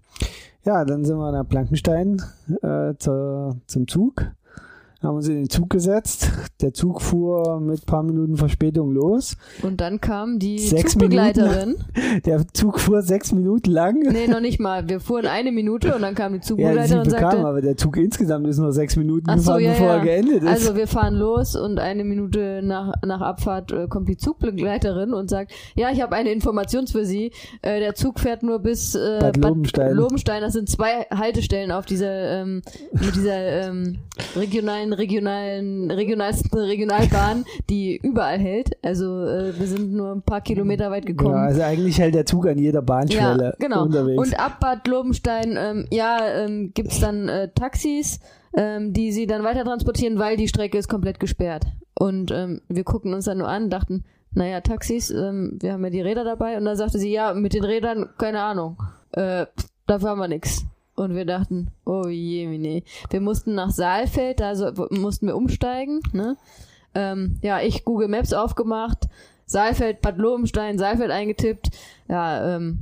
[0.65, 2.23] Ja, dann sind wir nach Blankenstein
[2.63, 4.31] äh, zur, zum Zug,
[5.03, 6.31] haben uns in den Zug gesetzt.
[6.61, 9.37] Der Zug fuhr mit paar Minuten Verspätung los.
[9.63, 11.77] Und dann kam die Sechs Zugbegleiterin.
[12.25, 13.99] Der Zug fuhr sechs Minuten lang.
[14.01, 14.89] Nee, noch nicht mal.
[14.89, 17.61] Wir fuhren eine Minute und dann kam die Ja, sie Zugbegleiterin und bekam, sagte, aber
[17.61, 19.97] der Zug insgesamt ist nur sechs Minuten Ach so, gefahren, ja, bevor ja.
[19.97, 20.49] er geendet ist.
[20.49, 25.29] also wir fahren los und eine Minute nach, nach Abfahrt äh, kommt die Zugbegleiterin und
[25.29, 27.33] sagt, ja, ich habe eine Information für Sie.
[27.63, 29.95] Äh, der Zug fährt nur bis äh, Bad Lobenstein.
[29.95, 30.43] Lobenstein.
[30.43, 33.99] Das sind zwei Haltestellen auf dieser ähm, mit dieser ähm,
[34.37, 38.77] regionalen, regionalen, regionalsten Regionalbahn, die überall hält.
[38.85, 41.35] Also äh, wir sind nur ein paar Kilometer weit gekommen.
[41.35, 43.85] ja, also eigentlich hält der Zug an jeder Bahnschwelle Ja, genau.
[43.85, 44.19] unterwegs.
[44.19, 48.21] Und ab Bad Lobenstein, ähm, ja, ähm, gibt's dann äh, Taxis,
[48.57, 51.65] ähm, die sie dann weiter transportieren, weil die Strecke ist komplett gesperrt.
[51.95, 55.91] Und ähm, wir guckten uns dann nur an, dachten, naja, Taxis, ähm, wir haben ja
[55.91, 56.57] die Räder dabei.
[56.57, 58.83] Und dann sagte sie, ja, mit den Rädern, keine Ahnung,
[59.13, 59.47] äh,
[59.87, 60.65] dafür haben wir nix.
[60.95, 62.85] Und wir dachten, oh je, nee.
[63.11, 66.37] Wir mussten nach Saalfeld, da so, mussten wir umsteigen, ne?
[66.95, 69.09] Ähm, ja, ich Google Maps aufgemacht,
[69.47, 71.71] Saalfeld, Bad Lobenstein, Saalfeld eingetippt.
[72.09, 72.81] Ja, ähm,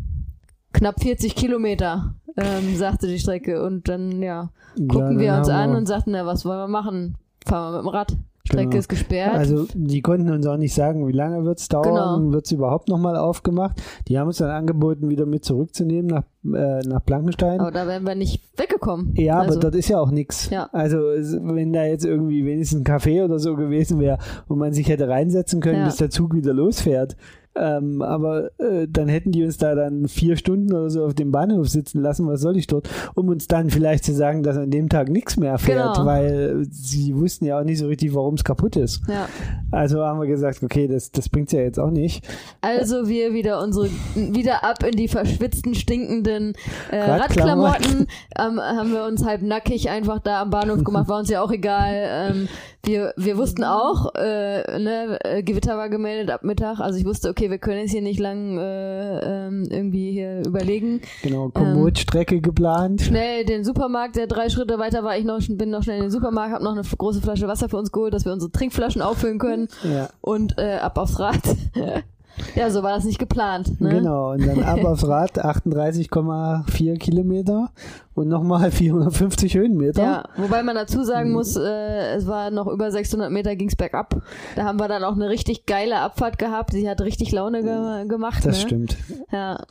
[0.72, 3.62] knapp 40 Kilometer, ähm, sagte die Strecke.
[3.62, 7.16] Und dann, ja, gucken dann wir uns an und sagten, na, was wollen wir machen?
[7.46, 8.16] Fahren wir mit dem Rad.
[8.46, 8.78] Strecke Genau.
[8.78, 9.34] ist gesperrt.
[9.34, 12.32] Also die konnten uns auch nicht sagen, wie lange wird's dauern, Genau.
[12.32, 13.80] wird's überhaupt nochmal aufgemacht.
[14.08, 16.24] Die haben uns dann angeboten, wieder mit zurückzunehmen nach,
[16.54, 17.60] äh, nach Blankenstein.
[17.60, 19.12] aber da wären wir nicht weggekommen.
[19.16, 20.48] Ja, also, aber dort ist ja auch nichts.
[20.50, 20.68] Ja.
[20.72, 24.18] Also es- wenn da jetzt irgendwie wenigstens ein Café oder so gewesen wäre
[24.48, 25.84] und man sich hätte reinsetzen können, Ja.
[25.84, 27.16] bis der Zug wieder losfährt,
[27.56, 31.32] Ähm, aber äh, dann hätten die uns da dann vier Stunden oder so auf dem
[31.32, 34.70] Bahnhof sitzen lassen, was soll ich dort, um uns dann vielleicht zu sagen, dass an
[34.70, 36.06] dem Tag nichts mehr fährt, Genau.
[36.06, 39.02] weil sie wussten ja auch nicht so richtig, warum es kaputt ist.
[39.08, 39.28] Ja.
[39.72, 42.24] Also haben wir gesagt, okay, das, das bringt's ja jetzt auch nicht.
[42.60, 46.54] Also wir wieder unsere wieder ab in die verschwitzten, stinkenden
[46.90, 47.62] äh, Radklamotten.
[47.64, 48.06] Radklamotten.
[48.38, 51.50] Ähm, haben wir uns halb nackig einfach da am Bahnhof gemacht, war uns ja auch
[51.50, 51.94] egal.
[51.94, 52.48] Ähm,
[52.84, 56.80] wir, wir wussten auch, äh, ne, äh, Gewitter war gemeldet ab Mittag.
[56.80, 61.02] Also ich wusste, okay, wir können jetzt hier nicht lang äh, ähm, irgendwie hier überlegen.
[61.22, 63.02] Genau, Komoot-Strecke geplant.
[63.02, 66.10] Schnell den Supermarkt, der drei Schritte weiter war, ich noch, bin noch schnell in den
[66.10, 69.38] Supermarkt, habe noch eine große Flasche Wasser für uns geholt, dass wir unsere Trinkflaschen auffüllen
[69.38, 70.08] können Ja.
[70.20, 71.40] und äh, ab aufs Rad.
[72.54, 73.80] ja, so war das nicht geplant.
[73.80, 73.90] Ne?
[73.90, 77.70] Genau, und dann ab aufs Rad 38,4 Kilometer
[78.14, 80.02] und nochmal 450 Höhenmeter.
[80.02, 84.16] Ja, wobei man dazu sagen muss, äh, es war noch über 600 Meter ging's bergab.
[84.56, 86.72] Da haben wir dann auch eine richtig geile Abfahrt gehabt.
[86.72, 88.44] Die hat richtig Laune ge gemacht.
[88.44, 88.66] Das ne?
[88.66, 88.96] stimmt.
[89.32, 89.64] Ja.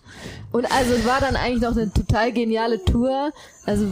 [0.51, 3.31] Und also es war dann eigentlich noch eine total geniale Tour.
[3.65, 3.85] Also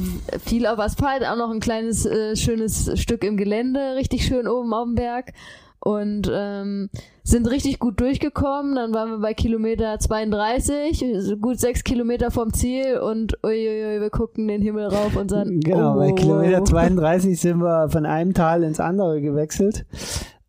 [0.44, 4.74] viel auf Asphalt, auch noch ein kleines äh, schönes Stück im Gelände, richtig schön oben
[4.74, 5.34] auf dem Berg.
[5.80, 6.90] Und ähm,
[7.28, 8.76] sind richtig gut durchgekommen.
[8.76, 14.10] Dann waren wir bei Kilometer 32, so gut sechs Kilometer vom Ziel und uiuiui, wir
[14.10, 16.70] gucken den Himmel rauf und sagen, Genau, oh, bei Kilometer wow.
[16.70, 19.86] 32 sind wir von einem Tal ins andere gewechselt.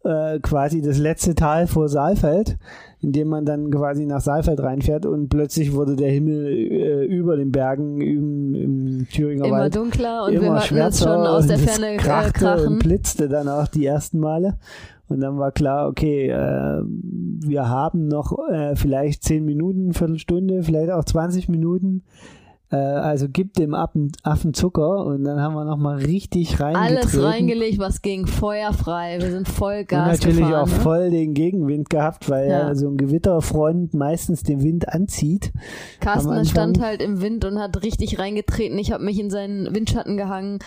[0.05, 2.57] Äh, quasi das letzte Tal vor Saalfeld,
[3.01, 7.37] in dem man dann quasi nach Saalfeld reinfährt und plötzlich wurde der Himmel äh, über
[7.37, 11.49] den Bergen im, im Thüringer immer Wald dunkler und immer wir hatten es schon aus
[11.49, 12.67] der Ferne äh, krachte krachen.
[12.69, 14.55] und blitzte dann auch die ersten Male.
[15.09, 20.91] Und dann war klar, okay, äh, wir haben noch äh, vielleicht 10 Minuten, Viertelstunde, vielleicht
[20.91, 22.03] auch 20 Minuten.
[22.71, 26.99] Äh, also gib dem Affen, Affen Zucker und dann haben wir nochmal richtig reingetreten.
[26.99, 29.19] Alles reingelegt, was ging, feuerfrei.
[29.21, 30.55] Wir sind voll und Gas natürlich gefahren.
[30.55, 30.83] auch ne?
[30.83, 32.75] voll den Gegenwind gehabt, weil ja.
[32.75, 35.53] So ein Gewitterfront meistens den Wind anzieht.
[36.01, 38.79] Carsten stand halt im Wind und hat richtig reingetreten.
[38.79, 40.59] Ich habe mich in seinen Windschatten gehangen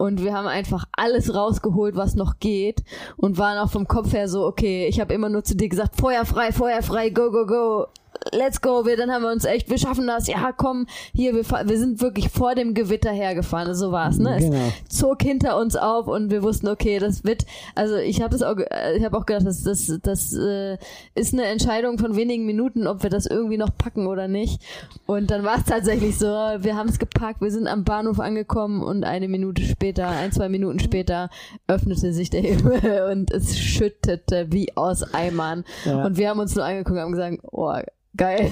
[0.00, 2.82] und wir haben einfach alles rausgeholt, was noch geht
[3.18, 6.00] und waren auch vom Kopf her so, okay, ich habe immer nur zu dir gesagt,
[6.00, 7.86] Feuer frei, Feuer frei, go, go, go.
[8.32, 11.44] Let's go, wir, dann haben wir uns echt, wir schaffen das, ja komm, hier, wir,
[11.48, 14.36] wir sind wirklich vor dem Gewitter hergefahren, so war's, ne?
[14.36, 14.72] Es Genau.
[14.88, 18.56] zog hinter uns auf und wir wussten, okay, das wird, also ich habe das auch,
[18.58, 20.76] äh, ich habe auch gedacht, das, das, das äh,
[21.14, 24.60] ist eine Entscheidung von wenigen Minuten, ob wir das irgendwie noch packen oder nicht.
[25.06, 28.82] Und dann war es tatsächlich so, wir haben es gepackt, wir sind am Bahnhof angekommen
[28.82, 31.30] und eine Minute später, ein, zwei Minuten später
[31.68, 35.64] öffnete sich der Himmel und es schüttete wie aus Eimern.
[35.84, 36.04] Ja.
[36.04, 37.74] Und wir haben uns nur angeguckt und haben gesagt, oh,
[38.16, 38.50] geil.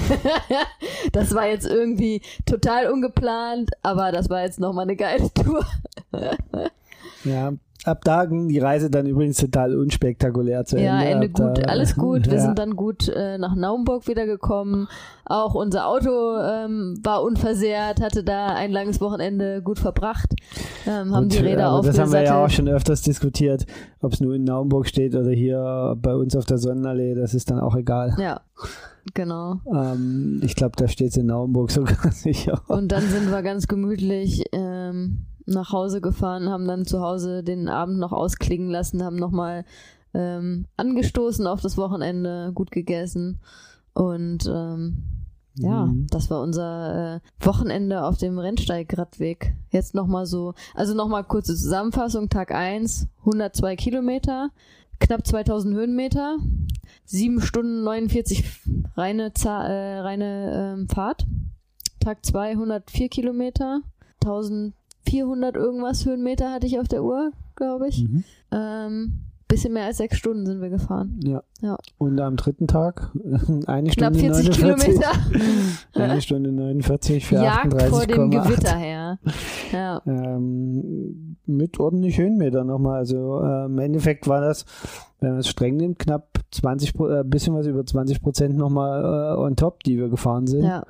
[1.13, 5.65] das war jetzt irgendwie total ungeplant, aber das war jetzt nochmal eine geile Tour.
[7.25, 7.53] Ja,
[7.85, 11.27] ab da ging die Reise dann übrigens total unspektakulär zu Ja, Ende.
[11.27, 12.27] Ende Ab da- gut, alles gut.
[12.27, 12.41] Wir ja.
[12.41, 14.89] sind dann gut äh, nach Naumburg wiedergekommen.
[15.25, 20.35] Auch unser Auto ähm, war unversehrt, hatte da ein langes Wochenende gut verbracht,
[20.87, 22.53] ähm, haben Gut, die Räder aber Das haben wir ja auch aufgesattelt.
[22.69, 23.67] schon öfters diskutiert,
[24.01, 27.51] ob es nur in Naumburg steht oder hier bei uns auf der Sonnenallee, das ist
[27.51, 28.15] dann auch egal.
[28.19, 28.41] Ja,
[29.15, 29.61] genau.
[29.75, 32.63] Ähm, ich glaube, da steht es in Naumburg sogar sicher.
[32.69, 37.69] Und dann sind wir ganz gemütlich ähm, nach Hause gefahren, haben dann zu Hause den
[37.69, 39.65] Abend noch ausklingen lassen, haben nochmal
[40.15, 43.39] ähm, angestoßen auf das Wochenende, gut gegessen
[43.95, 45.05] und ähm,
[45.61, 46.07] ja, Mhm.
[46.11, 49.55] das war unser äh, Wochenende auf dem Rennsteigradweg.
[49.71, 52.29] Jetzt nochmal so, also nochmal kurze Zusammenfassung.
[52.29, 54.51] Tag 1, 102 Kilometer,
[55.01, 56.39] knapp 2000 Höhenmeter,
[57.05, 58.45] 7 Stunden 49
[58.97, 61.27] reine, Za äh, reine ähm, Fahrt.
[62.01, 63.81] Tag 2, 104 Kilometer,
[64.23, 68.05] 1400 irgendwas Höhenmeter hatte ich auf der Uhr, glaube ich.
[68.05, 68.25] Mhm.
[68.51, 71.19] Ähm, bisschen mehr als sechs Stunden sind wir gefahren.
[71.25, 71.43] Ja.
[71.61, 71.79] Ja.
[71.97, 73.11] Und am dritten Tag
[73.67, 74.95] eine Knapp Stunde 40 49.
[74.95, 75.13] Kilometer.
[75.95, 78.45] Eine Stunde 49 für Jagd vor dem 38,8.
[78.45, 79.19] Gewitter her.
[81.49, 82.99] Mit ordentlich Höhenmeter nochmal.
[82.99, 84.65] Also äh, im Endeffekt war das,
[85.21, 89.03] wenn man es streng nimmt, knapp 20, Pro- äh, bisschen was über 20 Prozent nochmal
[89.37, 90.65] äh, on top, die wir gefahren sind.
[90.65, 90.85] ja.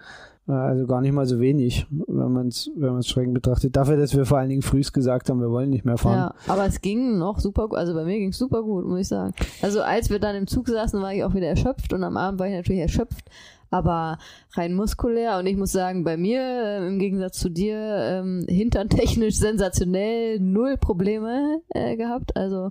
[0.49, 3.77] Äh, Also gar nicht mal so wenig, wenn man es wenn man's streng betrachtet.
[3.77, 6.33] Dafür, dass wir vor allen Dingen frühst gesagt haben, wir wollen nicht mehr fahren.
[6.47, 7.79] Ja, aber es ging noch super gut.
[7.79, 9.35] Also bei mir ging es super gut, muss ich sagen.
[9.63, 12.41] Also als wir dann im Zug saßen, war ich auch wieder erschöpft und am Abend
[12.41, 13.29] war ich natürlich erschöpft,
[13.71, 14.19] aber
[14.55, 15.39] rein muskulär.
[15.39, 20.77] Und ich muss sagen, bei mir, äh, im Gegensatz zu dir, ähm, hinterntechnisch sensationell, null
[20.77, 22.37] Probleme äh, gehabt.
[22.37, 22.71] Also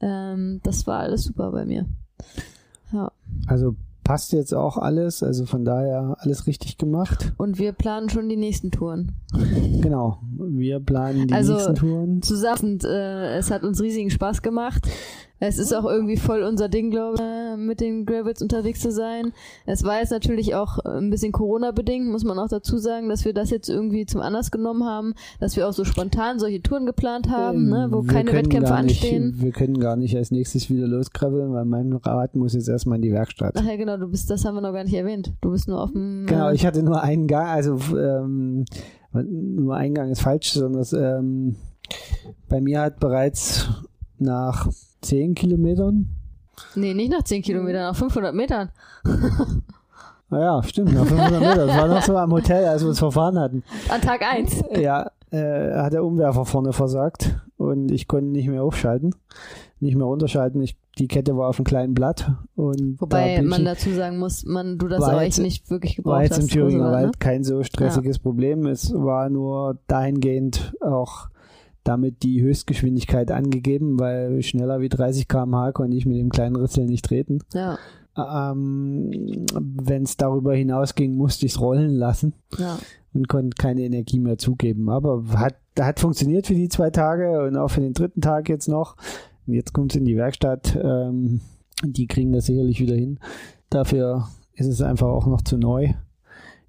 [0.00, 1.86] ähm, das war alles super bei mir.
[2.92, 3.10] Ja.
[3.46, 7.32] Also passt jetzt auch alles, also von daher alles richtig gemacht.
[7.38, 9.12] Und wir planen schon die nächsten Touren.
[9.80, 12.22] Genau, wir planen die Also, nächsten Touren.
[12.22, 14.86] Zusammen, äh, es hat uns riesigen Spaß gemacht.
[15.46, 19.32] Es ist auch irgendwie voll unser Ding, glaube ich, mit den Gravels unterwegs zu sein.
[19.66, 23.34] Es war jetzt natürlich auch ein bisschen Corona-bedingt, muss man auch dazu sagen, dass wir
[23.34, 27.28] das jetzt irgendwie zum Anlass genommen haben, dass wir auch so spontan solche Touren geplant
[27.30, 29.34] haben, ähm, ne, wo keine Wettkämpfe nicht, anstehen.
[29.38, 33.02] Wir können gar nicht als nächstes wieder losgraveln, weil mein Rad muss jetzt erstmal in
[33.02, 33.54] die Werkstatt.
[33.58, 35.32] Ach ja, genau, du bist, das haben wir noch gar nicht erwähnt.
[35.40, 36.24] Du bist nur auf dem.
[36.26, 38.64] Genau, äh, ich hatte nur einen Gang, also ähm,
[39.12, 41.56] nur ein Gang ist falsch, sondern ähm,
[42.48, 43.68] bei mir hat bereits
[44.18, 44.68] nach
[45.04, 46.08] 10 Kilometern.
[46.74, 48.70] Nee, nicht nach 10 Kilometern, nach 500 Metern.
[50.30, 51.68] naja, stimmt, nach 500 Metern.
[51.68, 53.62] Das war noch so am Hotel, als wir uns verfahren hatten.
[53.88, 54.64] An Tag 1.
[54.80, 59.14] Ja, äh, hat der Umwerfer vorne versagt und ich konnte nicht mehr aufschalten,
[59.80, 60.62] nicht mehr runterschalten.
[60.62, 62.30] Ich, die Kette war auf einem kleinen Blatt.
[62.54, 66.14] Und Wobei da man dazu sagen muss, man, du das aber echt nicht wirklich gebraucht
[66.14, 66.30] hast.
[66.30, 67.12] War jetzt im Thüringer Wald ne?
[67.18, 68.22] kein so stressiges ja.
[68.22, 68.66] Problem.
[68.66, 71.28] Es war nur dahingehend auch
[71.84, 76.86] damit die Höchstgeschwindigkeit angegeben, weil schneller wie 30 km/h konnte ich mit dem kleinen Rüssel
[76.86, 77.40] nicht treten.
[77.52, 77.78] Ja.
[78.16, 82.78] Ähm, Wenn es darüber hinausging, musste ich es rollen lassen ja.
[83.12, 84.88] und konnte keine Energie mehr zugeben.
[84.88, 88.68] Aber hat, hat funktioniert für die zwei Tage und auch für den dritten Tag jetzt
[88.68, 88.96] noch.
[89.46, 90.78] Und jetzt kommt es in die Werkstatt.
[90.82, 91.40] Ähm,
[91.82, 93.18] die kriegen das sicherlich wieder hin.
[93.68, 95.92] Dafür ist es einfach auch noch zu neu.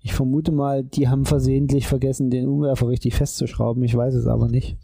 [0.05, 3.83] Ich vermute mal, die haben versehentlich vergessen, den Umwerfer richtig festzuschrauben.
[3.83, 4.77] Ich weiß es aber nicht.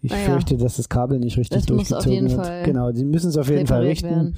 [0.00, 2.64] Ich ah, fürchte, dass das Kabel nicht richtig das durchgezogen wird.
[2.64, 4.08] Genau, die müssen es auf jeden Fall richten.
[4.08, 4.36] Werden.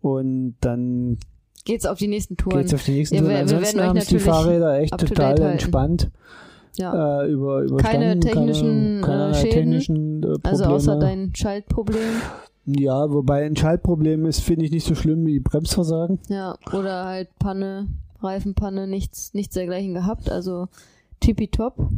[0.00, 1.18] Und dann
[1.64, 2.60] geht's auf die nächsten Touren.
[2.60, 3.36] Geht's auf die nächsten ja, Touren.
[3.38, 6.12] Ansonsten haben es die Fahrräder echt total entspannt.
[6.76, 7.22] Ja.
[7.24, 9.50] Äh, über, keine technischen, keine, keine äh, Schäden.
[9.50, 12.22] Technischen, äh, also außer dein Schaltproblem.
[12.66, 16.20] Ja, wobei ein Schaltproblem ist, finde ich nicht so schlimm wie Bremsversagen.
[16.28, 17.88] Ja, oder halt Panne.
[18.20, 20.30] Reifenpanne, nichts, nichts dergleichen gehabt.
[20.30, 20.68] Also
[21.20, 21.90] tippitopp.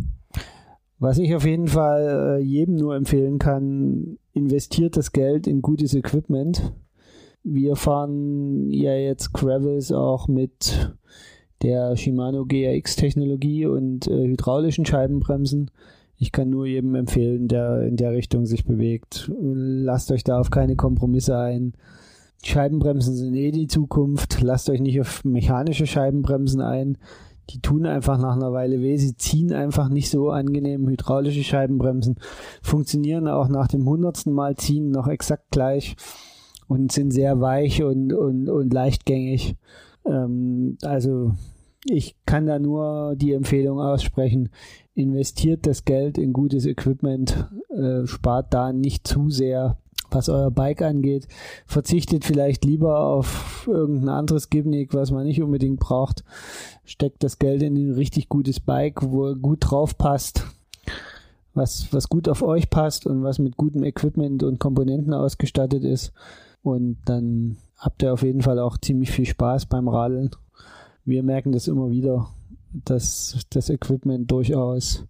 [0.98, 5.94] Was ich auf jeden Fall äh, jedem nur empfehlen kann, investiert das Geld in gutes
[5.94, 6.72] Equipment.
[7.44, 10.92] Wir fahren ja jetzt Gravels auch mit
[11.62, 15.70] der Shimano GRX-Technologie und äh, hydraulischen Scheibenbremsen.
[16.16, 19.30] Ich kann nur jedem empfehlen, der in der Richtung sich bewegt.
[19.40, 21.74] Lasst euch da auf keine Kompromisse ein.
[22.44, 24.40] Scheibenbremsen sind eh die Zukunft.
[24.42, 26.98] Lasst euch nicht auf mechanische Scheibenbremsen ein.
[27.50, 28.96] Die tun einfach nach einer Weile weh.
[28.96, 30.88] Sie ziehen einfach nicht so angenehm.
[30.88, 32.16] Hydraulische Scheibenbremsen
[32.62, 35.96] funktionieren auch nach dem hundertsten Mal ziehen noch exakt gleich
[36.66, 39.56] und sind sehr weich und, und, und leichtgängig.
[40.04, 41.32] Ähm, also
[41.84, 44.50] ich kann da nur die Empfehlung aussprechen,
[44.94, 49.78] investiert das Geld in gutes Equipment, äh, spart da nicht zu sehr
[50.10, 51.28] was euer Bike angeht.
[51.66, 56.24] Verzichtet vielleicht lieber auf irgendein anderes Gimmick, was man nicht unbedingt braucht.
[56.84, 60.44] Steckt das Geld in ein richtig gutes Bike, wo gut drauf passt,
[61.54, 66.12] was, was gut auf euch passt und was mit gutem Equipment und Komponenten ausgestattet ist.
[66.62, 70.30] Und dann habt ihr auf jeden Fall auch ziemlich viel Spaß beim Radeln.
[71.04, 72.28] Wir merken das immer wieder,
[72.72, 75.04] dass das Equipment durchaus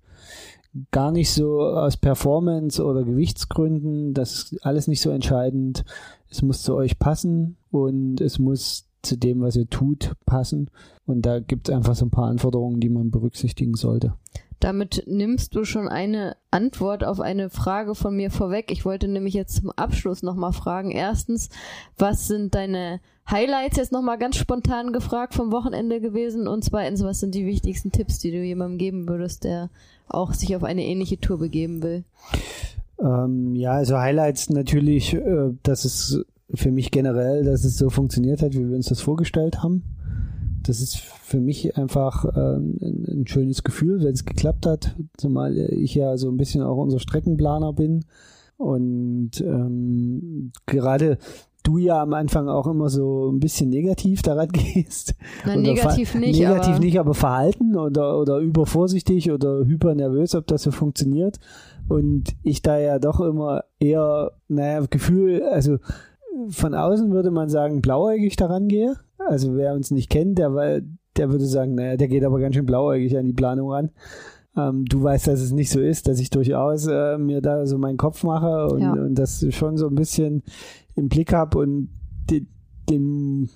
[0.90, 4.14] gar nicht so aus Performance oder Gewichtsgründen.
[4.14, 5.84] Das ist alles nicht so entscheidend.
[6.30, 10.70] Es muss zu euch passen und es muss zu dem, was ihr tut, passen.
[11.06, 14.14] Und da gibt es einfach so ein paar Anforderungen, die man berücksichtigen sollte.
[14.60, 18.70] Damit nimmst du schon eine Antwort auf eine Frage von mir vorweg.
[18.72, 20.90] Ich wollte nämlich jetzt zum Abschluss nochmal fragen.
[20.90, 21.48] Erstens,
[21.97, 26.48] was sind deine Highlights jetzt nochmal ganz spontan gefragt vom Wochenende gewesen?
[26.48, 29.70] Und zweitens, was sind die wichtigsten Tipps, die du jemandem geben würdest, der
[30.09, 32.05] auch sich auf eine ähnliche Tour begeben will?
[33.01, 38.43] Ähm, ja, also Highlights natürlich, äh, dass es für mich generell, dass es so funktioniert
[38.43, 39.85] hat, wie wir uns das vorgestellt haben
[40.68, 45.94] das ist für mich einfach äh, ein, schönes Gefühl, wenn es geklappt hat, zumal ich
[45.94, 48.06] ja so ein bisschen auch unser Streckenplaner bin
[48.56, 51.18] und ähm, gerade
[51.64, 55.14] du ja am Anfang auch immer so ein bisschen negativ daran gehst.
[55.44, 56.38] Nein, negativ nicht.
[56.38, 61.38] Negativ aber nicht, aber verhalten oder, oder übervorsichtig oder hypernervös, ob das so funktioniert.
[61.88, 65.76] Und ich da ja doch immer eher, naja, Gefühl, also
[66.48, 68.96] von außen würde man sagen, blauäugig daran gehe.
[69.18, 70.80] Also wer uns nicht kennt, der,
[71.18, 73.90] der würde sagen, naja, der geht aber ganz schön blauäugig an die Planung ran.
[74.56, 77.78] Ähm, du weißt, dass es nicht so ist, dass ich durchaus äh, mir da so
[77.78, 78.92] meinen Kopf mache und, ja.
[78.92, 80.42] und das schon so ein bisschen
[80.94, 81.90] im Blick habe und
[82.30, 82.48] den,
[82.88, 83.50] den,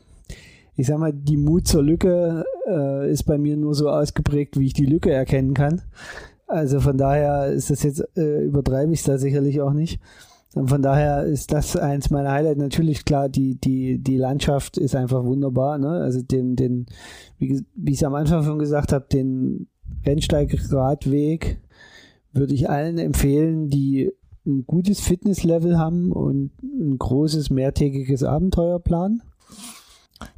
[0.76, 4.66] ich sag mal, die Mut zur Lücke äh, ist bei mir nur so ausgeprägt, wie
[4.66, 5.82] ich die Lücke erkennen kann.
[6.47, 10.01] Also von daher ist das jetzt, äh, übertreibe ich es da sicherlich auch nicht.
[10.55, 12.59] Und von daher ist das eins meiner Highlights.
[12.59, 15.79] Natürlich klar, die, die, die Landschaft ist einfach wunderbar.
[15.79, 15.89] Ne?
[15.89, 16.87] Also den, den,
[17.39, 19.69] wie, wie ich es am Anfang schon gesagt habe, den
[20.05, 21.59] Rennsteigradweg
[22.33, 24.12] würde ich allen empfehlen, die
[24.47, 29.23] ein gutes Fitnesslevel haben und ein großes mehrtägiges Abenteuer planen?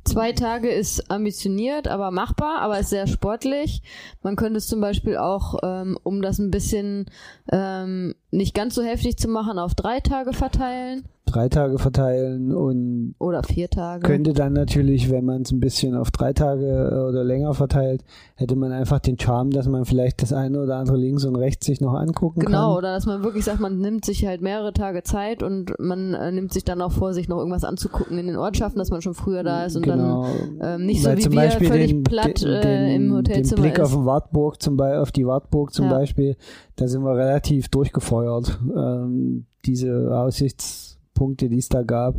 [0.04, 3.82] Zwei Tage ist ambitioniert, aber machbar, aber ist sehr sportlich.
[4.22, 7.06] Man könnte es zum Beispiel auch, ähm, um das ein bisschen
[7.50, 13.14] ähm, nicht ganz so heftig zu machen, auf drei Tage verteilen drei Tage verteilen und
[13.18, 14.06] oder vier Tage.
[14.06, 18.04] Könnte dann natürlich, wenn man es ein bisschen auf drei Tage äh, oder länger verteilt,
[18.36, 21.66] hätte man einfach den Charme, dass man vielleicht das eine oder andere links und rechts
[21.66, 22.60] sich noch angucken genau, kann.
[22.60, 26.14] Genau, oder dass man wirklich sagt, man nimmt sich halt mehrere Tage Zeit und man
[26.14, 29.02] äh, nimmt sich dann auch vor, sich noch irgendwas anzugucken in den Ortschaften, dass man
[29.02, 29.93] schon früher da ist und genau.
[29.96, 33.62] Dann ähm, nicht so Weil wie wir Beispiel völlig den, platt den, äh, im Hotelzimmer
[33.62, 33.84] den Blick ist.
[33.84, 35.90] auf den Wartburg zum Beispiel, auf die Wartburg zum ja.
[35.92, 36.36] Beispiel,
[36.76, 38.60] da sind wir relativ durchgefeuert.
[38.74, 42.16] Ähm, diese Aussichts Punkte, die es da gab.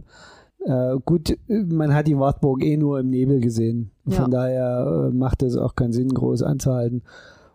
[0.66, 3.92] Äh, gut, man hat die Wartburg eh nur im Nebel gesehen.
[4.08, 4.28] Von ja.
[4.28, 7.04] daher äh, macht es auch keinen Sinn, groß anzuhalten.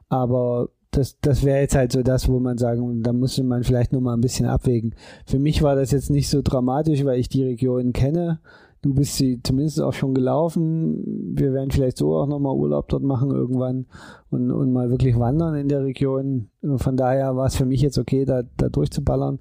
[0.09, 3.93] Aber das, das wäre jetzt halt so das, wo man sagen, da musste man vielleicht
[3.93, 4.95] nochmal ein bisschen abwägen.
[5.25, 8.41] Für mich war das jetzt nicht so dramatisch, weil ich die Region kenne.
[8.83, 11.35] Du bist sie zumindest auch schon gelaufen.
[11.37, 13.87] Wir werden vielleicht so auch nochmal Urlaub dort machen irgendwann
[14.31, 16.49] und, und mal wirklich wandern in der Region.
[16.77, 19.39] Von daher war es für mich jetzt okay, da, da durchzuballern.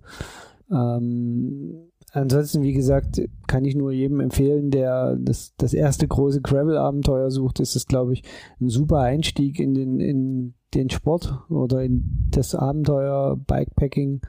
[0.70, 7.32] Ähm, ansonsten, wie gesagt, kann ich nur jedem empfehlen, der das, das erste große Gravel-Abenteuer
[7.32, 8.24] sucht, ist es, glaube ich,
[8.60, 14.22] ein super Einstieg in den, in den Sport oder in das Abenteuer Bikepacking,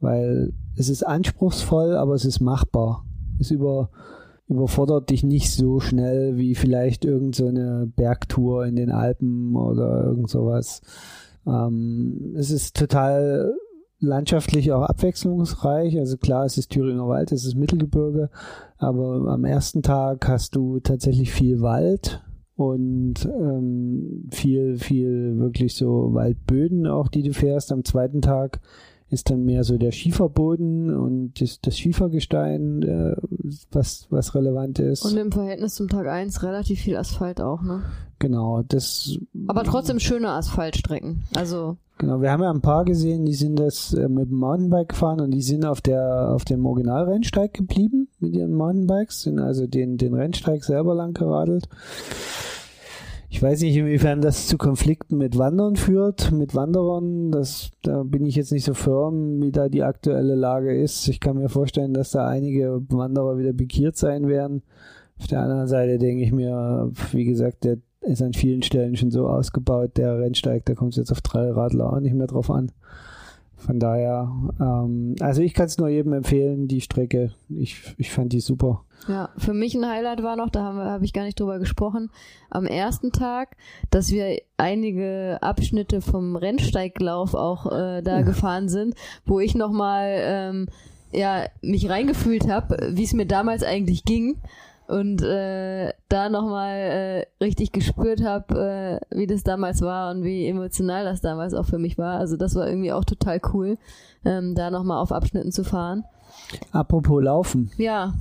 [0.00, 3.04] weil es ist anspruchsvoll, aber es ist machbar.
[3.38, 3.90] Es über,
[4.48, 10.30] überfordert dich nicht so schnell wie vielleicht irgendeine so Bergtour in den Alpen oder irgend
[10.30, 10.82] sowas.
[11.46, 13.54] Ähm, es ist total
[13.98, 15.98] landschaftlich auch abwechslungsreich.
[15.98, 18.30] Also klar, es ist Thüringer Wald, es ist Mittelgebirge,
[18.78, 22.22] aber am ersten Tag hast du tatsächlich viel Wald
[22.56, 27.72] und ähm, viel, viel wirklich so Waldböden auch, die du fährst.
[27.72, 28.60] Am zweiten Tag
[29.08, 33.16] ist dann mehr so der Schieferboden und das, das Schiefergestein, äh,
[33.70, 35.04] was, was relevant ist.
[35.04, 37.82] Und im Verhältnis zum Tag 1 relativ viel Asphalt auch, ne?
[38.18, 39.18] Genau, das.
[39.46, 41.24] Aber trotzdem schöne Asphaltstrecken.
[41.34, 41.76] Also.
[41.98, 45.20] Genau, wir haben ja ein paar gesehen, die sind das äh, mit dem Mountainbike gefahren
[45.20, 49.96] und die sind auf der auf dem Originalrennsteig geblieben mit ihren Mountainbikes, sind also den
[49.96, 51.68] den Rennsteig selber lang geradelt.
[53.36, 57.30] Ich weiß nicht, inwiefern das zu Konflikten mit Wandern führt, mit Wanderern.
[57.30, 61.06] Das, da bin ich jetzt nicht so firm, wie da die aktuelle Lage ist.
[61.08, 64.62] Ich kann mir vorstellen, dass da einige Wanderer wieder pikiert sein werden.
[65.20, 69.10] Auf der anderen Seite denke ich mir, wie gesagt, der ist an vielen Stellen schon
[69.10, 72.50] so ausgebaut, der Rennsteig, da kommt es jetzt auf drei Radler auch nicht mehr drauf
[72.50, 72.72] an.
[73.56, 74.30] Von daher,
[74.60, 77.32] ähm, also ich kann es nur jedem empfehlen, die Strecke.
[77.48, 78.84] Ich, ich fand die super.
[79.08, 82.10] Ja, für mich ein Highlight war noch, da habe hab ich gar nicht drüber gesprochen,
[82.50, 83.56] am ersten Tag,
[83.90, 88.22] dass wir einige Abschnitte vom Rennsteiglauf auch äh, da ja.
[88.22, 90.68] gefahren sind, wo ich nochmal ähm,
[91.12, 94.36] ja, mich reingefühlt habe, wie es mir damals eigentlich ging
[94.88, 100.46] und äh, da nochmal äh, richtig gespürt habe, äh, wie das damals war und wie
[100.46, 102.18] emotional das damals auch für mich war.
[102.18, 103.78] Also das war irgendwie auch total cool,
[104.24, 106.04] ähm, da nochmal auf Abschnitten zu fahren.
[106.72, 107.70] Apropos Laufen.
[107.76, 108.14] Ja.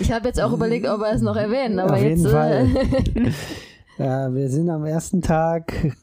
[0.00, 2.20] Ich habe jetzt auch überlegt, ob wir es noch erwähnen, aber auf jetzt.
[2.20, 2.68] Jeden Fall.
[3.98, 5.94] ja, wir sind am ersten Tag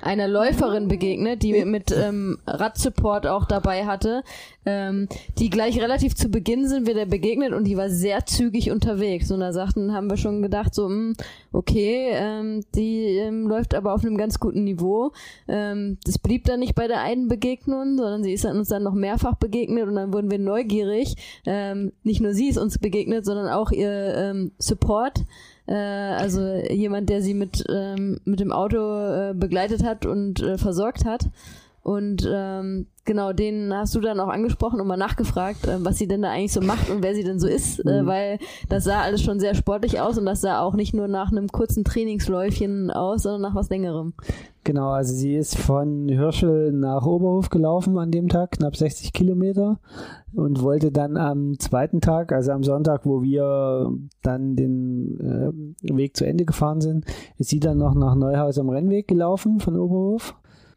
[0.00, 4.22] einer Läuferin begegnet, die mit ähm, Radsupport auch dabei hatte,
[4.66, 5.08] ähm,
[5.38, 9.30] die gleich relativ zu Beginn sind wir der begegnet und die war sehr zügig unterwegs.
[9.30, 11.14] Und da sagten, haben wir schon gedacht, so, mh, hm,
[11.52, 15.12] okay, ähm, die ähm, läuft aber auf einem ganz guten Niveau.
[15.48, 18.94] Ähm, das blieb dann nicht bei der einen Begegnung, sondern sie ist uns dann noch
[18.94, 21.16] mehrfach begegnet und dann wurden wir neugierig.
[21.46, 25.24] Ähm, nicht nur sie ist uns begegnet, sondern auch ihr ähm, Support
[25.66, 30.58] äh, also jemand, der sie mit, ähm, mit dem Auto äh, begleitet hat und äh,
[30.58, 31.26] versorgt hat.
[31.84, 36.08] Und ähm, genau, den hast du dann auch angesprochen und mal nachgefragt, äh, was sie
[36.08, 38.06] denn da eigentlich so macht und wer sie denn so ist, äh, mhm.
[38.06, 38.38] weil
[38.70, 41.48] das sah alles schon sehr sportlich aus und das sah auch nicht nur nach einem
[41.48, 44.14] kurzen Trainingsläufchen aus, sondern nach was längerem.
[44.64, 49.78] Genau, also sie ist von Hirschel nach Oberhof gelaufen an dem Tag, knapp 60 Kilometer
[50.32, 53.92] und wollte dann am zweiten Tag, also am Sonntag, wo wir
[54.22, 57.04] dann den äh, Weg zu Ende gefahren sind,
[57.36, 60.34] ist sie dann noch nach Neuhaus am Rennweg gelaufen von Oberhof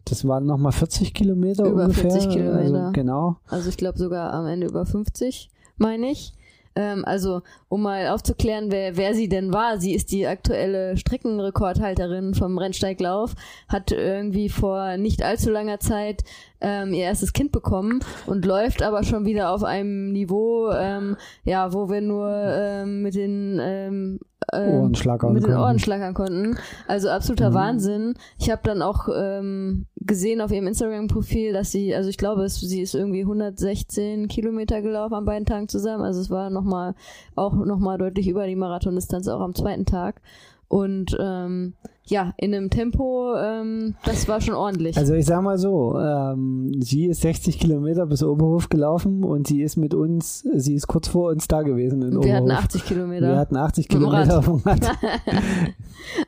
[0.10, 2.12] das waren nochmal 40 Kilometer über ungefähr.
[2.12, 2.80] 40 Kilometer.
[2.80, 3.38] Also, genau.
[3.48, 6.34] Also ich glaube sogar am Ende über 50, meine ich.
[6.78, 9.80] Ähm, also, um mal aufzuklären, wer, wer sie denn war.
[9.80, 13.34] Sie ist die aktuelle Streckenrekordhalterin vom Rennsteiglauf,
[13.68, 16.24] hat irgendwie vor nicht allzu langer Zeit
[16.62, 21.74] ähm, ihr erstes Kind bekommen und läuft aber schon wieder auf einem Niveau, ähm, ja,
[21.74, 24.20] wo wir nur ähm, mit den ähm,
[24.54, 25.64] äh, Ohren schlackern mit den konnten.
[25.64, 26.58] Ohren schlackern konnten.
[26.88, 27.54] Also absoluter Mhm.
[27.56, 28.14] Wahnsinn.
[28.38, 32.60] Ich habe dann auch ähm, gesehen auf ihrem Instagram-Profil, dass sie, also ich glaube, es,
[32.60, 36.04] sie ist irgendwie 116 Kilometer gelaufen an beiden Tagen zusammen.
[36.04, 36.96] Also es war nochmal
[37.36, 40.22] auch nochmal deutlich über die Marathondistanz auch am zweiten Tag.
[40.70, 41.74] Und ähm,
[42.10, 44.98] ja, in einem Tempo, ähm, das war schon ordentlich.
[44.98, 49.62] Also ich sag mal so, ähm, sie ist 60 Kilometer bis Oberhof gelaufen und sie
[49.62, 52.64] ist mit uns, sie ist kurz vor uns da gewesen in wir hatten Oberhof.
[52.64, 53.28] 80 Kilometer.
[53.28, 54.24] Wir hatten 80 Mit dem Rad.
[54.28, 54.80] Kilometer vom Rad.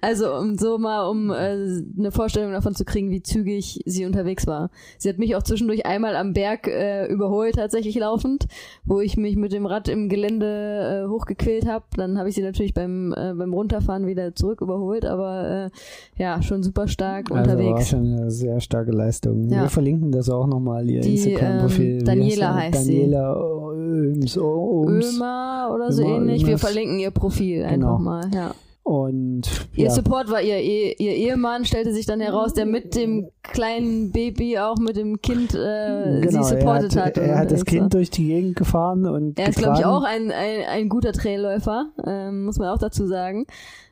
[0.02, 1.56] Also um so mal, um äh,
[1.98, 4.70] eine Vorstellung davon zu kriegen, wie zügig sie unterwegs war.
[4.98, 8.48] Sie hat mich auch zwischendurch einmal am Berg äh, überholt, tatsächlich laufend,
[8.84, 11.86] wo ich mich mit dem Rad im Gelände äh, hochgequält habe.
[11.96, 15.69] Dann habe ich sie natürlich beim, äh, beim Runterfahren wieder zurück überholt, aber äh,
[16.18, 17.90] ja, schon super stark Also war unterwegs.
[17.90, 19.50] schon eine sehr starke Leistung.
[19.50, 19.64] Ja.
[19.64, 22.00] Wir verlinken das auch nochmal, ihr Instagram-Profil.
[22.00, 22.60] ähm, Daniela sie?
[22.60, 22.98] heißt sie.
[23.00, 23.36] Daniela
[23.74, 25.16] Öms, Öms.
[25.16, 26.42] Ömer oder so Ömer, ähnlich.
[26.44, 26.62] Wir Ömers.
[26.62, 27.98] verlinken ihr Profil einfach Genau.
[28.00, 28.52] mal, ja.
[28.82, 29.42] Und
[29.76, 33.28] Ihr ja, Support war ihr, eh- ihr Ehemann, stellte sich dann heraus, der mit dem
[33.44, 37.18] kleinen Baby, auch mit dem Kind, äh, genau, sie supportet er hat.
[37.18, 39.96] hat, er hat das Kind durch die Gegend gefahren und Er ist, glaube ich, getragen.
[39.96, 43.46] auch ein, ein, ein guter Trailläufer, ähm, muss man auch dazu sagen.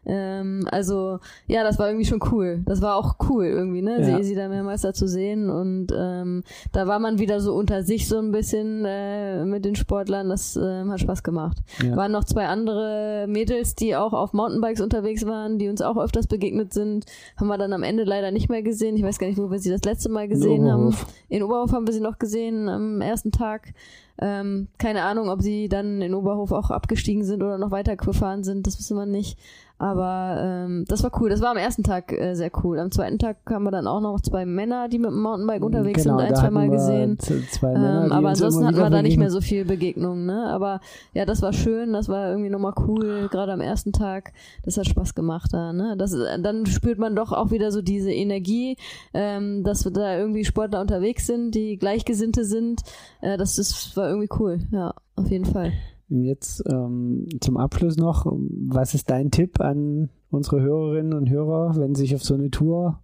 [0.06, 2.62] Ähm, also, ja, das war irgendwie schon cool.
[2.66, 4.00] Das war auch cool irgendwie, ne?
[4.00, 4.18] Ja.
[4.18, 5.50] Sie, sie da mehrmals da zu sehen.
[5.50, 9.76] Und ähm, da war man wieder so unter sich so ein bisschen äh, mit den
[9.76, 10.30] Sportlern.
[10.30, 11.58] Das ähm, hat Spaß gemacht.
[11.84, 11.96] Ja.
[11.96, 16.28] Waren noch zwei andere Mädels, die auch auf Mountainbikes unterwegs waren, die uns auch öfters
[16.28, 17.06] begegnet sind.
[17.36, 18.96] Haben wir dann am Ende leider nicht mehr gesehen.
[18.96, 20.88] Ich weiß gar nicht, wo wir sie das letzte Mal gesehen haben.
[20.88, 21.06] Oberhof.
[21.30, 23.74] In Oberhof haben wir sie noch gesehen am ersten Tag.
[24.20, 28.44] Ähm, keine Ahnung, ob sie dann in Oberhof auch abgestiegen sind oder noch weiter gefahren
[28.44, 29.38] sind, das wissen wir nicht.
[29.80, 31.30] Aber ähm, das war cool.
[31.30, 32.80] Das war am ersten Tag äh, sehr cool.
[32.80, 36.04] Am zweiten Tag haben wir dann auch noch zwei Männer, die mit dem Mountainbike unterwegs
[36.04, 37.20] genau, sind, ein, zwei Mal gesehen.
[37.20, 40.48] Zwei Männer, Ähm, aber ansonsten hatten wir da nicht mehr so viel Begegnungen, ne?
[40.48, 40.80] Aber
[41.14, 44.34] ja, das war schön, das war irgendwie nochmal cool, gerade am ersten Tag.
[44.64, 45.96] Das hat Spaß gemacht da, ne?
[45.96, 48.78] Das, ist- dann spürt man doch auch wieder so diese Energie,
[49.14, 52.82] ähm, dass wir da irgendwie Sportler unterwegs sind, die Gleichgesinnte sind.
[53.22, 55.74] Äh, das ist, war irgendwie cool, ja, auf jeden Fall.
[56.10, 61.76] Und Jetzt ähm, zum Abschluss noch, was ist dein Tipp an unsere Hörerinnen und Hörer,
[61.78, 63.02] wenn sie sich auf so eine Tour,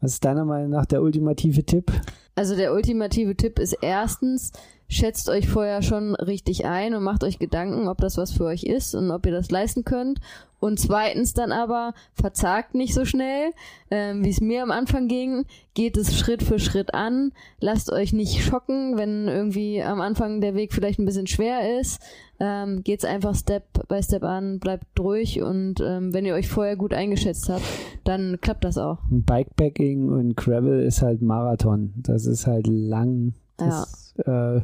[0.00, 1.92] was ist deiner Meinung nach der ultimative Tipp?
[2.34, 4.52] Also der ultimative Tipp ist erstens,
[4.88, 8.64] schätzt euch vorher schon richtig ein und macht euch Gedanken, ob das was für euch
[8.64, 10.20] ist und ob ihr das leisten könnt.
[10.58, 13.52] Und zweitens dann aber, verzagt nicht so schnell,
[13.90, 15.44] ähm, wie es mir am Anfang ging,
[15.74, 20.54] geht es Schritt für Schritt an, lasst euch nicht schocken, wenn irgendwie am Anfang der
[20.54, 22.00] Weg vielleicht ein bisschen schwer ist,
[22.40, 26.76] ähm, geht's einfach Step by Step an, bleibt durch und ähm, wenn ihr euch vorher
[26.76, 27.64] gut eingeschätzt habt,
[28.04, 28.98] dann klappt das auch.
[29.10, 31.92] Bikepacking und Gravel ist halt Marathon.
[31.96, 33.34] Das ist halt lang.
[33.56, 34.60] Das, äh,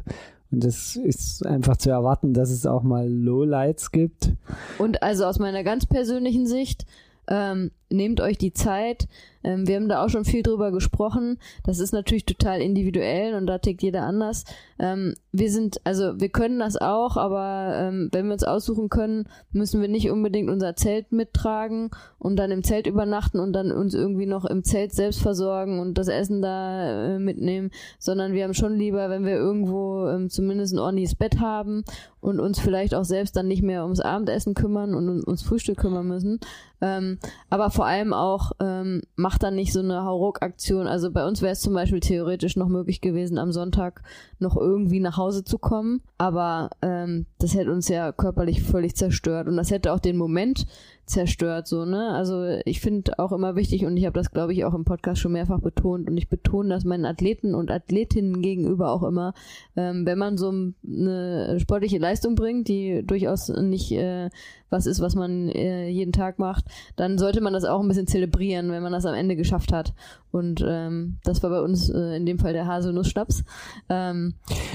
[0.51, 4.33] und das ist einfach zu erwarten, dass es auch mal Lowlights gibt.
[4.77, 6.85] Und also aus meiner ganz persönlichen Sicht,
[7.27, 9.07] ähm, nehmt euch die Zeit.
[9.43, 11.37] Ähm, wir haben da auch schon viel drüber gesprochen.
[11.63, 14.45] Das ist natürlich total individuell und da tickt jeder anders.
[14.79, 19.27] Ähm, wir sind, also wir können das auch, aber ähm, wenn wir uns aussuchen können,
[19.51, 21.89] müssen wir nicht unbedingt unser Zelt mittragen
[22.19, 25.97] und dann im Zelt übernachten und dann uns irgendwie noch im Zelt selbst versorgen und
[25.97, 30.73] das Essen da äh, mitnehmen, sondern wir haben schon lieber, wenn wir irgendwo ähm, zumindest
[30.73, 31.83] ein ordentliches Bett haben
[32.21, 35.77] und uns vielleicht auch selbst dann nicht mehr ums Abendessen kümmern und um- ums Frühstück
[35.77, 36.39] kümmern müssen.
[36.81, 37.17] Ähm,
[37.49, 39.01] aber vor allem auch, ähm,
[39.37, 40.87] dann nicht so eine Hauruck-Aktion.
[40.87, 44.01] Also bei uns wäre es zum Beispiel theoretisch noch möglich gewesen, am Sonntag
[44.39, 46.01] noch irgendwie nach Hause zu kommen.
[46.17, 50.65] Aber ähm, das hätte uns ja körperlich völlig zerstört und das hätte auch den Moment
[51.05, 52.09] zerstört, so, ne?
[52.11, 55.19] Also ich finde auch immer wichtig und ich habe das, glaube ich, auch im Podcast
[55.21, 59.33] schon mehrfach betont und ich betone das meinen Athleten und Athletinnen gegenüber auch immer,
[59.75, 60.49] ähm, wenn man so
[60.87, 64.29] eine sportliche Leistung bringt, die durchaus nicht äh,
[64.69, 66.65] was ist, was man äh, jeden Tag macht,
[66.95, 69.93] dann sollte man das auch ein bisschen zelebrieren, wenn man das am Ende geschafft hat.
[70.31, 73.43] Und ähm, das war bei uns äh, in dem Fall der Haselnuss-Schnaps.
[73.87, 74.33] Ähm,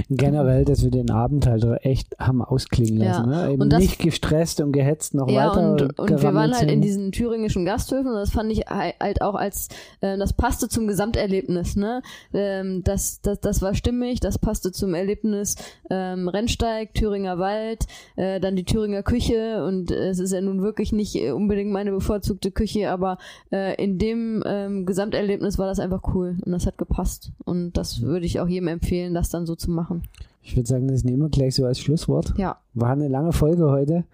[0.09, 3.29] Generell, dass wir den Abend halt echt haben ausklingen Ja, lassen.
[3.29, 3.51] Ne?
[3.53, 5.73] Eben und das- nicht gestresst und gehetzt noch ja, weiter.
[5.73, 9.23] und, und wir gerammelt waren halt in diesen thüringischen Gasthöfen und das fand ich halt
[9.23, 9.69] auch als,
[10.01, 12.03] äh, das passte zum Gesamterlebnis, ne?
[12.33, 15.57] Ähm, das, das, das war stimmig, das passte zum Erlebnis
[15.91, 17.87] ähm, Rennsteig, Thüringer Wald,
[18.17, 21.71] äh, dann die Thüringer Küche und äh, es ist ja nun wirklich nicht äh, unbedingt
[21.71, 23.19] meine bevorzugte Küche, aber
[23.51, 28.03] äh, in dem ähm, Gesamterlebnis war das einfach cool und das hat gepasst und das
[28.03, 30.03] würde ich auch jedem empfehlen, das dann so zu machen.
[30.49, 32.33] Ich würde sagen, das nehmen wir gleich so als Schlusswort.
[32.39, 34.05] Ja, War eine lange Folge heute.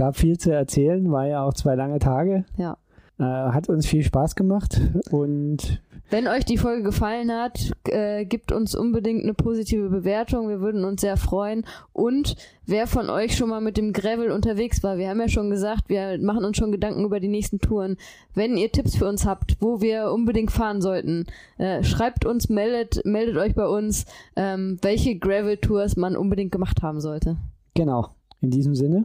[0.00, 2.46] Gab viel zu erzählen, war ja auch zwei lange Tage.
[2.56, 2.78] ja.
[3.18, 8.50] Äh, hat uns viel Spaß gemacht und Wenn euch die Folge gefallen hat, äh, gibt
[8.50, 10.48] uns unbedingt eine positive Bewertung.
[10.48, 11.66] Wir würden uns sehr freuen.
[11.92, 15.50] Und wer von euch schon mal mit dem Gravel unterwegs war, wir haben ja schon
[15.50, 17.98] gesagt, wir machen uns schon Gedanken über die nächsten Touren.
[18.32, 21.26] Wenn ihr Tipps für uns habt, wo wir unbedingt fahren sollten,
[21.58, 27.02] äh, schreibt uns, meldet, meldet euch bei uns, ähm, welche Gravel-Tours man unbedingt gemacht haben
[27.02, 27.36] sollte.
[27.74, 28.08] Genau.
[28.40, 29.04] In diesem Sinne.